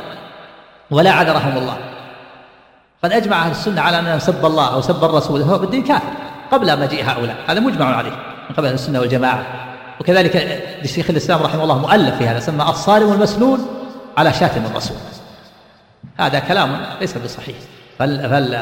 ولا 0.91 1.13
عذرهم 1.13 1.57
الله. 1.57 1.77
قد 3.05 3.13
أجمع 3.13 3.43
أهل 3.43 3.51
السنة 3.51 3.81
على 3.81 3.99
أن 3.99 4.19
سب 4.19 4.47
الله 4.47 4.75
أو 4.75 4.81
سب 4.81 5.05
الرسول 5.05 5.43
هو 5.43 5.59
بالدين 5.59 5.83
كافر. 5.83 6.13
قبل 6.53 6.81
مجيء 6.81 7.05
هؤلاء. 7.05 7.37
هذا 7.49 7.61
مجمع 7.61 7.97
عليه 7.97 8.11
من 8.51 8.57
قبل 8.57 8.67
السنة 8.69 9.01
والجماعة. 9.01 9.47
وكذلك 10.01 10.63
لشيخ 10.83 11.11
الإسلام 11.11 11.43
رحمه 11.43 11.63
الله 11.63 11.79
مؤلف 11.79 12.15
في 12.17 12.29
هذا 12.29 12.41
سمى 12.41 12.63
الصارم 12.63 13.13
المسلول 13.13 13.61
على 14.19 14.33
شاتم 14.33 14.67
الرسول. 14.71 14.97
هذا 16.21 16.39
كلام 16.39 16.81
ليس 17.01 17.19
بصحيح. 17.19 17.57
فل 17.99 18.31
فل 18.31 18.59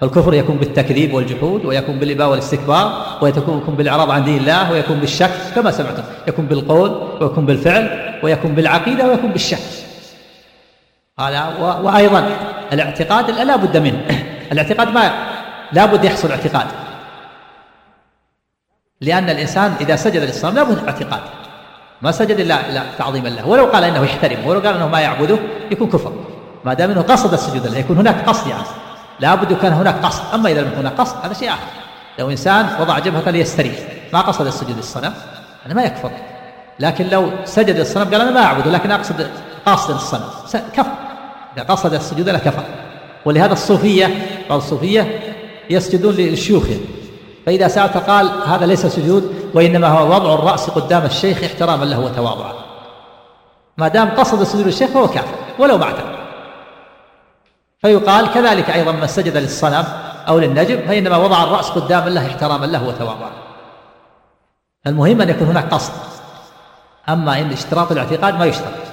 فالكفر 0.00 0.34
يكون 0.34 0.56
بالتكذيب 0.56 1.14
والجحود 1.14 1.64
ويكون 1.64 1.98
بالإباء 1.98 2.28
والاستكبار 2.28 3.18
ويكون 3.22 3.74
بالإعراض 3.76 4.10
عن 4.10 4.24
دين 4.24 4.36
الله 4.36 4.72
ويكون 4.72 5.00
بالشك 5.00 5.30
كما 5.54 5.70
سمعتم. 5.70 6.02
يكون 6.28 6.46
بالقول 6.46 6.90
ويكون 7.20 7.46
بالفعل 7.46 8.14
ويكون 8.22 8.54
بالعقيدة 8.54 9.08
ويكون 9.08 9.30
بالشك. 9.30 9.58
هذا 11.20 11.46
وأيضا 11.82 12.30
الاعتقاد 12.72 13.30
لا 13.30 13.56
بد 13.56 13.76
منه. 13.76 14.00
الاعتقاد 14.52 14.88
ما 14.88 15.12
لا 15.72 15.86
بد 15.86 16.04
يحصل 16.04 16.30
اعتقاد. 16.30 16.66
لأن 19.00 19.30
الإنسان 19.30 19.74
إذا 19.80 19.96
سجد 19.96 20.22
للصنم 20.22 20.54
لابد 20.54 20.84
اعتقاد. 20.84 21.20
ما 22.02 22.12
سجد 22.12 22.40
إلا 22.40 22.82
تعظيما 22.98 23.28
له. 23.28 23.48
ولو 23.48 23.64
قال 23.64 23.84
إنه 23.84 24.04
يحترم 24.04 24.46
ولو 24.46 24.60
قال 24.60 24.74
إنه 24.74 24.88
ما 24.88 25.00
يعبده 25.00 25.38
يكون 25.70 25.88
كفر. 25.88 26.12
ما 26.64 26.74
دام 26.74 26.90
إنه 26.90 27.02
قصد 27.02 27.32
السجود 27.32 27.66
له 27.66 27.78
يكون 27.78 27.96
هناك 27.98 28.28
قصد 28.28 28.46
يعني 28.46 28.62
لابد 29.20 29.52
كان 29.52 29.72
هناك 29.72 30.04
قصد. 30.04 30.22
أما 30.34 30.50
إذا 30.50 30.60
لم 30.60 30.68
يكن 30.68 30.78
هناك 30.78 30.92
قصد 30.92 31.16
هذا 31.24 31.34
شيء 31.34 31.48
آخر. 31.48 31.58
لو 32.18 32.30
إنسان 32.30 32.68
وضع 32.80 32.98
جبهة 32.98 33.30
ليستريح. 33.30 33.74
ما 34.12 34.20
قصد 34.20 34.46
السجود 34.46 34.76
للصنم 34.76 35.14
هذا 35.66 35.74
ما 35.74 35.82
يكفر. 35.82 36.10
لكن 36.80 37.08
لو 37.08 37.30
سجد 37.44 37.76
للصنم 37.78 38.04
قال 38.04 38.20
أنا 38.20 38.30
ما 38.30 38.44
أعبده 38.44 38.70
لكن 38.70 38.90
أقصد 38.90 39.30
قاصد 39.66 39.94
الصنم 39.94 40.24
كفر. 40.76 40.92
إذا 41.56 41.64
قصد 41.64 41.94
السجود 41.94 42.28
له 42.28 42.38
كفر. 42.38 42.62
ولهذا 43.24 43.52
الصوفية 43.52 44.26
بعض 44.50 44.58
الصوفية 44.58 45.20
يسجدون 45.70 46.14
للشيوخ. 46.14 46.64
فإذا 47.46 47.68
سألت 47.68 47.96
قال 47.96 48.30
هذا 48.46 48.66
ليس 48.66 48.86
سجود 48.86 49.50
وإنما 49.54 49.88
هو 49.88 50.14
وضع 50.14 50.34
الرأس 50.34 50.70
قدام 50.70 51.04
الشيخ 51.04 51.44
احتراما 51.44 51.84
له 51.84 52.00
وتواضعا. 52.00 52.52
ما 53.76 53.88
دام 53.88 54.10
قصد 54.10 54.42
سجود 54.42 54.66
الشيخ 54.66 54.90
فهو 54.90 55.08
كافر 55.08 55.36
ولو 55.58 55.82
اعتقد. 55.82 56.16
فيقال 57.78 58.32
كذلك 58.32 58.70
أيضا 58.70 58.92
من 58.92 59.06
سجد 59.06 59.36
للصنم 59.36 59.84
أو 60.28 60.38
للنجم 60.38 60.86
فإنما 60.88 61.16
وضع 61.16 61.44
الرأس 61.44 61.70
قدام 61.70 62.06
الله 62.06 62.26
احتراما 62.26 62.66
له 62.66 62.88
وتواضعا. 62.88 63.30
المهم 64.86 65.20
أن 65.20 65.28
يكون 65.28 65.48
هناك 65.48 65.74
قصد. 65.74 65.92
أما 67.08 67.40
إن 67.40 67.52
اشتراط 67.52 67.92
الاعتقاد 67.92 68.38
ما 68.38 68.44
يشترط. 68.44 68.86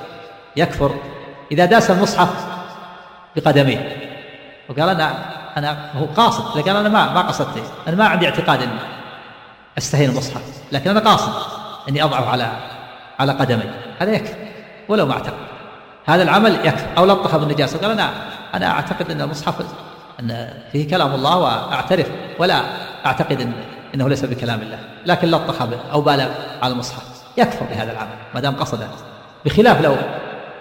يكفر 0.55 0.95
إذا 1.51 1.65
داس 1.65 1.91
المصحف 1.91 2.29
بقدميه. 3.35 3.97
وقال 4.69 4.89
أنا 4.89 5.42
أنا 5.57 5.89
هو 5.95 6.05
قاصد 6.05 6.57
لكن 6.57 6.75
أنا 6.75 6.89
ما 6.89 7.13
ما 7.13 7.21
قصدت 7.21 7.63
أنا 7.87 7.95
ما 7.95 8.05
عندي 8.05 8.25
اعتقاد 8.25 8.61
أني 8.61 8.71
أستهين 9.77 10.09
المصحف 10.09 10.41
لكن 10.71 10.89
أنا 10.89 10.99
قاصد 10.99 11.33
أني 11.89 12.03
أضعه 12.03 12.29
على 12.29 12.51
على 13.19 13.31
قدمي. 13.31 13.63
هذا 13.99 14.11
يكفي 14.11 14.33
ولو 14.89 15.05
ما 15.05 15.13
أعتقد. 15.13 15.33
هذا 16.05 16.23
العمل 16.23 16.65
يكفي. 16.65 16.85
أو 16.97 17.05
لطخ 17.05 17.35
بالنجاسة 17.35 17.79
قال 17.79 17.91
أنا 17.91 18.09
أنا 18.53 18.71
أعتقد 18.71 19.11
أن 19.11 19.21
المصحف 19.21 19.55
أن 20.19 20.53
فيه 20.71 20.87
كلام 20.87 21.13
الله 21.13 21.37
وأعترف 21.37 22.07
ولا 22.39 22.61
أعتقد 23.05 23.41
إن 23.41 23.53
إنه 23.95 24.09
ليس 24.09 24.25
بكلام 24.25 24.61
الله. 24.61 24.79
لكن 25.05 25.31
لطخ 25.31 25.61
أو 25.91 26.01
بالغ 26.01 26.29
على 26.61 26.73
المصحف 26.73 27.03
يكفر 27.37 27.65
بهذا 27.65 27.91
العمل 27.91 28.15
ما 28.33 28.39
دام 28.39 28.55
قصده 28.55 28.87
بخلاف 29.45 29.81
لو 29.81 29.95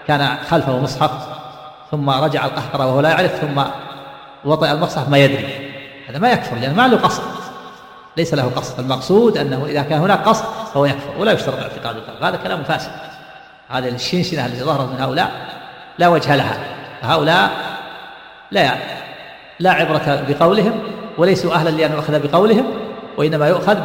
كان 0.09 0.37
خلفه 0.51 0.79
مصحف 0.79 1.11
ثم 1.91 2.11
رجع 2.11 2.45
القهقرة 2.45 2.87
وهو 2.87 3.01
لا 3.01 3.11
يعرف 3.11 3.33
ثم 3.33 3.63
وضع 4.45 4.73
المصحف 4.73 5.09
ما 5.09 5.19
يدري. 5.19 5.73
هذا 6.09 6.19
ما 6.19 6.33
يكفر 6.33 6.57
لأن 6.57 6.75
ما 6.75 6.89
له 6.89 6.97
قصد. 6.97 7.23
ليس 8.17 8.35
له 8.35 8.53
قصد. 8.57 8.81
المقصود 8.81 9.39
أنه 9.39 9.67
إذا 9.67 9.83
كان 9.83 10.01
هناك 10.01 10.29
قصد 10.29 10.45
فهو 10.75 10.85
يكفر 10.85 11.19
ولا 11.19 11.33
يشترط 11.33 11.59
اعتقاد 11.59 11.97
القلب 11.97 12.23
هذا 12.23 12.37
كلام 12.37 12.63
فاسد. 12.63 12.91
هذه 13.69 13.89
الشنشنة 13.89 14.47
التي 14.47 14.65
ظهرت 14.65 14.93
من 14.93 15.01
هؤلاء 15.01 15.31
لا 15.99 16.09
وجه 16.09 16.37
لها. 16.37 16.59
هؤلاء 17.03 17.51
لا 18.51 18.75
لا 19.61 19.71
عبرة 19.71 20.25
بقولهم 20.29 20.73
وليسوا 21.19 21.55
أهلا 21.55 21.71
لأن 21.71 21.93
يؤخذ 21.93 22.29
بقولهم 22.29 22.65
وإنما 23.17 23.49
يؤخذ 23.49 23.77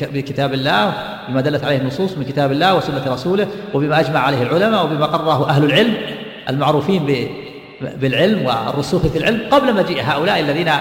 بكتاب 0.00 0.54
الله 0.54 0.92
بما 1.28 1.40
دلت 1.40 1.64
عليه 1.64 1.76
النصوص 1.76 2.12
من 2.16 2.24
كتاب 2.24 2.52
الله 2.52 2.74
وسنة 2.74 3.12
رسوله 3.12 3.48
وبما 3.74 4.00
أجمع 4.00 4.20
عليه 4.20 4.42
العلماء 4.42 4.84
وبما 4.84 5.06
قرره 5.06 5.48
أهل 5.48 5.64
العلم 5.64 5.96
المعروفين 6.48 7.06
بالعلم 7.82 8.46
والرسوخ 8.46 9.06
في 9.06 9.18
العلم 9.18 9.48
قبل 9.50 9.74
مجيء 9.74 10.02
هؤلاء 10.02 10.40
الذين 10.40 10.72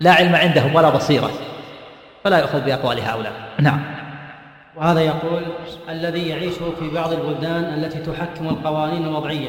لا 0.00 0.12
علم 0.12 0.34
عندهم 0.34 0.74
ولا 0.74 0.90
بصيرة. 0.90 1.30
فلا 2.24 2.38
يؤخذ 2.38 2.60
بأقوال 2.60 3.00
هؤلاء. 3.00 3.32
نعم. 3.60 3.80
وهذا 4.76 5.00
يقول 5.00 5.42
الذي 5.88 6.28
يعيش 6.28 6.54
في 6.54 6.88
بعض 6.94 7.12
البلدان 7.12 7.64
التي 7.64 7.98
تحكم 7.98 8.48
القوانين 8.48 9.04
الوضعية 9.04 9.48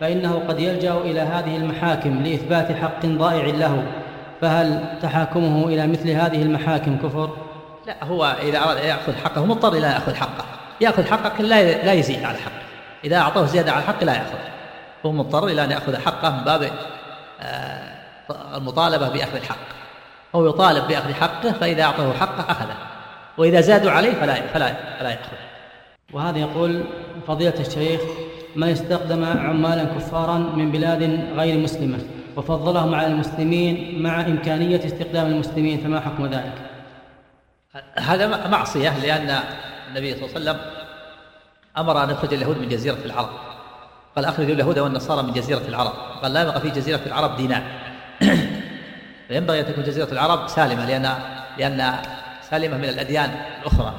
فإنه 0.00 0.42
قد 0.48 0.60
يلجأ 0.60 0.94
إلى 0.94 1.20
هذه 1.20 1.56
المحاكم 1.56 2.22
لإثبات 2.22 2.72
حق 2.72 3.06
ضائع 3.06 3.44
له. 3.44 3.82
فهل 4.40 4.84
تحاكمه 5.02 5.68
إلى 5.68 5.86
مثل 5.86 6.10
هذه 6.10 6.42
المحاكم 6.42 6.96
كفر؟ 6.96 7.30
لا 7.86 8.04
هو 8.04 8.36
إذا 8.42 8.58
أراد 8.58 8.76
أن 8.76 8.86
يأخذ 8.86 9.12
حقه 9.24 9.46
مضطر 9.46 9.72
إلى 9.72 9.86
أن 9.86 9.92
يأخذ 9.92 10.14
حقه. 10.14 10.44
يأخذ 10.80 11.06
حقه 11.06 11.42
لا 11.42 11.84
لا 11.84 11.92
يزيد 11.92 12.24
على 12.24 12.38
حقه 12.38 12.62
إذا 13.04 13.16
أعطاه 13.16 13.44
زيادة 13.44 13.72
على 13.72 13.82
الحق 13.82 14.04
لا 14.04 14.12
يأخذ. 14.12 14.38
هو 15.06 15.12
مضطر 15.12 15.46
إلى 15.46 15.64
أن 15.64 15.70
يأخذ 15.70 15.96
حقه 15.96 16.30
من 16.30 16.44
باب 16.44 16.70
آه، 17.40 17.92
المطالبة 18.56 19.08
بأخذ 19.08 19.36
الحق. 19.36 19.56
هو 20.34 20.48
يطالب 20.48 20.88
بأخذ 20.88 21.12
حقه 21.12 21.52
فإذا 21.52 21.82
أعطاه 21.82 22.12
حقه 22.12 22.50
أخذه. 22.52 22.76
وإذا 23.38 23.60
زادوا 23.60 23.90
عليه 23.90 24.12
فلا 24.12 24.34
فلا 24.34 24.74
فلا 24.98 25.10
يأخذ 25.10 25.32
وهذا 26.12 26.38
يقول 26.38 26.84
فضيلة 27.26 27.60
الشيخ 27.60 28.00
من 28.56 28.68
استخدم 28.68 29.24
عمالا 29.24 29.84
كفارا 29.84 30.38
من 30.38 30.72
بلاد 30.72 31.02
غير 31.36 31.58
مسلمة 31.58 31.98
وفضلهم 32.36 32.94
على 32.94 33.06
المسلمين 33.06 34.02
مع 34.02 34.20
إمكانية 34.20 34.86
استخدام 34.86 35.26
المسلمين 35.26 35.78
فما 35.78 36.00
حكم 36.00 36.26
ذلك؟ 36.26 36.52
هذا 37.98 38.48
معصية 38.48 38.98
لأن 38.98 39.40
النبي 39.88 40.14
صلى 40.14 40.26
الله 40.26 40.50
عليه 40.50 40.50
وسلم 40.50 40.56
أمر 41.78 42.04
أن 42.04 42.10
يخرج 42.10 42.34
اليهود 42.34 42.58
من 42.58 42.68
جزيرة 42.68 42.98
العرب. 43.04 43.30
قال 44.16 44.24
أخرجوا 44.24 44.54
اليهود 44.54 44.78
والنصارى 44.78 45.22
من 45.22 45.32
جزيرة 45.32 45.62
العرب. 45.68 45.92
قال 46.22 46.32
لا 46.32 46.42
يبقى 46.42 46.60
في 46.60 46.70
جزيرة 46.70 47.00
العرب 47.06 47.36
دينار. 47.36 47.62
فينبغي 49.28 49.60
أن 49.60 49.66
تكون 49.66 49.84
جزيرة 49.84 50.12
العرب 50.12 50.48
سالمة 50.48 50.86
لأن 50.86 51.18
لأن 51.58 51.98
سالمة 52.50 52.76
من 52.76 52.84
الأديان 52.84 53.30
الأخرى 53.60 53.94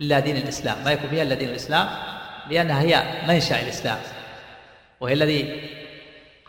إلا 0.00 0.20
دين 0.20 0.36
الإسلام. 0.36 0.84
ما 0.84 0.92
يكون 0.92 1.10
فيها 1.10 1.22
إلا 1.22 1.34
دين 1.34 1.48
الإسلام 1.48 1.88
لأنها 2.50 2.80
هي 2.80 3.02
منشأ 3.28 3.62
الإسلام. 3.62 3.98
وهي 5.00 5.12
الذي 5.12 5.70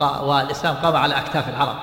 والإسلام 0.01 0.76
قام 0.76 0.95
على 0.95 1.18
أكتاف 1.18 1.49
العرب. 1.49 1.76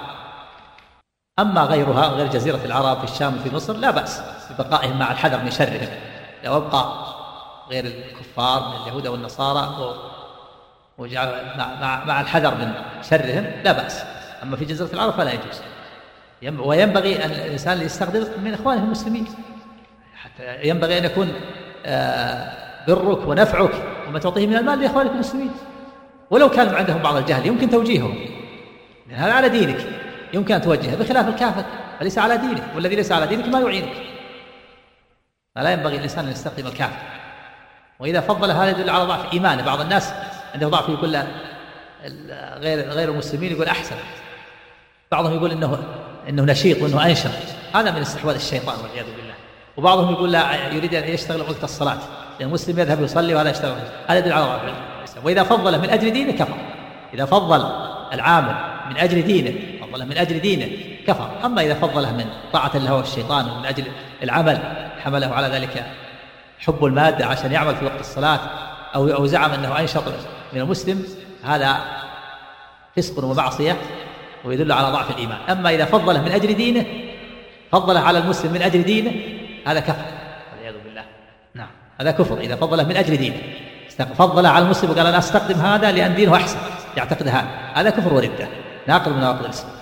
أما 1.38 1.60
غيرها 1.60 2.06
غير 2.06 2.26
جزيرة 2.26 2.60
العرب 2.64 2.98
في 2.98 3.12
الشام 3.12 3.36
وفي 3.36 3.54
مصر 3.54 3.76
لا 3.76 3.90
بأس 3.90 4.22
ببقائهم 4.50 4.98
مع 4.98 5.12
الحذر 5.12 5.38
من 5.38 5.50
شرهم. 5.50 5.88
لو 6.44 6.56
أبقى 6.56 6.92
غير 7.70 7.84
الكفار 7.84 8.68
من 8.68 8.82
اليهود 8.82 9.06
والنصارى 9.06 9.76
مع, 11.00 11.74
مع, 11.80 12.04
مع 12.04 12.20
الحذر 12.20 12.54
من 12.54 12.72
شرهم 13.10 13.46
لا 13.64 13.72
بأس. 13.72 14.04
أما 14.42 14.56
في 14.56 14.64
جزيرة 14.64 14.88
العرب 14.92 15.12
فلا 15.12 15.32
يجوز. 15.32 15.62
وينبغي 16.60 17.24
أن 17.24 17.30
الإنسان 17.30 17.80
يستخدم 17.80 18.26
من 18.44 18.54
إخوانه 18.54 18.82
المسلمين. 18.82 19.26
حتى 20.14 20.68
ينبغي 20.68 20.98
أن 20.98 21.04
يكون 21.04 21.32
آه، 21.86 22.52
برك 22.86 23.28
ونفعك 23.28 23.70
وما 24.08 24.18
تعطيه 24.18 24.46
من 24.46 24.56
المال 24.56 24.80
لإخوانك 24.80 25.10
المسلمين. 25.10 25.50
ولو 26.30 26.50
كان 26.50 26.74
عندهم 26.74 27.02
بعض 27.02 27.16
الجهل 27.16 27.46
يمكن 27.46 27.70
توجيههم. 27.70 28.14
لأن 29.08 29.18
هذا 29.18 29.32
على 29.32 29.48
دينك. 29.48 29.86
يمكن 30.34 30.54
أن 30.54 30.62
توجهه 30.62 30.96
بخلاف 30.96 31.28
الكافر. 31.28 31.64
فليس 32.00 32.18
على 32.18 32.36
دينك؟ 32.36 32.62
والذي 32.74 32.96
ليس 32.96 33.12
على 33.12 33.26
دينك 33.26 33.48
ما 33.48 33.60
يعينك. 33.60 33.92
فلا 35.54 35.72
ينبغي 35.72 35.96
الإنسان 35.96 36.24
أن 36.24 36.30
يستخدم 36.30 36.66
الكافر. 36.66 37.02
وإذا 37.98 38.20
فضل 38.20 38.50
هذا 38.50 38.70
يدل 38.70 38.90
على 38.90 39.04
ضعف 39.04 39.32
إيمانه. 39.32 39.62
بعض 39.64 39.80
الناس 39.80 40.12
عنده 40.54 40.68
ضعف 40.68 40.88
يقول 40.88 41.16
غير 42.58 42.90
غير 42.90 43.08
المسلمين 43.08 43.52
يقول 43.52 43.66
أحسن. 43.66 43.96
بعضهم 45.12 45.34
يقول 45.34 45.50
إنه 45.50 45.78
إنه 46.28 46.42
نشيط 46.42 46.82
وإنه 46.82 47.06
أنشط. 47.06 47.30
هذا 47.74 47.90
من 47.90 48.00
استحواذ 48.00 48.34
الشيطان 48.34 48.76
والعياذ 48.82 49.06
بالله. 49.16 49.34
وبعضهم 49.76 50.12
يقول 50.12 50.32
لا 50.32 50.66
يريد 50.72 50.94
أن 50.94 51.08
يشتغل 51.08 51.40
وقت 51.40 51.64
الصلاة. 51.64 51.98
المسلم 52.40 52.78
يذهب 52.78 53.02
يصلي 53.02 53.34
وهذا 53.34 53.50
يشتغل. 53.50 53.76
هذا 54.08 54.18
يدل 54.18 54.32
على 54.32 54.44
ضعف 54.44 54.60
وإذا 55.24 55.42
فضل 55.42 55.78
من 55.78 55.90
أجل 55.90 56.12
دينه 56.12 56.32
كفر. 56.32 56.56
إذا 57.14 57.24
فضل 57.24 57.72
العامل 58.12 58.54
من 58.90 58.96
أجل 58.96 59.22
دينه 59.22 59.86
فضله 59.86 60.04
من 60.04 60.18
أجل 60.18 60.40
دينه 60.40 60.68
كفر. 61.06 61.30
أما 61.44 61.62
إذا 61.62 61.74
فضله 61.74 62.12
من 62.12 62.26
طاعة 62.52 62.76
له 62.76 62.94
والشيطان 62.94 63.50
ومن 63.50 63.66
أجل 63.66 63.84
العمل 64.22 64.58
حمله 65.04 65.34
على 65.34 65.46
ذلك 65.46 65.86
حب 66.58 66.84
المادة 66.84 67.26
عشان 67.26 67.52
يعمل 67.52 67.76
في 67.76 67.84
وقت 67.84 68.00
الصلاة 68.00 68.40
أو 68.94 69.08
أو 69.08 69.26
زعم 69.26 69.50
أنه 69.50 69.80
أنشط. 69.80 70.04
من 70.52 70.60
المسلم 70.60 71.04
هذا 71.44 71.76
فسق 72.96 73.24
ومعصية 73.24 73.76
ويدل 74.44 74.72
على 74.72 74.92
ضعف 74.92 75.10
الإيمان. 75.10 75.38
أما 75.50 75.74
إذا 75.74 75.84
فضله 75.84 76.22
من 76.22 76.32
أجل 76.32 76.54
دينه 76.54 76.86
فضله 77.72 78.00
على 78.00 78.18
المسلم 78.18 78.52
من 78.52 78.62
أجل 78.62 78.82
دينه 78.82 79.12
هذا 79.66 79.80
كفر. 79.80 80.04
والعياذ 80.52 80.74
بالله. 80.84 81.04
نعم. 81.54 81.68
هذا 82.00 82.10
كفر. 82.10 82.38
إذا 82.38 82.56
فضله 82.56 82.84
من 82.84 82.96
أجل 82.96 83.16
دينه. 83.16 83.36
فضل 84.18 84.46
على 84.46 84.64
المسلم 84.64 84.90
وقال 84.90 85.06
أنا 85.06 85.18
أستخدم 85.18 85.60
هذا 85.60 85.92
لأن 85.92 86.14
دينه 86.14 86.36
أحسن. 86.36 86.58
يعتقد 86.96 87.28
هذا. 87.28 87.48
هذا 87.74 87.90
كفر 87.90 88.14
وردة. 88.14 88.48
ناقض 88.86 89.12
من 89.12 89.20
نواقض 89.20 89.44
الإسلام. 89.44 89.72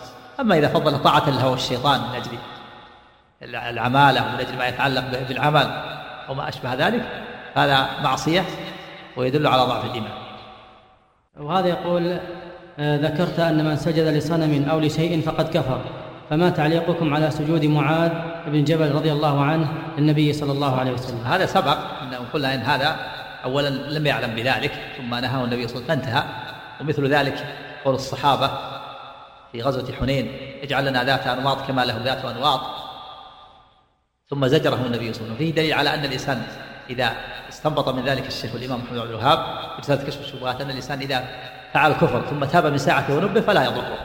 أما 0.41 0.59
إذا 0.59 0.69
فضل 0.69 1.03
طاعة 1.03 1.31
له 1.31 1.55
الشيطان 1.55 2.01
من 2.01 2.14
أجل 2.14 2.39
العمالة 3.43 4.23
ومن 4.23 4.41
أجل 4.41 4.59
ما 4.59 4.69
يتعلق 4.69 5.05
بالعمل 5.29 5.83
وما 6.29 6.49
أشبه 6.49 6.75
ذلك 6.75 7.03
هذا 7.55 7.89
معصية 8.03 8.45
ويدل 9.16 9.47
على 9.47 9.62
ضعف 9.62 9.85
الإيمان. 9.85 10.28
وهذا 11.41 11.68
يقول 11.68 12.18
آه، 12.78 12.97
ذكرت 12.97 13.41
أن 13.41 13.64
من 13.64 13.76
سجد 13.76 14.07
لصنم 14.07 14.68
أو 14.70 14.80
لشيء 14.80 15.20
فقد 15.20 15.49
كفر. 15.49 15.80
فما 16.30 16.51
تعليقكم 16.51 17.14
على 17.14 17.30
سجود 17.30 17.64
معاذ 17.64 18.12
بن 18.47 18.64
جبل 18.64 18.93
رضي 18.93 19.12
الله 19.12 19.45
عنه 19.45 19.72
للنبي 19.99 20.32
صلى 20.32 20.53
الله 20.53 20.80
عليه 20.80 20.93
وسلم؟ 20.93 21.20
هذا 21.24 21.47
سبق 21.47 21.78
أن 22.03 22.14
قلنا 22.32 22.55
إن 22.55 22.61
هذا 22.61 22.97
أولا 23.45 23.68
لم 23.68 24.07
يعلم 24.07 24.34
بذلك 24.34 24.72
ثم 24.97 25.14
نهاه 25.14 25.45
النبي 25.45 25.68
صلى 25.68 25.76
الله 25.76 25.91
عليه 25.91 26.03
وسلم 26.03 26.12
فانتهى. 26.12 26.22
ومثل 26.80 27.07
ذلك 27.07 27.47
قول 27.84 27.95
الصحابة 27.95 28.51
في 29.53 29.62
غزوة 29.62 29.93
حنين 30.01 30.32
اجعل 30.62 30.86
لنا 30.86 31.05
ذات 31.05 31.26
أنواط 31.26 31.66
كما 31.66 31.84
له 31.84 32.01
ذات 32.05 32.24
أنواط. 32.24 32.61
ثم 34.30 34.47
زجره 34.47 34.86
النبي 34.86 35.12
صلى 35.12 35.22
الله 35.22 35.34
عليه 35.34 35.34
وسلم. 35.34 35.36
فيه 35.36 35.55
دليل 35.55 35.72
على 35.72 35.95
أن 35.95 36.05
الإنسان 36.05 36.43
إذا 36.91 37.12
استنبط 37.49 37.89
من 37.89 38.05
ذلك 38.05 38.26
الشيخ 38.26 38.55
الإمام 38.55 38.80
محمد 38.80 38.99
بن 38.99 39.09
الوهاب 39.09 39.39
رسالة 39.78 40.05
كشف 40.05 40.20
الشبهات 40.20 40.61
أن 40.61 40.70
الإنسان 40.70 41.01
إذا 41.01 41.24
فعل 41.72 41.91
الكفر 41.91 42.22
ثم 42.30 42.45
تاب 42.45 42.66
من 42.66 42.78
ساعته 42.78 43.16
ونبه 43.16 43.41
فلا 43.41 43.64
يضره 43.64 43.99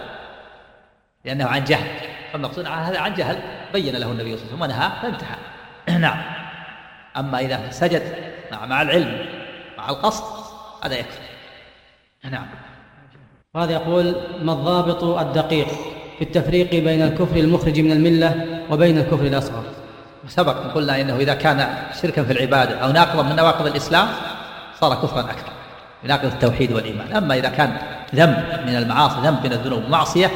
لأنه 1.25 1.45
عن 1.45 1.63
جهل. 1.63 1.88
فالمقصود 2.34 2.65
هذا 2.65 2.99
عن 2.99 3.13
جهل 3.13 3.39
بين 3.73 3.95
له 3.95 4.11
النبي 4.11 4.38
صلى 4.38 4.53
الله 4.53 4.63
عليه 4.63 4.73
وسلم 4.73 4.81
ونهى 4.81 4.91
فانتهى. 5.01 5.38
نعم. 6.07 6.21
أما 7.17 7.39
إذا 7.39 7.71
سجد 7.71 8.15
مع 8.51 8.65
مع 8.65 8.81
العلم 8.81 9.25
مع 9.77 9.89
القصد 9.89 10.23
هذا 10.84 10.95
يكفي. 10.95 11.19
نعم. 12.31 12.45
وهذا 13.53 13.71
يقول 13.71 14.15
ما 14.41 14.53
الضابط 14.53 15.03
الدقيق 15.03 15.67
في 16.17 16.21
التفريق 16.21 16.69
بين 16.69 17.01
الكفر 17.01 17.38
المخرج 17.38 17.79
من 17.79 17.91
الملة 17.91 18.59
وبين 18.69 18.97
الكفر 18.97 19.25
الأصغر؟ 19.25 19.82
سبق 20.28 20.74
قلنا 20.76 21.01
إنه 21.01 21.15
إذا 21.15 21.34
كان 21.34 21.67
شركا 22.01 22.24
في 22.24 22.34
العبادة 22.34 22.80
أو 22.80 22.91
ناقضا 22.91 23.24
من 23.24 23.36
نواقض 23.36 23.67
الإسلام 23.67 24.07
صار 24.82 24.95
كفرا 24.95 25.19
أكبر 25.19 25.51
يناقض 26.03 26.26
التوحيد 26.26 26.71
والإيمان. 26.71 27.15
أما 27.15 27.36
إذا 27.36 27.49
كان 27.49 27.78
ذنب 28.15 28.43
من 28.67 28.76
المعاصي 28.76 29.15
ذنب 29.24 29.45
من 29.45 29.53
الذنوب 29.53 29.89
معصية 29.89 30.32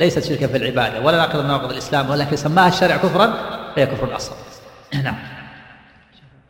ليست 0.00 0.24
شركا 0.24 0.46
في 0.46 0.56
العبادة 0.56 1.00
ولا 1.00 1.16
ناقض 1.16 1.40
من 1.40 1.46
نواقض 1.46 1.70
الإسلام 1.70 2.10
ولكن 2.10 2.36
سماها 2.36 2.68
الشرع 2.68 2.96
كفرا 2.96 3.34
فهي 3.76 3.86
كفر 3.86 4.16
أصغر 4.16 4.36
نعم. 5.04 5.16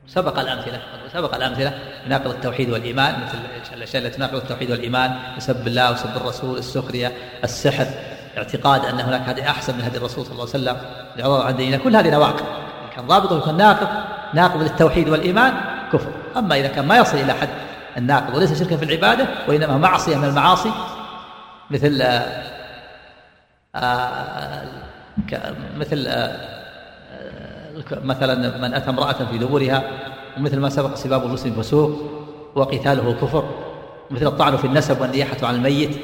سبق 0.06 0.38
الأمثلة 0.38 0.80
سبق 1.12 1.34
الأمثلة 1.34 1.78
يناقض 2.06 2.30
التوحيد 2.30 2.70
والإيمان 2.70 3.14
مثل 3.14 3.38
الأشياء 3.74 4.02
التي 4.02 4.16
تناقض 4.16 4.34
التوحيد 4.34 4.70
والإيمان 4.70 5.16
يسب 5.36 5.66
الله 5.66 5.92
وسب 5.92 6.16
الرسول 6.16 6.58
السخرية 6.58 7.12
السحر 7.44 7.86
اعتقاد 8.38 8.84
أن 8.84 9.00
هناك 9.00 9.28
هذه 9.28 9.50
أحسن 9.50 9.74
من 9.74 9.82
هدي 9.82 9.96
الرسول 9.98 10.24
صلى 10.26 10.32
الله 10.32 10.48
عليه 10.48 10.50
وسلم 10.50 10.76
الإعراض 11.16 11.40
عن 11.40 11.56
دينه 11.56 11.76
كل 11.76 11.96
هذه 11.96 12.10
نواقض. 12.10 12.44
كان 13.00 13.08
ضابطه 13.08 13.38
يكون 13.38 13.56
ناقض 13.56 13.88
ناقض 14.34 14.62
للتوحيد 14.62 15.08
والإيمان 15.08 15.54
كفر. 15.92 16.10
أما 16.36 16.58
إذا 16.60 16.68
كان 16.68 16.86
ما 16.86 16.98
يصل 16.98 17.16
إلى 17.16 17.32
حد 17.32 17.48
الناقض 17.96 18.34
وليس 18.34 18.58
شركا 18.58 18.76
في 18.76 18.84
العبادة 18.84 19.28
وإنما 19.48 19.78
معصية 19.78 20.16
من 20.16 20.24
المعاصي 20.24 20.72
مثل 21.70 22.02
آآ 22.02 22.42
آه، 23.74 23.78
آآ 23.78 24.64
آه، 25.34 25.54
مثل 25.76 26.06
آآ 26.06 26.60
آه، 27.92 28.04
مثلا 28.04 28.58
من 28.58 28.74
أتى 28.74 28.90
امرأة 28.90 29.12
في 29.12 29.38
دبرها 29.38 29.82
ومثل 30.36 30.58
ما 30.58 30.68
سبق 30.68 30.94
سباب 30.94 31.24
المسلم 31.24 31.52
فسوق 31.52 31.90
وقتاله 32.54 33.12
كفر 33.12 33.50
مثل 34.10 34.26
الطعن 34.26 34.56
في 34.56 34.66
النسب 34.66 35.00
والنياحة 35.00 35.36
على 35.42 35.56
الميت. 35.56 35.96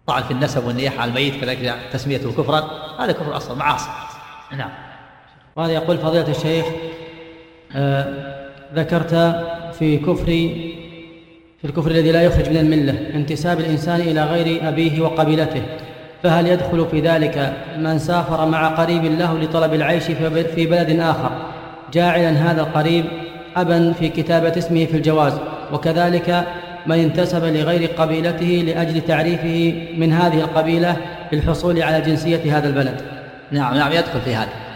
الطعن 0.00 0.22
في 0.22 0.30
النسب 0.30 0.66
والنياحة 0.66 1.00
على 1.00 1.08
الميت 1.08 1.40
كذلك 1.40 1.78
تسميته 1.92 2.32
كفرا. 2.32 2.70
هذا 2.98 3.12
كفر 3.12 3.36
أصلا 3.36 3.56
معاصي. 3.56 3.90
نعم. 4.52 4.91
وهذا 5.56 5.72
يقول 5.72 5.98
فضيلة 5.98 6.28
الشيخ 6.28 6.66
آه 7.76 8.06
ذكرت 8.74 9.14
في 9.78 9.96
كفر 9.98 10.26
في 11.58 11.68
الكفر 11.68 11.90
الذي 11.90 12.12
لا 12.12 12.22
يخرج 12.22 12.48
من 12.48 12.56
الملة 12.56 12.94
انتساب 13.14 13.60
الإنسان 13.60 14.00
إلى 14.00 14.24
غير 14.24 14.68
أبيه 14.68 15.00
وقبيلته 15.00 15.62
فهل 16.22 16.46
يدخل 16.46 16.86
في 16.90 17.00
ذلك 17.00 17.52
من 17.78 17.98
سافر 17.98 18.46
مع 18.46 18.68
قريب 18.68 19.04
له 19.04 19.38
لطلب 19.38 19.74
العيش 19.74 20.04
في 20.54 20.66
بلد 20.66 21.00
آخر؟ 21.00 21.30
جاعلا 21.92 22.30
هذا 22.30 22.60
القريب 22.60 23.04
أبا 23.56 23.92
في 23.92 24.08
كتابة 24.08 24.58
اسمه 24.58 24.84
في 24.84 24.96
الجواز 24.96 25.32
وكذلك 25.72 26.46
من 26.86 26.98
انتسب 26.98 27.44
لغير 27.44 27.90
قبيلته 27.98 28.64
لأجل 28.66 29.00
تعريفه 29.00 29.74
من 29.96 30.12
هذه 30.12 30.40
القبيلة 30.40 30.96
للحصول 31.32 31.82
على 31.82 32.00
جنسية 32.00 32.58
هذا 32.58 32.68
البلد. 32.68 33.00
نعم 33.50 33.74
نعم 33.74 33.92
يدخل 33.92 34.20
في 34.20 34.34
هذا. 34.34 34.71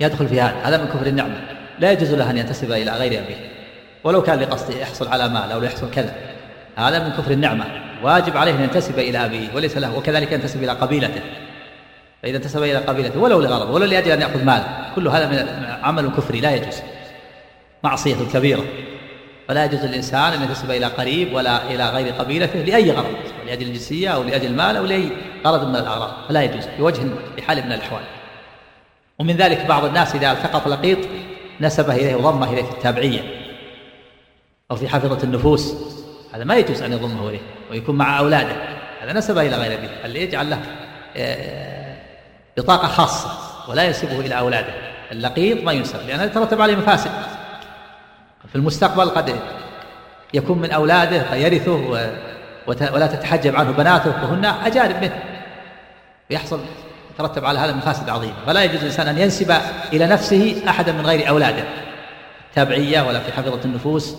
يدخل 0.00 0.28
في 0.28 0.40
هذا. 0.40 0.56
هذا 0.64 0.76
من 0.76 0.86
كفر 0.86 1.06
النعمة. 1.06 1.40
لا 1.78 1.92
يجوز 1.92 2.14
له 2.14 2.30
أن 2.30 2.38
ينتسب 2.38 2.72
إلى 2.72 2.90
غير 2.90 3.18
أبيه. 3.18 3.50
ولو 4.04 4.22
كان 4.22 4.40
لقصد 4.40 4.76
يحصل 4.76 5.08
على 5.08 5.28
مال 5.28 5.52
أو 5.52 5.62
يحصل 5.62 5.90
كذا. 5.90 6.14
هذا 6.76 6.98
من 6.98 7.10
كفر 7.10 7.30
النعمة. 7.30 7.64
واجب 8.02 8.36
عليه 8.36 8.54
أن 8.54 8.62
ينتسب 8.62 8.98
إلى 8.98 9.24
أبيه 9.24 9.48
وليس 9.54 9.76
له. 9.76 9.96
وكذلك 9.96 10.32
ينتسب 10.32 10.62
إلى 10.62 10.72
قبيلته. 10.72 11.20
فإذا 12.22 12.36
انتسب 12.36 12.62
إلى 12.62 12.76
قبيلته 12.76 13.20
ولو 13.20 13.40
لغرض 13.40 13.70
ولو 13.70 13.84
لأجل 13.84 14.10
أن 14.10 14.20
يأخذ 14.20 14.44
مال. 14.44 14.62
كل 14.94 15.08
هذا 15.08 15.26
من 15.26 15.66
عمل 15.82 16.08
كفري 16.08 16.40
لا 16.40 16.54
يجوز. 16.54 16.76
معصية 17.84 18.16
كبيرة. 18.32 18.64
فلا 19.48 19.64
يجوز 19.64 19.84
للإنسان 19.84 20.32
أن 20.32 20.42
ينتسب 20.42 20.70
إلى 20.70 20.86
قريب 20.86 21.34
ولا 21.34 21.70
إلى 21.70 21.88
غير 21.88 22.12
قبيلته 22.12 22.58
لأي 22.58 22.90
غرض. 22.90 23.14
لأجل 23.46 23.66
الجنسية 23.66 24.08
أو 24.08 24.22
لأجل 24.22 24.46
المال 24.46 24.76
أو 24.76 24.84
لأي 24.84 25.08
غرض 25.46 25.68
من 25.68 25.76
الأغراض. 25.76 26.10
فلا 26.28 26.42
يجوز. 26.42 26.64
بوجه 26.78 27.02
بحال 27.36 27.66
من 27.66 27.72
الأحوال. 27.72 28.02
ومن 29.18 29.36
ذلك 29.36 29.66
بعض 29.66 29.84
الناس 29.84 30.14
إذا 30.14 30.32
التقط 30.32 30.68
لقيط 30.68 30.98
نسبه 31.60 31.94
إليه 31.94 32.14
وضمه 32.14 32.52
إليه 32.52 32.62
في 32.62 32.70
التابعية 32.70 33.20
أو 34.70 34.76
في 34.76 34.88
حافظة 34.88 35.24
النفوس. 35.24 35.74
هذا 36.34 36.44
ما 36.44 36.56
يجوز 36.56 36.82
أن 36.82 36.92
يضمه 36.92 37.28
إليه 37.28 37.40
ويكون 37.70 37.96
مع 37.96 38.18
أولاده. 38.18 38.56
هذا 39.02 39.12
نسبه 39.12 39.42
إلى 39.42 39.56
غير 39.56 39.78
أبيه 39.78 39.88
اللي 40.04 40.22
يجعل 40.22 40.50
له 40.50 40.60
آه، 41.16 41.96
بطاقة 42.56 42.88
خاصة 42.88 43.28
ولا 43.68 43.82
ينسبه 43.82 44.20
إلى 44.20 44.38
أولاده. 44.38 44.74
اللقيط 45.12 45.64
ما 45.64 45.72
ينسب 45.72 46.08
لأنه 46.08 46.22
يترتب 46.22 46.60
عليه 46.60 46.76
مفاسد. 46.76 47.10
في 48.48 48.56
المستقبل 48.56 49.10
قد 49.10 49.40
يكون 50.34 50.58
من 50.58 50.70
أولاده 50.70 51.22
فيرثه 51.22 51.74
ولا 52.66 53.06
تتحجب 53.06 53.56
عنه 53.56 53.70
بناته 53.70 54.10
وهن 54.10 54.44
أجانب 54.44 55.02
منه. 55.02 55.22
ويحصل 56.30 56.60
يترتب 57.14 57.44
على 57.44 57.58
هذا 57.58 57.72
مفاسد 57.72 58.08
عظيمة 58.08 58.34
فلا 58.46 58.64
يجوز 58.64 58.80
الإنسان 58.80 59.08
أن 59.08 59.18
ينسب 59.18 59.50
إلى 59.92 60.06
نفسه 60.06 60.62
أحدا 60.68 60.92
من 60.92 61.06
غير 61.06 61.28
أولاده 61.28 61.64
تابعية 62.54 63.02
ولا 63.02 63.20
في 63.20 63.32
حفظة 63.32 63.60
النفوس. 63.64 64.14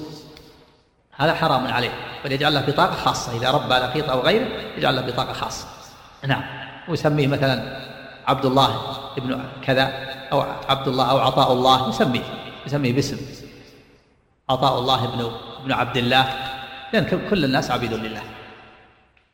هذا 1.15 1.33
حرام 1.33 1.67
عليه. 1.67 1.89
وليجعل 2.25 2.53
له 2.53 2.61
بطاقة 2.61 2.95
خاصة 2.95 3.37
إذا 3.37 3.51
ربى 3.51 3.73
لقيط 3.73 4.09
أو 4.09 4.19
غيره 4.19 4.47
يجعل 4.77 4.95
له 4.95 5.01
بطاقة 5.01 5.33
خاصة. 5.33 5.67
نعم. 6.27 6.43
ويسميه 6.87 7.27
مثلا 7.27 7.79
عبد 8.27 8.45
الله 8.45 8.97
ابن 9.17 9.43
كذا 9.63 9.93
أو 10.31 10.41
عبد 10.69 10.87
الله 10.87 11.11
أو 11.11 11.17
عطاء 11.17 11.53
الله 11.53 11.89
يسميه. 11.89 12.23
يسميه 12.65 12.93
باسم. 12.93 13.17
عطاء 14.49 14.79
الله 14.79 15.03
ابن 15.03 15.31
ابن 15.61 15.71
عبد 15.71 15.97
الله. 15.97 16.25
لأن 16.93 17.21
كل 17.29 17.45
الناس 17.45 17.71
عبيد 17.71 17.93
لله. 17.93 18.21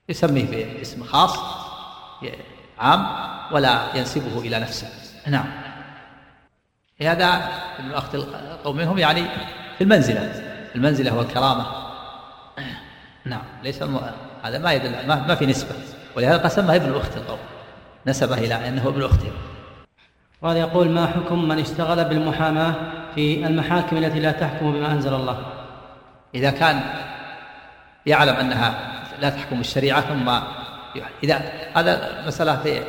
يسميه 0.10 0.78
باسم 0.78 1.04
خاص 1.04 1.40
عام. 2.80 3.31
ولا 3.52 3.80
ينسبه 3.96 4.40
إلى 4.40 4.60
نفسه. 4.60 4.88
نعم. 5.28 5.46
هذا 7.02 7.50
ابن 7.80 7.92
أخت 7.92 8.16
القوم 8.16 8.78
منهم 8.78 8.98
يعني 8.98 9.26
في 9.78 9.84
المنزلة. 9.84 10.22
المنزلة 10.76 11.16
والكرامة. 11.16 11.66
نعم. 13.26 13.42
ليس 13.64 13.82
الم... 13.82 14.00
هذا 14.44 14.58
ما 14.58 14.74
يدل 14.74 15.08
ما, 15.08 15.28
ما 15.28 15.36
في 15.36 15.46
نسبة. 15.46 15.76
ولهذا 16.16 16.38
قسمها 16.38 16.76
ابن 16.76 16.96
أخت 16.96 17.18
القوم. 17.18 17.40
نسبه 18.08 18.38
إلى 18.38 18.68
أنه 18.68 18.88
ابن 18.88 19.04
أخته. 19.04 19.32
وهذا 20.42 20.60
يقول 20.60 20.90
ما 20.90 21.08
حكم 21.08 21.48
من 21.48 21.60
اشتغل 21.60 22.06
بالمحاماة 22.06 22.74
في 23.16 23.48
المحاكم 23.48 23.98
التي 23.98 24.20
لا 24.20 24.32
تحكم 24.32 24.72
بما 24.72 24.92
أنزل 24.92 25.14
الله؟ 25.14 25.46
إذا 26.36 26.52
كان 26.52 26.82
يعلم 28.06 28.36
أنها 28.36 28.74
لا 29.22 29.30
تحكم 29.30 29.60
الشريعة 29.60 30.02
ثم 30.02 30.30
إذا 31.24 31.42
هذا 31.76 32.24
مسألة 32.28 32.56
في 32.56 32.82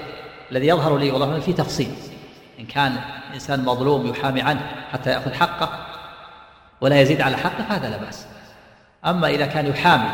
الذي 0.53 0.67
يظهر 0.67 0.99
لي 0.99 1.11
والله 1.11 1.41
في 1.41 1.53
تفصيل. 1.53 1.91
إن 2.61 2.67
كان 2.67 2.97
إنسان 3.35 3.65
مظلوم 3.65 4.07
يحامي 4.07 4.43
عنه 4.43 4.61
حتى 4.93 5.11
يأخذ 5.11 5.35
حقه 5.35 5.87
ولا 6.81 7.01
يزيد 7.01 7.21
على 7.21 7.37
حقه 7.37 7.65
هذا 7.69 7.91
لا 7.91 7.97
بأس. 7.97 8.27
أما 9.07 9.29
إذا 9.29 9.47
كان 9.47 9.67
يحامي 9.67 10.11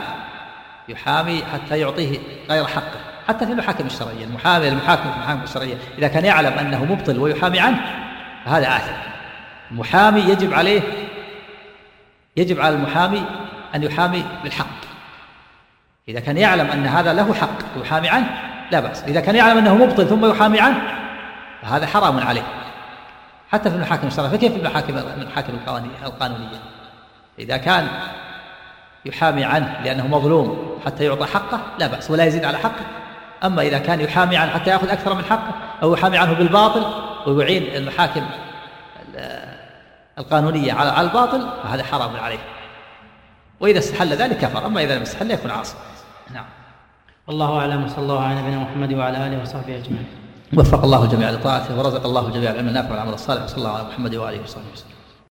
يحامي 0.88 1.42
حتى 1.52 1.78
يعطيه 1.78 2.18
غير 2.50 2.66
حقه 2.66 3.00
حتى 3.28 3.46
في 3.46 3.52
المحاكم 3.52 3.86
الشرعية 3.86 4.24
المحامي 4.24 4.68
المحاكم 4.68 5.02
في 5.02 5.16
المحاكم 5.16 5.42
الشرعية 5.42 5.76
إذا 5.98 6.08
كان 6.08 6.24
يعلم 6.24 6.52
أنه 6.52 6.84
مبطل 6.84 7.18
ويحامي 7.18 7.60
عنه 7.60 7.80
فهذا 8.44 8.76
آثم. 8.76 8.92
المحامي 9.70 10.20
يجب 10.20 10.54
عليه 10.54 10.80
يجب 12.36 12.60
على 12.60 12.74
المحامي 12.74 13.24
أن 13.74 13.82
يحامي 13.82 14.24
بالحق. 14.42 14.78
إذا 16.08 16.20
كان 16.20 16.36
يعلم 16.36 16.66
أن 16.66 16.86
هذا 16.86 17.12
له 17.12 17.34
حق 17.34 17.58
يحامي 17.82 18.08
عنه 18.08 18.47
لا 18.70 18.80
بأس. 18.80 19.02
إذا 19.02 19.20
كان 19.20 19.36
يعلم 19.36 19.58
أنه 19.58 19.74
مبطل 19.74 20.08
ثم 20.08 20.30
يحامي 20.30 20.60
عنه 20.60 20.82
فهذا 21.62 21.86
حرام 21.86 22.18
عليه. 22.18 22.42
حتى 23.52 23.70
في 23.70 23.76
المحاكم 23.76 24.06
الشرعية 24.06 24.30
فكيف 24.30 24.52
في 24.52 24.58
المحاكم 24.58 24.98
المحاكم 24.98 25.52
القانونية 26.04 26.60
إذا 27.38 27.56
كان 27.56 27.88
يحامي 29.04 29.44
عنه 29.44 29.80
لأنه 29.84 30.06
مظلوم 30.06 30.78
حتى 30.86 31.04
يعطى 31.04 31.26
حقه 31.26 31.60
لا 31.78 31.86
بأس 31.86 32.10
ولا 32.10 32.24
يزيد 32.24 32.44
على 32.44 32.58
حقه. 32.58 32.84
أما 33.44 33.62
إذا 33.62 33.78
كان 33.78 34.00
يحامي 34.00 34.36
عنه 34.36 34.50
حتى 34.50 34.70
يأخذ 34.70 34.88
أكثر 34.88 35.14
من 35.14 35.24
حقه 35.24 35.54
أو 35.82 35.94
يحامي 35.94 36.18
عنه 36.18 36.32
بالباطل 36.32 36.86
ويعين 37.26 37.62
المحاكم 37.74 38.26
القانونية 40.18 40.72
على 40.72 41.00
الباطل 41.00 41.48
فهذا 41.62 41.84
حرام 41.84 42.16
عليه. 42.16 42.38
وإذا 43.60 43.78
استحل 43.78 44.08
ذلك 44.08 44.38
كفر 44.38 44.66
أما 44.66 44.82
إذا 44.82 44.96
لم 44.96 45.02
يستحل 45.02 45.30
يكون 45.30 45.50
عاصي. 45.50 45.76
نعم. 46.34 46.44
والله 47.28 47.58
أعلم 47.58 47.84
وصلى 47.84 47.98
الله 47.98 48.20
على 48.20 48.40
نبينا 48.40 48.58
محمد 48.58 48.92
وعلى 48.92 49.26
آله 49.26 49.42
وصحبه 49.42 49.76
أجمعين. 49.76 50.08
وفق 50.56 50.82
الله 50.84 51.04
الجميع 51.04 51.30
لطاعته 51.30 51.78
ورزق 51.78 52.06
الله 52.06 52.28
الجميع 52.28 52.50
العلم 52.50 52.68
النافع 52.68 52.90
والعمل 52.90 53.14
الصالح 53.14 53.42
وصلى 53.44 53.58
الله 53.58 53.70
على 53.70 53.84
محمد 53.88 54.14
وآله 54.14 54.42
وصحبه 54.42 54.70
وسلم. 54.72 54.97